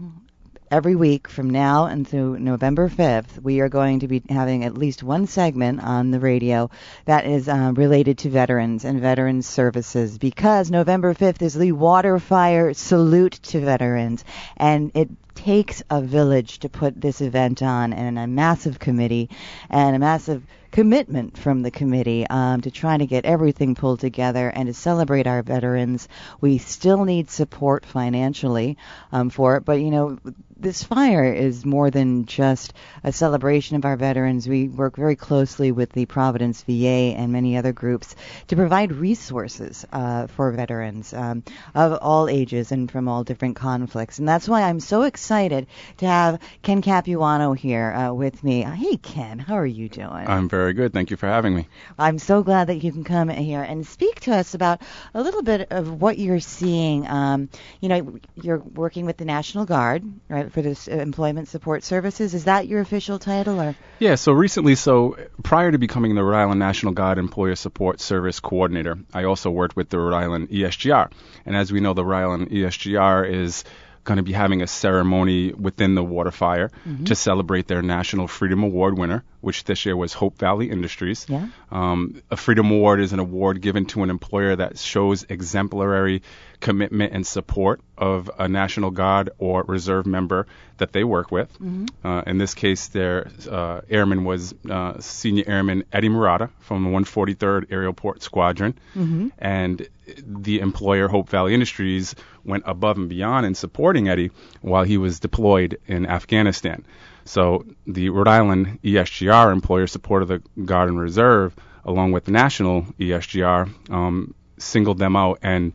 every 0.72 0.96
week 0.96 1.28
from 1.28 1.50
now 1.50 1.84
until 1.84 2.32
November 2.32 2.88
5th, 2.88 3.42
we 3.42 3.60
are 3.60 3.68
going 3.68 4.00
to 4.00 4.08
be 4.08 4.22
having 4.30 4.64
at 4.64 4.78
least 4.78 5.02
one 5.02 5.26
segment 5.26 5.82
on 5.82 6.10
the 6.10 6.18
radio 6.18 6.70
that 7.04 7.26
is 7.26 7.46
uh, 7.46 7.72
related 7.76 8.16
to 8.16 8.30
veterans 8.30 8.86
and 8.86 8.98
veterans 8.98 9.46
services 9.46 10.16
because 10.16 10.70
November 10.70 11.12
5th 11.12 11.42
is 11.42 11.52
the 11.52 11.72
Water 11.72 12.18
Fire 12.18 12.72
Salute 12.72 13.38
to 13.42 13.60
Veterans. 13.60 14.24
And 14.56 14.92
it 14.94 15.10
takes 15.34 15.82
a 15.90 16.00
village 16.00 16.60
to 16.60 16.68
put 16.68 17.00
this 17.00 17.20
event 17.20 17.62
on 17.62 17.92
and 17.92 18.18
a 18.18 18.26
massive 18.26 18.78
committee 18.78 19.30
and 19.70 19.96
a 19.96 19.98
massive 19.98 20.44
commitment 20.70 21.36
from 21.36 21.62
the 21.62 21.70
committee 21.70 22.26
um, 22.28 22.60
to 22.62 22.70
try 22.70 22.96
to 22.96 23.06
get 23.06 23.24
everything 23.24 23.74
pulled 23.74 24.00
together 24.00 24.48
and 24.48 24.66
to 24.66 24.74
celebrate 24.74 25.26
our 25.26 25.42
veterans. 25.42 26.08
We 26.40 26.58
still 26.58 27.04
need 27.04 27.30
support 27.30 27.84
financially 27.84 28.78
um, 29.12 29.30
for 29.30 29.56
it, 29.56 29.64
but 29.64 29.80
you 29.80 29.90
know, 29.90 30.18
this 30.62 30.84
fire 30.84 31.24
is 31.24 31.66
more 31.66 31.90
than 31.90 32.24
just 32.24 32.72
a 33.02 33.12
celebration 33.12 33.76
of 33.76 33.84
our 33.84 33.96
veterans. 33.96 34.48
We 34.48 34.68
work 34.68 34.96
very 34.96 35.16
closely 35.16 35.72
with 35.72 35.90
the 35.90 36.06
Providence 36.06 36.62
VA 36.62 37.14
and 37.16 37.32
many 37.32 37.56
other 37.56 37.72
groups 37.72 38.14
to 38.46 38.56
provide 38.56 38.92
resources 38.92 39.84
uh, 39.92 40.28
for 40.28 40.52
veterans 40.52 41.12
um, 41.12 41.42
of 41.74 41.98
all 42.00 42.28
ages 42.28 42.70
and 42.70 42.90
from 42.90 43.08
all 43.08 43.24
different 43.24 43.56
conflicts. 43.56 44.20
And 44.20 44.28
that's 44.28 44.48
why 44.48 44.62
I'm 44.62 44.78
so 44.78 45.02
excited 45.02 45.66
to 45.98 46.06
have 46.06 46.40
Ken 46.62 46.80
Capuano 46.80 47.54
here 47.54 47.92
uh, 47.92 48.12
with 48.12 48.44
me. 48.44 48.62
Hey, 48.62 48.96
Ken, 48.96 49.40
how 49.40 49.54
are 49.54 49.66
you 49.66 49.88
doing? 49.88 50.28
I'm 50.28 50.48
very 50.48 50.74
good. 50.74 50.92
Thank 50.92 51.10
you 51.10 51.16
for 51.16 51.26
having 51.26 51.56
me. 51.56 51.66
I'm 51.98 52.20
so 52.20 52.44
glad 52.44 52.68
that 52.68 52.84
you 52.84 52.92
can 52.92 53.02
come 53.02 53.28
here 53.28 53.62
and 53.62 53.84
speak 53.84 54.20
to 54.20 54.34
us 54.36 54.54
about 54.54 54.80
a 55.12 55.22
little 55.22 55.42
bit 55.42 55.72
of 55.72 56.00
what 56.00 56.18
you're 56.18 56.40
seeing. 56.40 57.08
Um, 57.08 57.48
you 57.80 57.88
know, 57.88 58.20
you're 58.36 58.58
working 58.58 59.06
with 59.06 59.16
the 59.16 59.24
National 59.24 59.64
Guard, 59.64 60.04
right? 60.28 60.51
For 60.52 60.62
this 60.62 60.88
uh, 60.88 60.92
employment 60.92 61.48
support 61.48 61.82
services. 61.82 62.34
Is 62.34 62.44
that 62.44 62.68
your 62.68 62.80
official 62.80 63.18
title, 63.18 63.60
or? 63.60 63.74
Yeah. 63.98 64.14
So 64.14 64.32
recently, 64.32 64.74
so 64.74 65.16
prior 65.42 65.72
to 65.72 65.78
becoming 65.78 66.14
the 66.14 66.22
Rhode 66.22 66.38
Island 66.38 66.60
National 66.60 66.92
Guard 66.92 67.18
Employer 67.18 67.56
Support 67.56 68.00
Service 68.00 68.40
Coordinator, 68.40 68.98
I 69.12 69.24
also 69.24 69.50
worked 69.50 69.76
with 69.76 69.88
the 69.88 69.98
Rhode 69.98 70.16
Island 70.16 70.50
ESGR. 70.50 71.10
And 71.46 71.56
as 71.56 71.72
we 71.72 71.80
know, 71.80 71.94
the 71.94 72.04
Rhode 72.04 72.22
Island 72.22 72.50
ESGR 72.50 73.28
is 73.30 73.64
going 74.04 74.16
to 74.16 74.22
be 74.22 74.32
having 74.32 74.62
a 74.62 74.66
ceremony 74.66 75.52
within 75.52 75.94
the 75.94 76.02
water 76.02 76.30
fire 76.30 76.70
mm-hmm. 76.86 77.04
to 77.04 77.14
celebrate 77.14 77.68
their 77.68 77.82
National 77.82 78.26
Freedom 78.26 78.62
Award 78.64 78.98
winner, 78.98 79.24
which 79.42 79.64
this 79.64 79.84
year 79.84 79.96
was 79.96 80.12
Hope 80.12 80.38
Valley 80.38 80.70
Industries. 80.70 81.26
Yeah. 81.28 81.48
Um, 81.70 82.22
a 82.30 82.36
Freedom 82.36 82.70
Award 82.70 83.00
is 83.00 83.12
an 83.12 83.18
award 83.18 83.60
given 83.60 83.86
to 83.86 84.02
an 84.02 84.10
employer 84.10 84.56
that 84.56 84.78
shows 84.78 85.26
exemplary 85.28 86.22
commitment 86.60 87.12
and 87.12 87.26
support 87.26 87.80
of 87.98 88.30
a 88.38 88.48
National 88.48 88.92
Guard 88.92 89.30
or 89.38 89.64
Reserve 89.64 90.06
member 90.06 90.46
that 90.78 90.92
they 90.92 91.02
work 91.02 91.32
with. 91.32 91.52
Mm-hmm. 91.54 92.06
Uh, 92.06 92.22
in 92.22 92.38
this 92.38 92.54
case, 92.54 92.88
their 92.88 93.28
uh, 93.50 93.80
airman 93.90 94.24
was 94.24 94.54
uh, 94.70 95.00
Senior 95.00 95.44
Airman 95.46 95.84
Eddie 95.92 96.08
Murata 96.08 96.50
from 96.60 96.84
the 96.84 96.90
143rd 96.90 97.66
Aerial 97.70 97.92
Port 97.92 98.22
Squadron, 98.22 98.74
mm-hmm. 98.94 99.28
and 99.38 99.88
the 100.24 100.60
employer 100.60 101.08
Hope 101.08 101.28
Valley 101.28 101.52
Industries 101.52 102.14
went 102.44 102.62
above 102.66 102.96
and 102.96 103.08
beyond 103.08 103.44
in 103.44 103.54
supporting 103.54 104.08
Eddie 104.08 104.30
while 104.60 104.84
he 104.84 104.98
was 104.98 105.18
deployed 105.18 105.78
in 105.86 106.06
Afghanistan. 106.06 106.84
So 107.24 107.64
the 107.86 108.08
Rhode 108.10 108.28
Island 108.28 108.80
ESGR 108.82 109.52
employer 109.52 109.86
supported 109.86 110.26
the 110.26 110.64
Guard 110.64 110.88
and 110.88 111.00
Reserve 111.00 111.54
along 111.84 112.12
with 112.12 112.24
the 112.24 112.32
national 112.32 112.82
ESGR 112.98 113.90
um, 113.90 114.34
singled 114.58 114.98
them 114.98 115.16
out 115.16 115.38
and 115.42 115.72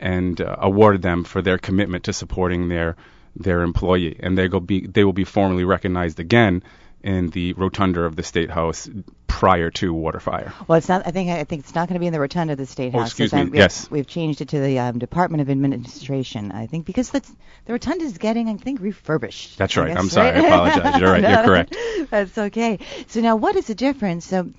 and 0.00 0.40
uh, 0.40 0.56
awarded 0.58 1.02
them 1.02 1.24
for 1.24 1.40
their 1.40 1.58
commitment 1.58 2.04
to 2.04 2.12
supporting 2.12 2.68
their 2.68 2.96
their 3.36 3.62
employee, 3.62 4.16
and 4.20 4.38
they 4.38 4.48
go 4.48 4.60
be 4.60 4.86
they 4.86 5.04
will 5.04 5.12
be 5.12 5.24
formally 5.24 5.64
recognized 5.64 6.20
again 6.20 6.62
in 7.04 7.28
the 7.28 7.52
rotunda 7.52 8.02
of 8.04 8.16
the 8.16 8.22
state 8.22 8.50
house 8.50 8.88
prior 9.26 9.70
to 9.70 9.92
water 9.92 10.18
fire. 10.18 10.54
Well, 10.66 10.78
it's 10.78 10.88
not. 10.88 11.06
I 11.06 11.10
think 11.10 11.30
I 11.30 11.44
think 11.44 11.60
it's 11.60 11.74
not 11.74 11.86
going 11.86 11.94
to 11.94 12.00
be 12.00 12.06
in 12.06 12.12
the 12.14 12.20
rotunda 12.20 12.54
of 12.54 12.58
the 12.58 12.66
state 12.66 12.94
oh, 12.94 13.00
house. 13.00 13.08
Excuse 13.08 13.32
me. 13.32 13.44
We've, 13.44 13.54
yes. 13.54 13.90
We've 13.90 14.06
changed 14.06 14.40
it 14.40 14.48
to 14.48 14.60
the 14.60 14.78
um, 14.78 14.98
Department 14.98 15.42
of 15.42 15.50
Administration. 15.50 16.50
I 16.50 16.66
think 16.66 16.86
because 16.86 17.10
the 17.10 17.20
the 17.66 17.74
rotunda 17.74 18.04
is 18.04 18.16
getting, 18.16 18.48
I 18.48 18.56
think, 18.56 18.80
refurbished. 18.80 19.58
That's 19.58 19.76
right. 19.76 19.88
Guess, 19.88 19.98
I'm 19.98 20.08
sorry. 20.08 20.30
Right? 20.30 20.44
I 20.44 20.46
apologize. 20.46 21.00
You're 21.00 21.12
right. 21.12 21.22
no, 21.22 21.28
You're 21.34 21.44
correct. 21.44 21.76
That's 22.10 22.38
okay. 22.38 22.78
So 23.08 23.20
now, 23.20 23.36
what 23.36 23.54
is 23.56 23.66
the 23.66 23.74
difference? 23.74 24.26
So 24.26 24.50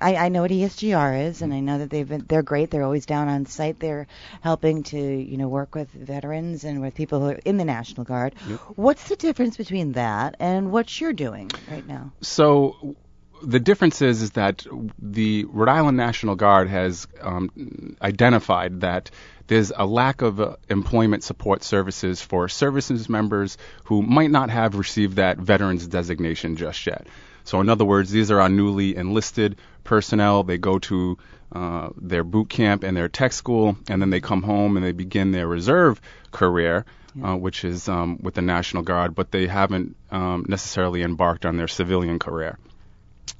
I, 0.00 0.16
I 0.16 0.28
know 0.28 0.42
what 0.42 0.50
ESGR 0.50 1.28
is, 1.28 1.42
and 1.42 1.52
I 1.52 1.60
know 1.60 1.78
that 1.78 1.90
they've 1.90 2.08
been 2.08 2.24
they're 2.28 2.42
great. 2.42 2.70
They're 2.70 2.82
always 2.82 3.06
down 3.06 3.28
on 3.28 3.46
site. 3.46 3.78
They're 3.78 4.06
helping 4.40 4.82
to 4.84 4.98
you 4.98 5.36
know 5.36 5.48
work 5.48 5.74
with 5.74 5.90
veterans 5.90 6.64
and 6.64 6.80
with 6.80 6.94
people 6.94 7.20
who 7.20 7.26
are 7.30 7.40
in 7.44 7.56
the 7.56 7.64
National 7.64 8.04
Guard. 8.04 8.34
Yep. 8.48 8.60
What's 8.76 9.08
the 9.08 9.16
difference 9.16 9.56
between 9.56 9.92
that 9.92 10.36
and 10.40 10.72
what 10.72 11.00
you're 11.00 11.12
doing 11.12 11.50
right 11.70 11.86
now? 11.86 12.12
So 12.20 12.96
the 13.42 13.60
difference 13.60 14.02
is, 14.02 14.22
is 14.22 14.32
that 14.32 14.66
the 14.98 15.44
Rhode 15.44 15.68
Island 15.68 15.96
National 15.96 16.34
Guard 16.34 16.68
has 16.68 17.06
um, 17.20 17.96
identified 18.02 18.80
that 18.82 19.10
there's 19.46 19.72
a 19.74 19.86
lack 19.86 20.22
of 20.22 20.40
uh, 20.40 20.56
employment 20.68 21.24
support 21.24 21.64
services 21.64 22.20
for 22.20 22.48
services 22.48 23.08
members 23.08 23.58
who 23.84 24.02
might 24.02 24.30
not 24.30 24.50
have 24.50 24.76
received 24.76 25.16
that 25.16 25.38
veterans 25.38 25.86
designation 25.86 26.56
just 26.56 26.86
yet. 26.86 27.06
So, 27.44 27.60
in 27.60 27.68
other 27.68 27.84
words, 27.84 28.10
these 28.10 28.30
are 28.30 28.40
our 28.40 28.48
newly 28.48 28.96
enlisted 28.96 29.56
personnel. 29.84 30.42
They 30.42 30.58
go 30.58 30.78
to 30.78 31.18
uh, 31.52 31.90
their 31.96 32.24
boot 32.24 32.48
camp 32.48 32.84
and 32.84 32.96
their 32.96 33.08
tech 33.08 33.32
school, 33.32 33.76
and 33.88 34.00
then 34.00 34.10
they 34.10 34.20
come 34.20 34.42
home 34.42 34.76
and 34.76 34.84
they 34.84 34.92
begin 34.92 35.32
their 35.32 35.46
reserve 35.46 36.00
career, 36.30 36.84
yeah. 37.14 37.32
uh, 37.32 37.36
which 37.36 37.64
is 37.64 37.88
um, 37.88 38.18
with 38.22 38.34
the 38.34 38.42
National 38.42 38.82
Guard, 38.82 39.14
but 39.14 39.30
they 39.32 39.46
haven't 39.46 39.96
um, 40.10 40.44
necessarily 40.48 41.02
embarked 41.02 41.44
on 41.44 41.56
their 41.56 41.68
civilian 41.68 42.18
career. 42.18 42.58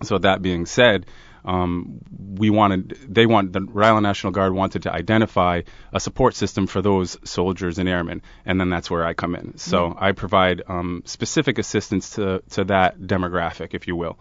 So, 0.03 0.19
that 0.19 0.43
being 0.43 0.67
said, 0.67 1.07
um, 1.45 2.01
we 2.37 2.51
wanted, 2.51 2.99
they 3.09 3.27
want, 3.27 3.53
the 3.53 3.63
Rhode 3.63 3.89
Island 3.89 4.05
National 4.05 4.33
Guard 4.33 4.53
wanted 4.53 4.83
to 4.83 4.93
identify 4.93 5.63
a 5.93 6.01
support 6.01 6.35
system 6.35 6.67
for 6.67 6.83
those 6.83 7.17
soldiers 7.25 7.79
and 7.79 7.89
airmen, 7.89 8.23
and 8.45 8.61
then 8.61 8.71
that's 8.71 8.91
where 8.91 9.05
I 9.05 9.15
come 9.15 9.35
in. 9.35 9.57
So 9.57 9.91
mm-hmm. 9.91 10.05
I 10.05 10.13
provide 10.13 10.63
um, 10.69 11.03
specific 11.07 11.59
assistance 11.59 12.11
to, 12.11 12.43
to 12.51 12.65
that 12.65 13.01
demographic, 13.01 13.75
if 13.75 13.87
you 13.89 13.97
will. 13.97 14.19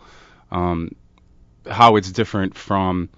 Um, 0.51 0.91
how 1.69 1.97
it's 1.97 2.11
different 2.11 2.55
from 2.55 3.09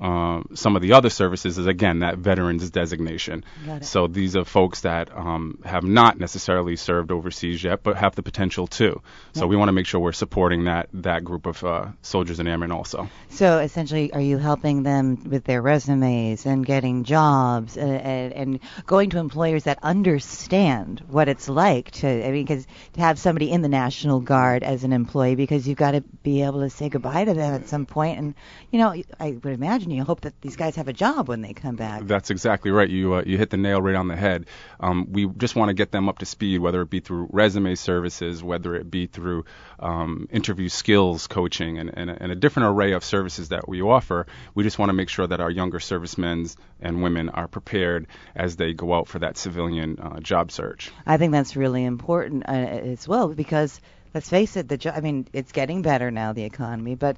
uh, 0.00 0.42
some 0.54 0.76
of 0.76 0.82
the 0.82 0.92
other 0.92 1.10
services 1.10 1.58
is 1.58 1.66
again 1.66 2.00
that 2.00 2.18
veterans 2.18 2.70
designation. 2.70 3.44
So 3.80 4.06
these 4.06 4.36
are 4.36 4.44
folks 4.44 4.82
that 4.82 5.16
um, 5.16 5.60
have 5.64 5.84
not 5.84 6.18
necessarily 6.18 6.76
served 6.76 7.10
overseas 7.10 7.62
yet, 7.62 7.82
but 7.82 7.96
have 7.96 8.14
the 8.14 8.22
potential 8.22 8.66
to. 8.68 9.02
So 9.32 9.46
we 9.46 9.56
want 9.56 9.68
to 9.68 9.72
make 9.72 9.86
sure 9.86 10.00
we're 10.00 10.12
supporting 10.12 10.64
that 10.64 10.88
that 10.94 11.24
group 11.24 11.46
of 11.46 11.62
uh, 11.64 11.86
soldiers 12.02 12.38
and 12.40 12.48
airmen 12.48 12.72
also. 12.72 13.08
So 13.30 13.58
essentially, 13.58 14.12
are 14.12 14.20
you 14.20 14.38
helping 14.38 14.82
them 14.82 15.24
with 15.28 15.44
their 15.44 15.62
resumes 15.62 16.46
and 16.46 16.64
getting 16.64 17.04
jobs 17.04 17.76
and, 17.76 17.90
uh, 17.90 17.94
and, 17.94 18.32
and 18.32 18.60
going 18.86 19.10
to 19.10 19.18
employers 19.18 19.64
that 19.64 19.78
understand 19.82 21.02
what 21.08 21.28
it's 21.28 21.48
like 21.48 21.90
to? 21.92 22.08
I 22.08 22.30
mean, 22.30 22.44
because 22.44 22.66
to 22.94 23.00
have 23.00 23.18
somebody 23.18 23.50
in 23.50 23.62
the 23.62 23.68
National 23.68 24.20
Guard 24.20 24.62
as 24.62 24.84
an 24.84 24.92
employee, 24.92 25.34
because 25.34 25.66
you've 25.66 25.78
got 25.78 25.92
to 25.92 26.00
be 26.22 26.42
able 26.42 26.60
to 26.60 26.70
say 26.70 26.88
goodbye 26.88 27.24
to 27.24 27.34
them 27.34 27.54
at 27.54 27.68
some 27.68 27.86
point, 27.86 28.18
and 28.18 28.34
you 28.70 28.78
know, 28.78 28.94
I 29.20 29.30
would 29.30 29.52
imagine 29.52 29.87
and 29.88 29.96
you 29.96 30.04
hope 30.04 30.20
that 30.22 30.40
these 30.40 30.56
guys 30.56 30.76
have 30.76 30.88
a 30.88 30.92
job 30.92 31.28
when 31.28 31.40
they 31.40 31.54
come 31.54 31.76
back. 31.76 32.02
That's 32.04 32.30
exactly 32.30 32.70
right. 32.70 32.88
You 32.88 33.14
uh, 33.14 33.22
you 33.24 33.38
hit 33.38 33.50
the 33.50 33.56
nail 33.56 33.80
right 33.80 33.94
on 33.94 34.08
the 34.08 34.16
head. 34.16 34.46
Um, 34.80 35.10
we 35.10 35.26
just 35.26 35.56
want 35.56 35.70
to 35.70 35.74
get 35.74 35.90
them 35.90 36.08
up 36.08 36.18
to 36.18 36.26
speed, 36.26 36.60
whether 36.60 36.82
it 36.82 36.90
be 36.90 37.00
through 37.00 37.28
resume 37.32 37.74
services, 37.74 38.42
whether 38.42 38.74
it 38.74 38.90
be 38.90 39.06
through 39.06 39.44
um, 39.78 40.28
interview 40.30 40.68
skills 40.68 41.26
coaching, 41.26 41.78
and, 41.78 41.90
and, 41.96 42.10
and, 42.10 42.32
a 42.32 42.34
different 42.34 42.68
array 42.68 42.92
of 42.92 43.02
services 43.02 43.48
that 43.48 43.68
we 43.68 43.80
offer. 43.80 44.26
We 44.54 44.64
just 44.64 44.78
want 44.78 44.90
to 44.90 44.92
make 44.92 45.08
sure 45.08 45.26
that 45.26 45.40
our 45.40 45.50
younger 45.50 45.80
servicemen 45.80 46.46
and 46.80 47.02
women 47.02 47.28
are 47.30 47.48
prepared 47.48 48.06
as 48.34 48.56
they 48.56 48.74
go 48.74 48.92
out 48.94 49.08
for 49.08 49.20
that 49.20 49.36
civilian 49.36 49.98
uh, 49.98 50.20
job 50.20 50.52
search. 50.52 50.90
I 51.06 51.16
think 51.16 51.32
that's 51.32 51.56
really 51.56 51.84
important 51.84 52.44
uh, 52.46 52.52
as 52.52 53.08
well 53.08 53.28
because 53.28 53.80
let's 54.14 54.28
face 54.28 54.56
it, 54.56 54.68
the 54.68 54.76
jo- 54.76 54.92
I 54.94 55.00
mean, 55.00 55.26
it's 55.32 55.52
getting 55.52 55.82
better 55.82 56.10
now, 56.10 56.32
the 56.32 56.44
economy, 56.44 56.94
but 56.94 57.16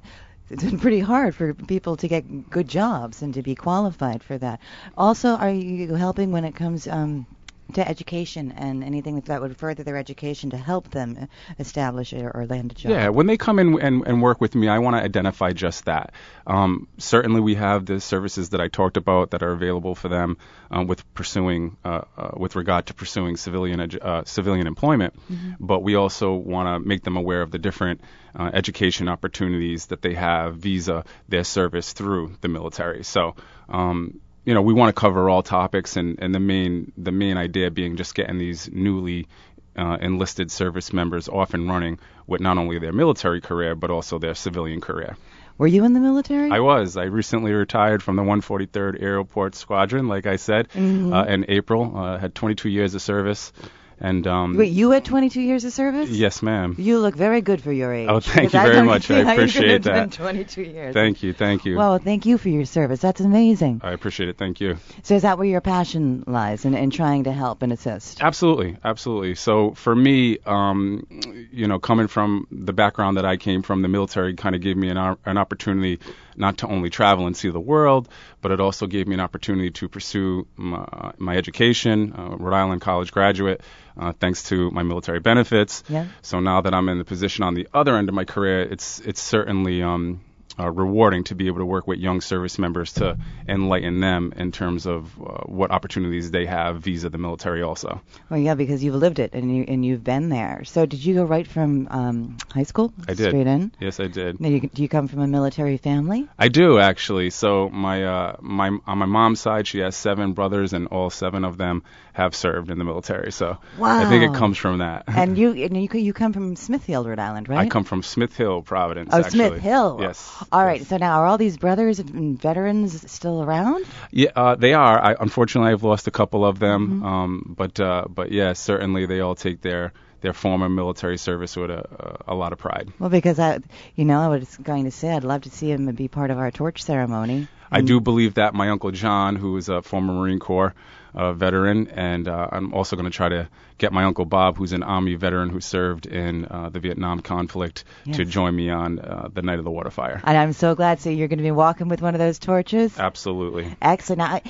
it's 0.50 0.64
been 0.64 0.78
pretty 0.78 1.00
hard 1.00 1.34
for 1.34 1.54
people 1.54 1.96
to 1.96 2.08
get 2.08 2.50
good 2.50 2.68
jobs 2.68 3.22
and 3.22 3.34
to 3.34 3.42
be 3.42 3.54
qualified 3.54 4.22
for 4.22 4.36
that. 4.38 4.60
Also, 4.96 5.30
are 5.30 5.50
you 5.50 5.94
helping 5.94 6.32
when 6.32 6.44
it 6.44 6.54
comes 6.54 6.88
um, 6.88 7.26
to 7.72 7.86
education 7.86 8.52
and 8.52 8.82
anything 8.84 9.20
that 9.20 9.40
would 9.40 9.56
further 9.56 9.82
their 9.82 9.96
education 9.96 10.50
to 10.50 10.56
help 10.56 10.90
them 10.90 11.28
establish 11.58 12.12
or, 12.12 12.30
or 12.34 12.46
land 12.46 12.72
a 12.72 12.74
job. 12.74 12.90
Yeah, 12.92 13.08
when 13.08 13.26
they 13.26 13.36
come 13.36 13.58
in 13.58 13.80
and, 13.80 14.06
and 14.06 14.22
work 14.22 14.40
with 14.40 14.54
me, 14.54 14.68
I 14.68 14.78
want 14.78 14.96
to 14.96 15.02
identify 15.02 15.52
just 15.52 15.84
that. 15.86 16.12
Um, 16.46 16.88
certainly, 16.98 17.40
we 17.40 17.54
have 17.54 17.86
the 17.86 18.00
services 18.00 18.50
that 18.50 18.60
I 18.60 18.68
talked 18.68 18.96
about 18.96 19.30
that 19.30 19.42
are 19.42 19.52
available 19.52 19.94
for 19.94 20.08
them 20.08 20.36
um, 20.70 20.86
with 20.86 21.02
pursuing, 21.14 21.76
uh, 21.84 22.02
uh, 22.16 22.30
with 22.36 22.56
regard 22.56 22.86
to 22.86 22.94
pursuing 22.94 23.36
civilian 23.36 23.80
edu- 23.80 24.04
uh, 24.04 24.24
civilian 24.24 24.66
employment. 24.66 25.14
Mm-hmm. 25.30 25.52
But 25.60 25.82
we 25.82 25.94
also 25.94 26.34
want 26.34 26.66
to 26.68 26.86
make 26.86 27.02
them 27.02 27.16
aware 27.16 27.42
of 27.42 27.50
the 27.50 27.58
different 27.58 28.00
uh, 28.34 28.50
education 28.52 29.08
opportunities 29.08 29.86
that 29.86 30.02
they 30.02 30.14
have 30.14 30.56
visa 30.56 31.04
their 31.28 31.44
service 31.44 31.92
through 31.92 32.36
the 32.40 32.48
military. 32.48 33.04
So. 33.04 33.34
Um, 33.68 34.20
you 34.44 34.54
know, 34.54 34.62
we 34.62 34.72
want 34.72 34.94
to 34.94 34.98
cover 34.98 35.28
all 35.28 35.42
topics, 35.42 35.96
and, 35.96 36.18
and 36.20 36.34
the 36.34 36.40
main 36.40 36.92
the 36.96 37.12
main 37.12 37.36
idea 37.36 37.70
being 37.70 37.96
just 37.96 38.14
getting 38.14 38.38
these 38.38 38.70
newly 38.72 39.28
uh, 39.76 39.98
enlisted 40.00 40.50
service 40.50 40.92
members 40.92 41.28
off 41.28 41.54
and 41.54 41.68
running 41.68 41.98
with 42.26 42.40
not 42.40 42.58
only 42.58 42.78
their 42.78 42.92
military 42.92 43.40
career 43.40 43.74
but 43.74 43.90
also 43.90 44.18
their 44.18 44.34
civilian 44.34 44.80
career. 44.80 45.16
Were 45.58 45.66
you 45.66 45.84
in 45.84 45.92
the 45.92 46.00
military? 46.00 46.50
I 46.50 46.60
was. 46.60 46.96
I 46.96 47.04
recently 47.04 47.52
retired 47.52 48.02
from 48.02 48.16
the 48.16 48.22
143rd 48.22 49.02
Aerial 49.02 49.26
Port 49.26 49.54
Squadron, 49.54 50.08
like 50.08 50.26
I 50.26 50.36
said, 50.36 50.70
mm-hmm. 50.70 51.12
uh, 51.12 51.24
in 51.24 51.44
April. 51.48 51.96
Uh, 51.96 52.18
had 52.18 52.34
22 52.34 52.70
years 52.70 52.94
of 52.94 53.02
service 53.02 53.52
And 54.00 54.26
um, 54.26 54.56
Wait, 54.56 54.72
you 54.72 54.92
had 54.92 55.04
22 55.04 55.42
years 55.42 55.64
of 55.64 55.72
service? 55.74 56.08
yes, 56.08 56.42
ma'am. 56.42 56.74
You 56.78 56.98
look 56.98 57.14
very 57.14 57.42
good 57.42 57.62
for 57.62 57.70
your 57.70 57.92
age. 57.92 58.08
Oh, 58.10 58.20
thank 58.20 58.54
you 58.54 58.58
I 58.58 58.66
very 58.70 58.86
much. 58.86 59.10
I 59.10 59.22
how 59.22 59.32
you 59.32 59.36
could 59.36 59.50
appreciate 59.50 59.82
that. 59.82 60.12
22 60.12 60.62
years. 60.62 60.94
Thank 60.94 61.22
you, 61.22 61.34
thank 61.34 61.66
you. 61.66 61.76
Well, 61.76 61.98
thank 61.98 62.24
you 62.24 62.38
for 62.38 62.48
your 62.48 62.64
service. 62.64 63.00
That's 63.00 63.20
amazing. 63.20 63.82
I 63.84 63.92
appreciate 63.92 64.30
it. 64.30 64.38
Thank 64.38 64.60
you. 64.60 64.78
So 65.02 65.16
is 65.16 65.22
that 65.22 65.36
where 65.36 65.46
your 65.46 65.60
passion 65.60 66.24
lies 66.26 66.64
in, 66.64 66.74
in 66.74 66.90
trying 66.90 67.24
to 67.24 67.32
help 67.32 67.62
and 67.62 67.72
assist? 67.72 68.22
Absolutely, 68.22 68.78
absolutely. 68.82 69.34
So 69.34 69.72
for 69.74 69.94
me, 69.94 70.38
um, 70.46 71.06
you 71.52 71.68
know, 71.68 71.78
coming 71.78 72.06
from 72.06 72.46
the 72.50 72.72
background 72.72 73.18
that 73.18 73.26
I 73.26 73.36
came 73.36 73.62
from, 73.62 73.82
the 73.82 73.88
military 73.88 74.34
kind 74.34 74.54
of 74.54 74.62
gave 74.62 74.78
me 74.78 74.88
an, 74.88 74.96
an 75.26 75.36
opportunity 75.36 75.98
not 76.36 76.58
to 76.58 76.66
only 76.68 76.88
travel 76.88 77.26
and 77.26 77.36
see 77.36 77.50
the 77.50 77.60
world, 77.60 78.08
but 78.40 78.50
it 78.50 78.60
also 78.60 78.86
gave 78.86 79.06
me 79.06 79.14
an 79.14 79.20
opportunity 79.20 79.70
to 79.72 79.88
pursue 79.88 80.46
my, 80.56 81.12
my 81.18 81.36
education, 81.36 82.14
uh, 82.16 82.36
Rhode 82.36 82.54
Island 82.54 82.80
college 82.80 83.12
graduate, 83.12 83.60
uh, 84.00 84.12
thanks 84.18 84.44
to 84.44 84.70
my 84.70 84.82
military 84.82 85.20
benefits. 85.20 85.84
Yeah. 85.88 86.06
So 86.22 86.40
now 86.40 86.62
that 86.62 86.74
I'm 86.74 86.88
in 86.88 86.98
the 86.98 87.04
position 87.04 87.44
on 87.44 87.54
the 87.54 87.68
other 87.74 87.96
end 87.96 88.08
of 88.08 88.14
my 88.14 88.24
career, 88.24 88.62
it's 88.62 89.00
it's 89.00 89.22
certainly 89.22 89.82
um, 89.82 90.20
uh, 90.58 90.70
rewarding 90.70 91.24
to 91.24 91.34
be 91.34 91.46
able 91.46 91.58
to 91.58 91.66
work 91.66 91.86
with 91.86 91.98
young 91.98 92.20
service 92.20 92.58
members 92.58 92.92
to 92.94 93.16
enlighten 93.48 94.00
them 94.00 94.32
in 94.36 94.52
terms 94.52 94.86
of 94.86 95.06
uh, 95.20 95.42
what 95.46 95.70
opportunities 95.70 96.30
they 96.30 96.46
have 96.46 96.82
vis-a 96.82 97.08
the 97.08 97.18
military 97.18 97.62
also. 97.62 98.00
Well, 98.28 98.40
yeah, 98.40 98.54
because 98.54 98.82
you've 98.82 98.94
lived 98.94 99.18
it 99.18 99.32
and 99.32 99.54
you 99.54 99.64
and 99.66 99.84
you've 99.84 100.04
been 100.04 100.28
there. 100.28 100.64
So 100.64 100.86
did 100.86 101.04
you 101.04 101.14
go 101.14 101.24
right 101.24 101.46
from 101.46 101.88
um, 101.90 102.36
high 102.52 102.64
school 102.64 102.92
I 103.08 103.14
did. 103.14 103.28
straight 103.28 103.46
in? 103.46 103.72
Yes, 103.80 104.00
I 104.00 104.08
did. 104.08 104.40
Now, 104.40 104.48
you, 104.48 104.60
do 104.60 104.82
you 104.82 104.88
come 104.88 105.08
from 105.08 105.20
a 105.20 105.26
military 105.26 105.76
family? 105.76 106.28
I 106.38 106.48
do 106.48 106.78
actually. 106.78 107.30
So 107.30 107.68
my 107.68 108.04
uh, 108.04 108.36
my 108.40 108.68
on 108.86 108.98
my 108.98 109.06
mom's 109.06 109.40
side, 109.40 109.66
she 109.66 109.78
has 109.80 109.96
seven 109.96 110.32
brothers, 110.32 110.72
and 110.72 110.88
all 110.88 111.10
seven 111.10 111.44
of 111.44 111.56
them 111.56 111.82
have 112.12 112.34
served 112.34 112.70
in 112.70 112.78
the 112.78 112.84
military. 112.84 113.32
So 113.32 113.58
I 113.80 114.08
think 114.08 114.24
it 114.24 114.36
comes 114.36 114.58
from 114.58 114.78
that. 114.78 115.04
And 115.06 115.38
you 115.38 115.52
and 115.64 115.76
you 115.76 115.88
you 115.98 116.12
come 116.12 116.32
from 116.32 116.56
Smithfield, 116.56 117.06
Rhode 117.06 117.18
Island, 117.18 117.48
right? 117.48 117.60
I 117.60 117.68
come 117.68 117.84
from 117.84 118.02
Smith 118.02 118.36
Hill, 118.36 118.62
Providence. 118.62 119.10
Oh, 119.12 119.18
actually. 119.18 119.48
Smith 119.48 119.60
Hill. 119.60 119.98
Yes. 120.00 120.44
All 120.50 120.64
right. 120.64 120.80
yes. 120.80 120.88
So 120.88 120.96
now, 120.96 121.20
are 121.20 121.26
all 121.26 121.38
these 121.38 121.56
brothers 121.56 121.98
and 121.98 122.40
veterans 122.40 123.10
still 123.10 123.42
around? 123.42 123.86
Yeah, 124.10 124.30
uh, 124.34 124.54
they 124.56 124.74
are. 124.74 125.00
I, 125.00 125.16
unfortunately, 125.18 125.72
I've 125.72 125.82
lost 125.82 126.06
a 126.06 126.10
couple 126.10 126.44
of 126.44 126.58
them. 126.58 126.88
Mm-hmm. 126.88 127.04
Um, 127.04 127.54
but 127.56 127.78
uh, 127.80 128.04
but 128.08 128.32
yeah, 128.32 128.52
certainly 128.54 129.06
they 129.06 129.20
all 129.20 129.34
take 129.34 129.60
their 129.60 129.92
their 130.20 130.32
former 130.32 130.68
military 130.68 131.18
service 131.18 131.56
with 131.56 131.70
a, 131.70 132.20
a, 132.28 132.32
a 132.32 132.34
lot 132.34 132.52
of 132.52 132.58
pride. 132.58 132.92
Well, 132.98 133.10
because 133.10 133.38
I, 133.38 133.60
you 133.96 134.04
know, 134.04 134.20
I 134.20 134.28
was 134.28 134.56
going 134.56 134.84
to 134.84 134.90
say 134.90 135.10
I'd 135.10 135.24
love 135.24 135.42
to 135.42 135.50
see 135.50 135.70
him 135.70 135.86
be 135.94 136.08
part 136.08 136.30
of 136.30 136.38
our 136.38 136.50
torch 136.50 136.82
ceremony. 136.82 137.48
I 137.70 137.82
do 137.82 138.00
believe 138.00 138.34
that 138.34 138.52
my 138.52 138.70
uncle 138.70 138.90
John, 138.90 139.36
who 139.36 139.56
is 139.56 139.68
a 139.68 139.80
former 139.80 140.12
Marine 140.12 140.40
Corps 140.40 140.74
uh, 141.14 141.32
veteran, 141.32 141.88
and 141.88 142.28
uh, 142.28 142.48
I'm 142.52 142.72
also 142.74 142.96
going 142.96 143.10
to 143.10 143.16
try 143.16 143.28
to 143.28 143.48
get 143.78 143.92
my 143.92 144.04
uncle 144.04 144.24
Bob, 144.24 144.56
who's 144.56 144.72
an 144.72 144.82
Army 144.82 145.14
veteran 145.14 145.48
who 145.48 145.60
served 145.60 146.06
in 146.06 146.46
uh, 146.46 146.68
the 146.68 146.80
Vietnam 146.80 147.20
conflict, 147.20 147.84
to 148.12 148.24
join 148.24 148.54
me 148.54 148.70
on 148.70 148.98
uh, 148.98 149.28
the 149.32 149.42
night 149.42 149.58
of 149.58 149.64
the 149.64 149.70
water 149.70 149.90
fire. 149.90 150.20
And 150.24 150.36
I'm 150.36 150.52
so 150.52 150.74
glad. 150.74 151.00
So 151.00 151.10
you're 151.10 151.28
going 151.28 151.38
to 151.38 151.44
be 151.44 151.50
walking 151.50 151.88
with 151.88 152.02
one 152.02 152.14
of 152.14 152.18
those 152.18 152.38
torches. 152.38 152.98
Absolutely. 152.98 153.74
Excellent. 153.80 154.18
Now, 154.18 154.40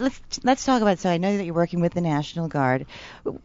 let's 0.00 0.20
let's 0.42 0.64
talk 0.64 0.82
about. 0.82 0.98
So 0.98 1.10
I 1.10 1.16
know 1.18 1.36
that 1.36 1.44
you're 1.44 1.54
working 1.54 1.80
with 1.80 1.94
the 1.94 2.00
National 2.00 2.48
Guard. 2.48 2.86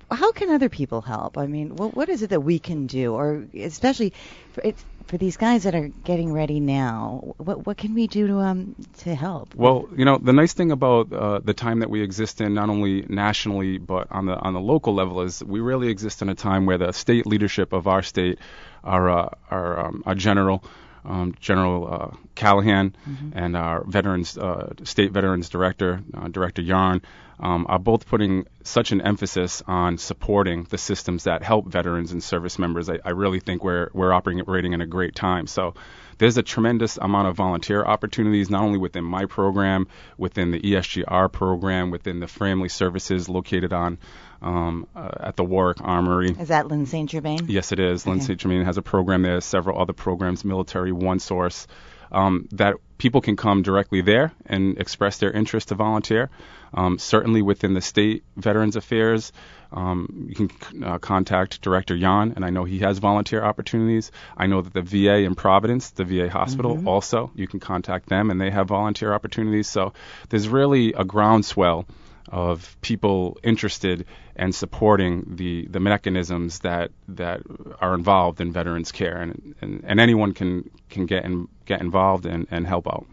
How 0.09 0.31
can 0.31 0.49
other 0.49 0.69
people 0.69 1.01
help? 1.01 1.37
I 1.37 1.47
mean, 1.47 1.75
what 1.75 1.95
what 1.95 2.09
is 2.09 2.21
it 2.21 2.29
that 2.29 2.41
we 2.41 2.59
can 2.59 2.87
do, 2.87 3.13
or 3.13 3.45
especially 3.55 4.13
for 4.53 4.63
for 5.07 5.17
these 5.17 5.37
guys 5.37 5.63
that 5.63 5.75
are 5.75 5.89
getting 6.03 6.31
ready 6.31 6.59
now? 6.59 7.35
What 7.37 7.65
what 7.65 7.77
can 7.77 7.93
we 7.93 8.07
do 8.07 8.27
to 8.27 8.37
um 8.39 8.75
to 8.99 9.15
help? 9.15 9.55
Well, 9.55 9.89
you 9.95 10.05
know, 10.05 10.17
the 10.17 10.33
nice 10.33 10.53
thing 10.53 10.71
about 10.71 11.11
uh, 11.11 11.39
the 11.39 11.53
time 11.53 11.79
that 11.79 11.89
we 11.89 12.01
exist 12.01 12.41
in, 12.41 12.53
not 12.53 12.69
only 12.69 13.05
nationally 13.07 13.77
but 13.77 14.07
on 14.11 14.25
the 14.25 14.35
on 14.35 14.53
the 14.53 14.61
local 14.61 14.93
level, 14.93 15.21
is 15.21 15.43
we 15.43 15.59
really 15.59 15.89
exist 15.89 16.21
in 16.21 16.29
a 16.29 16.35
time 16.35 16.65
where 16.65 16.77
the 16.77 16.91
state 16.91 17.25
leadership 17.25 17.73
of 17.73 17.87
our 17.87 18.01
state, 18.01 18.39
our 18.83 19.09
uh, 19.09 19.29
our, 19.49 19.79
um, 19.87 20.03
our 20.05 20.15
general. 20.15 20.63
Um, 21.03 21.35
General 21.39 21.93
uh, 21.93 22.17
Callahan 22.35 22.95
and 23.33 23.57
our 23.57 23.83
veterans, 23.83 24.37
uh, 24.37 24.73
state 24.83 25.11
veterans 25.11 25.49
director, 25.49 26.01
uh, 26.13 26.27
Director 26.27 26.61
Yarn, 26.61 27.01
um, 27.39 27.65
are 27.67 27.79
both 27.79 28.05
putting 28.05 28.45
such 28.63 28.91
an 28.91 29.01
emphasis 29.01 29.63
on 29.65 29.97
supporting 29.97 30.65
the 30.65 30.77
systems 30.77 31.23
that 31.23 31.41
help 31.41 31.67
veterans 31.67 32.11
and 32.11 32.23
service 32.23 32.59
members. 32.59 32.89
I, 32.89 32.99
I 33.03 33.09
really 33.09 33.39
think 33.39 33.63
we're 33.63 33.89
we're 33.93 34.13
operating 34.13 34.73
in 34.73 34.81
a 34.81 34.85
great 34.85 35.15
time. 35.15 35.47
So 35.47 35.73
there's 36.19 36.37
a 36.37 36.43
tremendous 36.43 36.97
amount 36.97 37.29
of 37.29 37.35
volunteer 37.35 37.83
opportunities, 37.83 38.51
not 38.51 38.61
only 38.61 38.77
within 38.77 39.03
my 39.03 39.25
program, 39.25 39.87
within 40.19 40.51
the 40.51 40.59
ESGR 40.59 41.31
program, 41.31 41.89
within 41.89 42.19
the 42.19 42.27
family 42.27 42.69
services 42.69 43.27
located 43.27 43.73
on 43.73 43.97
um, 44.41 44.87
uh, 44.95 45.09
at 45.19 45.35
the 45.35 45.43
Warwick 45.43 45.81
Armory. 45.81 46.35
Is 46.39 46.49
that 46.49 46.67
Lynn 46.67 46.85
St. 46.85 47.09
Germain? 47.09 47.45
Yes, 47.47 47.71
it 47.71 47.79
is. 47.79 48.05
Lynn 48.07 48.21
St. 48.21 48.39
Germain 48.39 48.65
has 48.65 48.77
a 48.77 48.81
program 48.81 49.21
there, 49.21 49.39
several 49.41 49.79
other 49.79 49.93
programs, 49.93 50.43
military, 50.43 50.91
one 50.91 51.19
source, 51.19 51.67
um, 52.11 52.47
that 52.51 52.75
people 52.97 53.21
can 53.21 53.35
come 53.35 53.61
directly 53.61 54.01
there 54.01 54.31
and 54.45 54.77
express 54.79 55.17
their 55.17 55.31
interest 55.31 55.69
to 55.69 55.75
volunteer. 55.75 56.29
Um, 56.73 56.99
certainly 56.99 57.41
within 57.41 57.73
the 57.73 57.81
state 57.81 58.23
Veterans 58.37 58.75
Affairs, 58.75 59.33
um, 59.71 60.27
you 60.29 60.35
can 60.47 60.83
uh, 60.83 60.97
contact 60.97 61.61
Director 61.61 61.95
Yarn, 61.95 62.33
and 62.35 62.43
I 62.43 62.49
know 62.49 62.63
he 62.63 62.79
has 62.79 62.99
volunteer 62.99 63.43
opportunities. 63.43 64.11
I 64.37 64.47
know 64.47 64.61
that 64.61 64.73
the 64.73 64.81
VA 64.81 65.19
in 65.19 65.35
Providence, 65.35 65.91
the 65.91 66.03
VA 66.03 66.29
hospital, 66.29 66.87
also, 66.87 67.31
you 67.35 67.47
can 67.47 67.59
contact 67.59 68.09
them, 68.09 68.29
and 68.29 68.39
they 68.39 68.51
have 68.51 68.67
volunteer 68.67 69.13
opportunities. 69.13 69.67
So 69.69 69.93
there's 70.29 70.49
really 70.49 70.93
a 70.93 71.05
groundswell 71.05 71.85
of 72.29 72.77
people 72.81 73.37
interested 73.43 74.05
and 74.35 74.53
supporting 74.53 75.35
the, 75.35 75.67
the 75.67 75.79
mechanisms 75.79 76.59
that 76.59 76.91
that 77.07 77.41
are 77.79 77.93
involved 77.93 78.41
in 78.41 78.51
veterans 78.51 78.91
care 78.91 79.17
and, 79.17 79.55
and, 79.61 79.83
and 79.85 79.99
anyone 79.99 80.33
can 80.33 80.69
can 80.89 81.05
get 81.05 81.25
in, 81.25 81.47
get 81.65 81.81
involved 81.81 82.25
and, 82.25 82.47
and 82.51 82.67
help 82.67 82.87
out. 82.87 83.05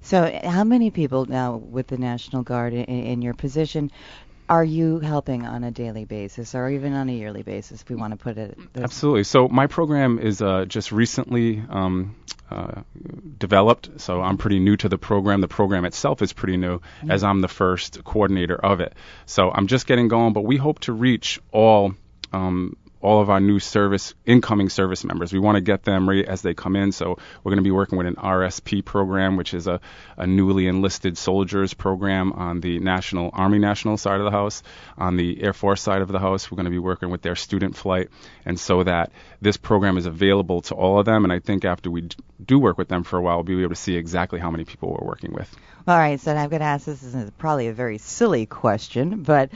So, 0.00 0.38
how 0.44 0.64
many 0.64 0.90
people 0.90 1.26
now 1.26 1.56
with 1.56 1.88
the 1.88 1.98
National 1.98 2.42
Guard 2.42 2.72
in, 2.72 2.84
in 2.84 3.22
your 3.22 3.34
position 3.34 3.90
are 4.48 4.64
you 4.64 4.98
helping 5.00 5.46
on 5.46 5.64
a 5.64 5.70
daily 5.70 6.04
basis 6.04 6.54
or 6.54 6.68
even 6.68 6.92
on 6.92 7.08
a 7.08 7.12
yearly 7.12 7.42
basis, 7.42 7.82
if 7.82 7.88
we 7.88 7.96
want 7.96 8.12
to 8.12 8.16
put 8.16 8.36
it? 8.38 8.58
this- 8.72 8.84
Absolutely. 8.84 9.24
So 9.24 9.48
my 9.48 9.66
program 9.66 10.18
is 10.18 10.42
uh, 10.42 10.64
just 10.66 10.92
recently 10.92 11.62
um, 11.68 12.16
uh, 12.50 12.82
developed, 13.38 14.00
so 14.00 14.20
I'm 14.20 14.36
pretty 14.36 14.58
new 14.60 14.76
to 14.76 14.88
the 14.88 14.98
program. 14.98 15.40
The 15.40 15.48
program 15.48 15.84
itself 15.84 16.20
is 16.22 16.32
pretty 16.32 16.56
new, 16.56 16.80
as 17.08 17.24
I'm 17.24 17.40
the 17.40 17.48
first 17.48 18.04
coordinator 18.04 18.56
of 18.56 18.80
it. 18.80 18.94
So 19.26 19.50
I'm 19.50 19.66
just 19.66 19.86
getting 19.86 20.08
going, 20.08 20.32
but 20.34 20.42
we 20.42 20.56
hope 20.56 20.80
to 20.80 20.92
reach 20.92 21.40
all. 21.52 21.94
Um, 22.32 22.76
all 23.04 23.20
of 23.20 23.28
our 23.28 23.38
new 23.38 23.58
service 23.58 24.14
incoming 24.24 24.70
service 24.70 25.04
members. 25.04 25.30
We 25.30 25.38
want 25.38 25.56
to 25.56 25.60
get 25.60 25.84
them 25.84 26.08
right 26.08 26.24
as 26.24 26.40
they 26.40 26.54
come 26.54 26.74
in. 26.74 26.90
So 26.90 27.18
we're 27.42 27.50
going 27.50 27.58
to 27.58 27.62
be 27.62 27.70
working 27.70 27.98
with 27.98 28.06
an 28.06 28.16
RSP 28.16 28.82
program, 28.82 29.36
which 29.36 29.52
is 29.52 29.66
a, 29.66 29.78
a 30.16 30.26
newly 30.26 30.68
enlisted 30.68 31.18
soldiers 31.18 31.74
program 31.74 32.32
on 32.32 32.60
the 32.60 32.78
National 32.78 33.28
Army 33.34 33.58
National 33.58 33.98
side 33.98 34.20
of 34.20 34.24
the 34.24 34.30
house. 34.30 34.62
On 34.96 35.18
the 35.18 35.42
Air 35.42 35.52
Force 35.52 35.82
side 35.82 36.00
of 36.00 36.08
the 36.08 36.18
house, 36.18 36.50
we're 36.50 36.56
going 36.56 36.64
to 36.64 36.70
be 36.70 36.78
working 36.78 37.10
with 37.10 37.20
their 37.20 37.36
student 37.36 37.76
flight, 37.76 38.08
and 38.46 38.58
so 38.58 38.82
that 38.82 39.12
this 39.42 39.58
program 39.58 39.98
is 39.98 40.06
available 40.06 40.62
to 40.62 40.74
all 40.74 40.98
of 40.98 41.04
them. 41.04 41.24
And 41.24 41.32
I 41.32 41.40
think 41.40 41.66
after 41.66 41.90
we 41.90 42.08
do 42.42 42.58
work 42.58 42.78
with 42.78 42.88
them 42.88 43.04
for 43.04 43.18
a 43.18 43.22
while, 43.22 43.36
we'll 43.36 43.44
be 43.44 43.60
able 43.60 43.74
to 43.74 43.76
see 43.76 43.96
exactly 43.96 44.40
how 44.40 44.50
many 44.50 44.64
people 44.64 44.96
we're 44.98 45.06
working 45.06 45.34
with. 45.34 45.54
All 45.86 45.98
right, 45.98 46.18
so 46.18 46.34
I'm 46.34 46.48
going 46.48 46.60
to 46.60 46.66
ask 46.66 46.86
this 46.86 47.02
is 47.02 47.30
probably 47.32 47.68
a 47.68 47.74
very 47.74 47.98
silly 47.98 48.46
question, 48.46 49.22
but 49.24 49.50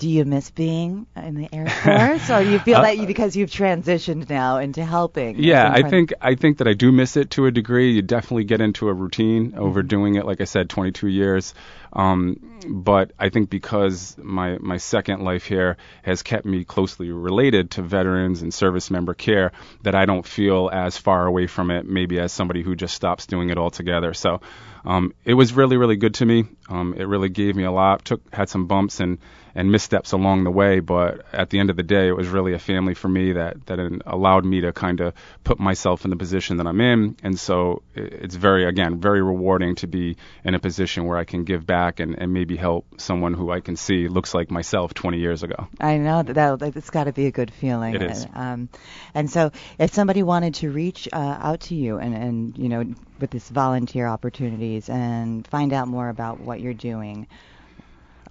do 0.00 0.08
you 0.08 0.24
miss 0.24 0.50
being 0.50 1.06
in 1.14 1.34
the 1.34 1.48
Air 1.54 1.68
Force, 1.68 2.30
or 2.30 2.42
do 2.42 2.50
you 2.50 2.58
feel 2.58 2.78
Uh, 2.80 2.82
that 2.82 2.96
you 2.96 3.06
because 3.06 3.36
you've 3.36 3.50
transitioned 3.50 4.30
now 4.30 4.56
into 4.56 4.82
helping? 4.82 5.38
Yeah, 5.38 5.70
I 5.70 5.82
think 5.88 6.14
I 6.22 6.34
think 6.36 6.58
that 6.58 6.66
I 6.66 6.72
do 6.72 6.90
miss 6.90 7.18
it 7.18 7.30
to 7.32 7.44
a 7.44 7.50
degree. 7.50 7.92
You 7.92 8.00
definitely 8.00 8.44
get 8.44 8.62
into 8.62 8.88
a 8.88 8.94
routine 8.94 9.54
over 9.56 9.82
doing 9.82 10.14
it. 10.14 10.24
Like 10.24 10.40
I 10.40 10.44
said, 10.44 10.70
22 10.70 11.06
years. 11.08 11.52
Um, 11.92 12.60
but 12.68 13.12
I 13.18 13.30
think 13.30 13.50
because 13.50 14.16
my 14.18 14.58
my 14.58 14.76
second 14.76 15.22
life 15.24 15.44
here 15.44 15.76
has 16.02 16.22
kept 16.22 16.44
me 16.44 16.64
closely 16.64 17.10
related 17.10 17.72
to 17.72 17.82
veterans 17.82 18.42
and 18.42 18.52
service 18.52 18.90
member 18.90 19.14
care, 19.14 19.52
that 19.82 19.94
I 19.94 20.06
don't 20.06 20.26
feel 20.26 20.70
as 20.72 20.96
far 20.96 21.26
away 21.26 21.46
from 21.46 21.70
it, 21.70 21.86
maybe 21.86 22.20
as 22.20 22.32
somebody 22.32 22.62
who 22.62 22.76
just 22.76 22.94
stops 22.94 23.26
doing 23.26 23.50
it 23.50 23.58
altogether. 23.58 24.14
So 24.14 24.40
um, 24.84 25.14
it 25.24 25.34
was 25.34 25.52
really 25.52 25.76
really 25.76 25.96
good 25.96 26.14
to 26.14 26.26
me. 26.26 26.44
Um, 26.68 26.94
it 26.96 27.04
really 27.04 27.28
gave 27.28 27.56
me 27.56 27.64
a 27.64 27.72
lot. 27.72 28.04
Took 28.04 28.22
had 28.32 28.48
some 28.48 28.66
bumps 28.66 29.00
and 29.00 29.18
and 29.54 29.72
missteps 29.72 30.12
along 30.12 30.44
the 30.44 30.50
way, 30.50 30.78
but 30.78 31.24
at 31.32 31.50
the 31.50 31.58
end 31.58 31.70
of 31.70 31.76
the 31.76 31.82
day, 31.82 32.06
it 32.06 32.16
was 32.16 32.28
really 32.28 32.52
a 32.52 32.58
family 32.58 32.94
for 32.94 33.08
me 33.08 33.32
that 33.32 33.66
that 33.66 33.78
allowed 34.06 34.44
me 34.44 34.60
to 34.60 34.72
kind 34.72 35.00
of 35.00 35.14
put 35.44 35.58
myself 35.58 36.04
in 36.04 36.10
the 36.10 36.16
position 36.16 36.58
that 36.58 36.66
I'm 36.66 36.80
in, 36.80 37.16
and 37.22 37.38
so 37.38 37.82
it's 37.94 38.36
very 38.36 38.64
again 38.64 39.00
very 39.00 39.22
rewarding 39.22 39.74
to 39.76 39.86
be 39.86 40.16
in 40.44 40.54
a 40.54 40.58
position 40.60 41.04
where 41.04 41.18
I 41.18 41.24
can 41.24 41.44
give 41.44 41.66
back 41.66 41.79
and, 42.00 42.16
and 42.18 42.32
maybe 42.32 42.56
help 42.56 43.00
someone 43.00 43.32
who 43.32 43.50
I 43.50 43.60
can 43.60 43.76
see 43.76 44.08
looks 44.08 44.34
like 44.34 44.50
myself 44.50 44.92
20 44.92 45.18
years 45.18 45.42
ago. 45.42 45.68
I 45.80 45.96
know 45.96 46.22
that, 46.22 46.34
that 46.60 46.76
it's 46.76 46.90
got 46.90 47.04
to 47.04 47.12
be 47.12 47.26
a 47.26 47.30
good 47.30 47.50
feeling. 47.52 47.94
It 47.94 48.02
is. 48.02 48.26
Um, 48.34 48.68
and 49.14 49.30
so, 49.30 49.52
if 49.78 49.94
somebody 49.94 50.22
wanted 50.22 50.54
to 50.56 50.70
reach 50.70 51.08
uh, 51.12 51.16
out 51.16 51.60
to 51.60 51.74
you 51.74 51.98
and, 51.98 52.14
and 52.14 52.58
you 52.58 52.68
know 52.68 52.84
with 53.18 53.30
this 53.30 53.48
volunteer 53.48 54.06
opportunities 54.06 54.88
and 54.88 55.46
find 55.46 55.72
out 55.72 55.88
more 55.88 56.08
about 56.08 56.40
what 56.40 56.60
you're 56.60 56.74
doing, 56.74 57.26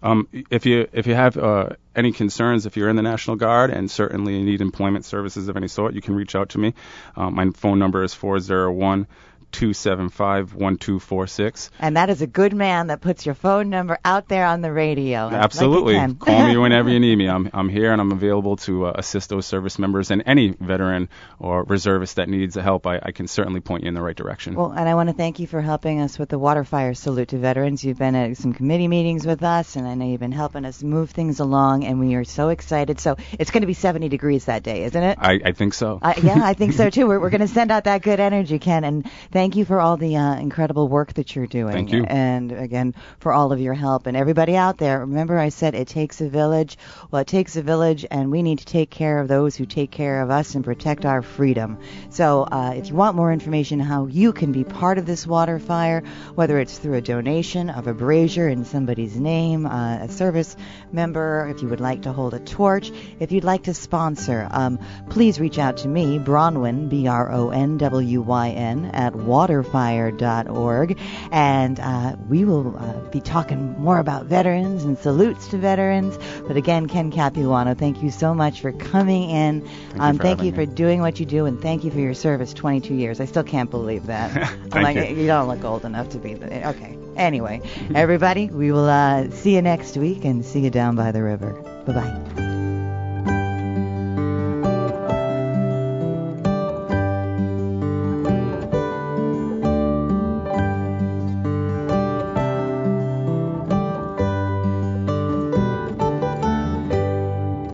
Um, 0.01 0.27
if 0.49 0.65
you 0.65 0.87
if 0.93 1.07
you 1.07 1.15
have 1.15 1.37
uh, 1.37 1.69
any 1.95 2.11
concerns, 2.13 2.65
if 2.65 2.77
you're 2.77 2.89
in 2.89 2.95
the 2.95 3.01
National 3.01 3.35
Guard 3.35 3.69
and 3.69 3.91
certainly 3.91 4.41
need 4.43 4.61
employment 4.61 5.05
services 5.05 5.49
of 5.49 5.57
any 5.57 5.67
sort, 5.67 5.93
you 5.93 6.01
can 6.01 6.15
reach 6.15 6.35
out 6.35 6.49
to 6.49 6.57
me. 6.57 6.73
Um, 7.17 7.35
my 7.35 7.49
phone 7.53 7.79
number 7.79 8.03
is 8.03 8.13
401 8.13 9.07
275 9.51 10.53
1246. 10.53 11.71
And 11.79 11.97
that 11.97 12.09
is 12.09 12.21
a 12.21 12.27
good 12.27 12.53
man 12.53 12.87
that 12.87 13.01
puts 13.01 13.25
your 13.25 13.35
phone 13.35 13.69
number 13.69 13.97
out 14.03 14.27
there 14.27 14.45
on 14.45 14.61
the 14.61 14.71
radio. 14.71 15.29
Absolutely. 15.29 15.95
can. 15.95 16.15
Call 16.15 16.47
me 16.47 16.57
whenever 16.57 16.89
you 16.89 16.99
need 16.99 17.15
me. 17.15 17.27
I'm, 17.27 17.49
I'm 17.53 17.69
here 17.69 17.91
and 17.91 18.01
I'm 18.01 18.11
available 18.11 18.57
to 18.57 18.87
uh, 18.87 18.93
assist 18.95 19.29
those 19.29 19.45
service 19.45 19.79
members 19.79 20.11
and 20.11 20.23
any 20.25 20.49
veteran 20.49 21.09
or 21.39 21.63
reservist 21.63 22.17
that 22.17 22.29
needs 22.29 22.55
help. 22.55 22.87
I, 22.87 22.99
I 23.01 23.11
can 23.11 23.27
certainly 23.27 23.59
point 23.59 23.83
you 23.83 23.89
in 23.89 23.93
the 23.93 24.01
right 24.01 24.15
direction. 24.15 24.55
Well, 24.55 24.71
and 24.71 24.87
I 24.87 24.95
want 24.95 25.09
to 25.09 25.15
thank 25.15 25.39
you 25.39 25.47
for 25.47 25.61
helping 25.61 26.01
us 26.01 26.17
with 26.19 26.29
the 26.29 26.39
water 26.39 26.63
fire 26.63 26.93
salute 26.93 27.29
to 27.29 27.37
veterans. 27.37 27.83
You've 27.83 27.97
been 27.97 28.15
at 28.15 28.37
some 28.37 28.53
committee 28.53 28.87
meetings 28.87 29.25
with 29.25 29.43
us, 29.43 29.75
and 29.75 29.87
I 29.87 29.95
know 29.95 30.05
you've 30.05 30.19
been 30.19 30.31
helping 30.31 30.65
us 30.65 30.83
move 30.83 31.11
things 31.11 31.39
along, 31.39 31.85
and 31.85 31.99
we 31.99 32.15
are 32.15 32.23
so 32.23 32.49
excited. 32.49 32.99
So 32.99 33.17
it's 33.37 33.51
going 33.51 33.61
to 33.61 33.67
be 33.67 33.73
70 33.73 34.09
degrees 34.09 34.45
that 34.45 34.63
day, 34.63 34.83
isn't 34.83 35.03
it? 35.03 35.17
I, 35.19 35.39
I 35.43 35.51
think 35.51 35.73
so. 35.73 35.99
Uh, 36.01 36.13
yeah, 36.21 36.39
I 36.43 36.53
think 36.53 36.73
so 36.73 36.89
too. 36.89 37.07
We're, 37.07 37.19
we're 37.19 37.29
going 37.29 37.41
to 37.41 37.47
send 37.47 37.71
out 37.71 37.85
that 37.85 38.01
good 38.01 38.19
energy, 38.19 38.59
Ken, 38.59 38.83
and 38.83 39.09
thank 39.39 39.55
you 39.55 39.63
for 39.63 39.79
all 39.79 39.95
the 39.95 40.17
uh, 40.17 40.35
incredible 40.35 40.89
work 40.89 41.13
that 41.13 41.33
you're 41.33 41.47
doing. 41.47 41.71
Thank 41.71 41.93
you. 41.93 42.03
And 42.03 42.51
again, 42.51 42.93
for 43.19 43.31
all 43.31 43.53
of 43.53 43.61
your 43.61 43.73
help. 43.73 44.05
And 44.05 44.17
everybody 44.17 44.57
out 44.57 44.77
there, 44.77 44.99
remember 44.99 45.39
I 45.39 45.47
said 45.47 45.75
it 45.75 45.87
takes 45.87 46.19
a 46.19 46.27
village. 46.27 46.77
Well, 47.09 47.21
it 47.21 47.27
takes 47.27 47.55
a 47.55 47.61
village, 47.61 48.05
and 48.11 48.31
we 48.31 48.41
need 48.43 48.59
to 48.59 48.65
take 48.65 48.89
care 48.89 49.17
of 49.17 49.29
those 49.29 49.55
who 49.55 49.65
take 49.65 49.91
care 49.91 50.21
of 50.23 50.29
us 50.29 50.55
and 50.55 50.65
protect 50.65 51.05
our 51.05 51.21
freedom. 51.21 51.77
So 52.09 52.43
uh, 52.51 52.73
if 52.75 52.89
you 52.89 52.95
want 52.95 53.15
more 53.15 53.31
information 53.31 53.79
on 53.79 53.87
how 53.87 54.07
you 54.07 54.33
can 54.33 54.51
be 54.51 54.65
part 54.65 54.97
of 54.97 55.05
this 55.05 55.25
water 55.25 55.57
fire, 55.57 56.03
whether 56.35 56.59
it's 56.59 56.77
through 56.77 56.95
a 56.95 57.01
donation 57.01 57.69
of 57.69 57.87
a 57.87 57.93
brazier 57.93 58.49
in 58.49 58.65
somebody's 58.65 59.15
name, 59.15 59.65
uh, 59.65 59.99
a 59.99 60.09
service 60.09 60.57
member, 60.91 61.47
if 61.49 61.61
you 61.61 61.69
would 61.69 61.79
like 61.79 62.01
to 62.01 62.11
hold 62.11 62.33
a 62.33 62.39
torch, 62.39 62.91
if 63.21 63.31
you'd 63.31 63.45
like 63.45 63.63
to 63.63 63.73
sponsor, 63.73 64.49
um, 64.51 64.79
please 65.09 65.39
reach 65.39 65.57
out 65.57 65.77
to 65.77 65.87
me, 65.87 66.19
Bronwyn, 66.19 66.89
B 66.89 67.07
R 67.07 67.31
O 67.31 67.51
N 67.51 67.77
W 67.77 68.21
Y 68.21 68.49
N, 68.49 68.83
at 68.93 69.13
waterfire.org. 69.29 70.97
And 71.31 71.79
uh, 71.79 72.15
we 72.27 72.45
will 72.45 72.75
uh, 72.77 72.93
be 73.09 73.21
talking 73.21 73.79
more 73.79 73.99
about 73.99 74.25
veterans 74.25 74.83
and 74.83 74.97
salutes 74.97 75.47
to 75.49 75.57
veterans. 75.57 76.17
But 76.47 76.57
again, 76.57 76.87
Ken 76.87 77.11
Capuano, 77.11 77.75
thank 77.75 78.01
you 78.01 78.11
so 78.11 78.33
much 78.33 78.61
for 78.61 78.71
coming 78.71 79.29
in. 79.29 79.65
you 79.65 79.69
um, 79.99 80.17
for 80.17 80.23
thank 80.23 80.43
you 80.43 80.51
for 80.51 80.65
doing 80.65 81.01
what 81.01 81.19
you 81.19 81.25
do, 81.25 81.45
and 81.45 81.61
thank 81.61 81.83
you 81.83 81.91
for 81.91 81.99
your 81.99 82.13
service 82.13 82.53
22 82.53 82.93
years. 82.93 83.19
I 83.19 83.25
still 83.25 83.43
can't 83.43 83.69
believe 83.69 84.07
that. 84.07 84.35
I'm 84.37 84.69
Thank 84.71 84.97
like, 84.97 85.09
you. 85.11 85.27
don't 85.27 85.47
look 85.47 85.63
old 85.63 85.85
enough 85.85 86.09
to 86.09 86.17
be 86.17 86.33
the. 86.33 86.69
Okay. 86.69 86.97
Anyway, 87.15 87.61
everybody, 87.93 88.47
we 88.47 88.71
will 88.71 88.87
uh, 88.87 89.29
see 89.31 89.55
you 89.55 89.61
next 89.61 89.97
week 89.97 90.23
and 90.23 90.45
see 90.45 90.61
you 90.61 90.69
down 90.69 90.95
by 90.95 91.11
the 91.11 91.21
river. 91.21 91.51
Bye 91.85 91.93
bye. 91.93 92.48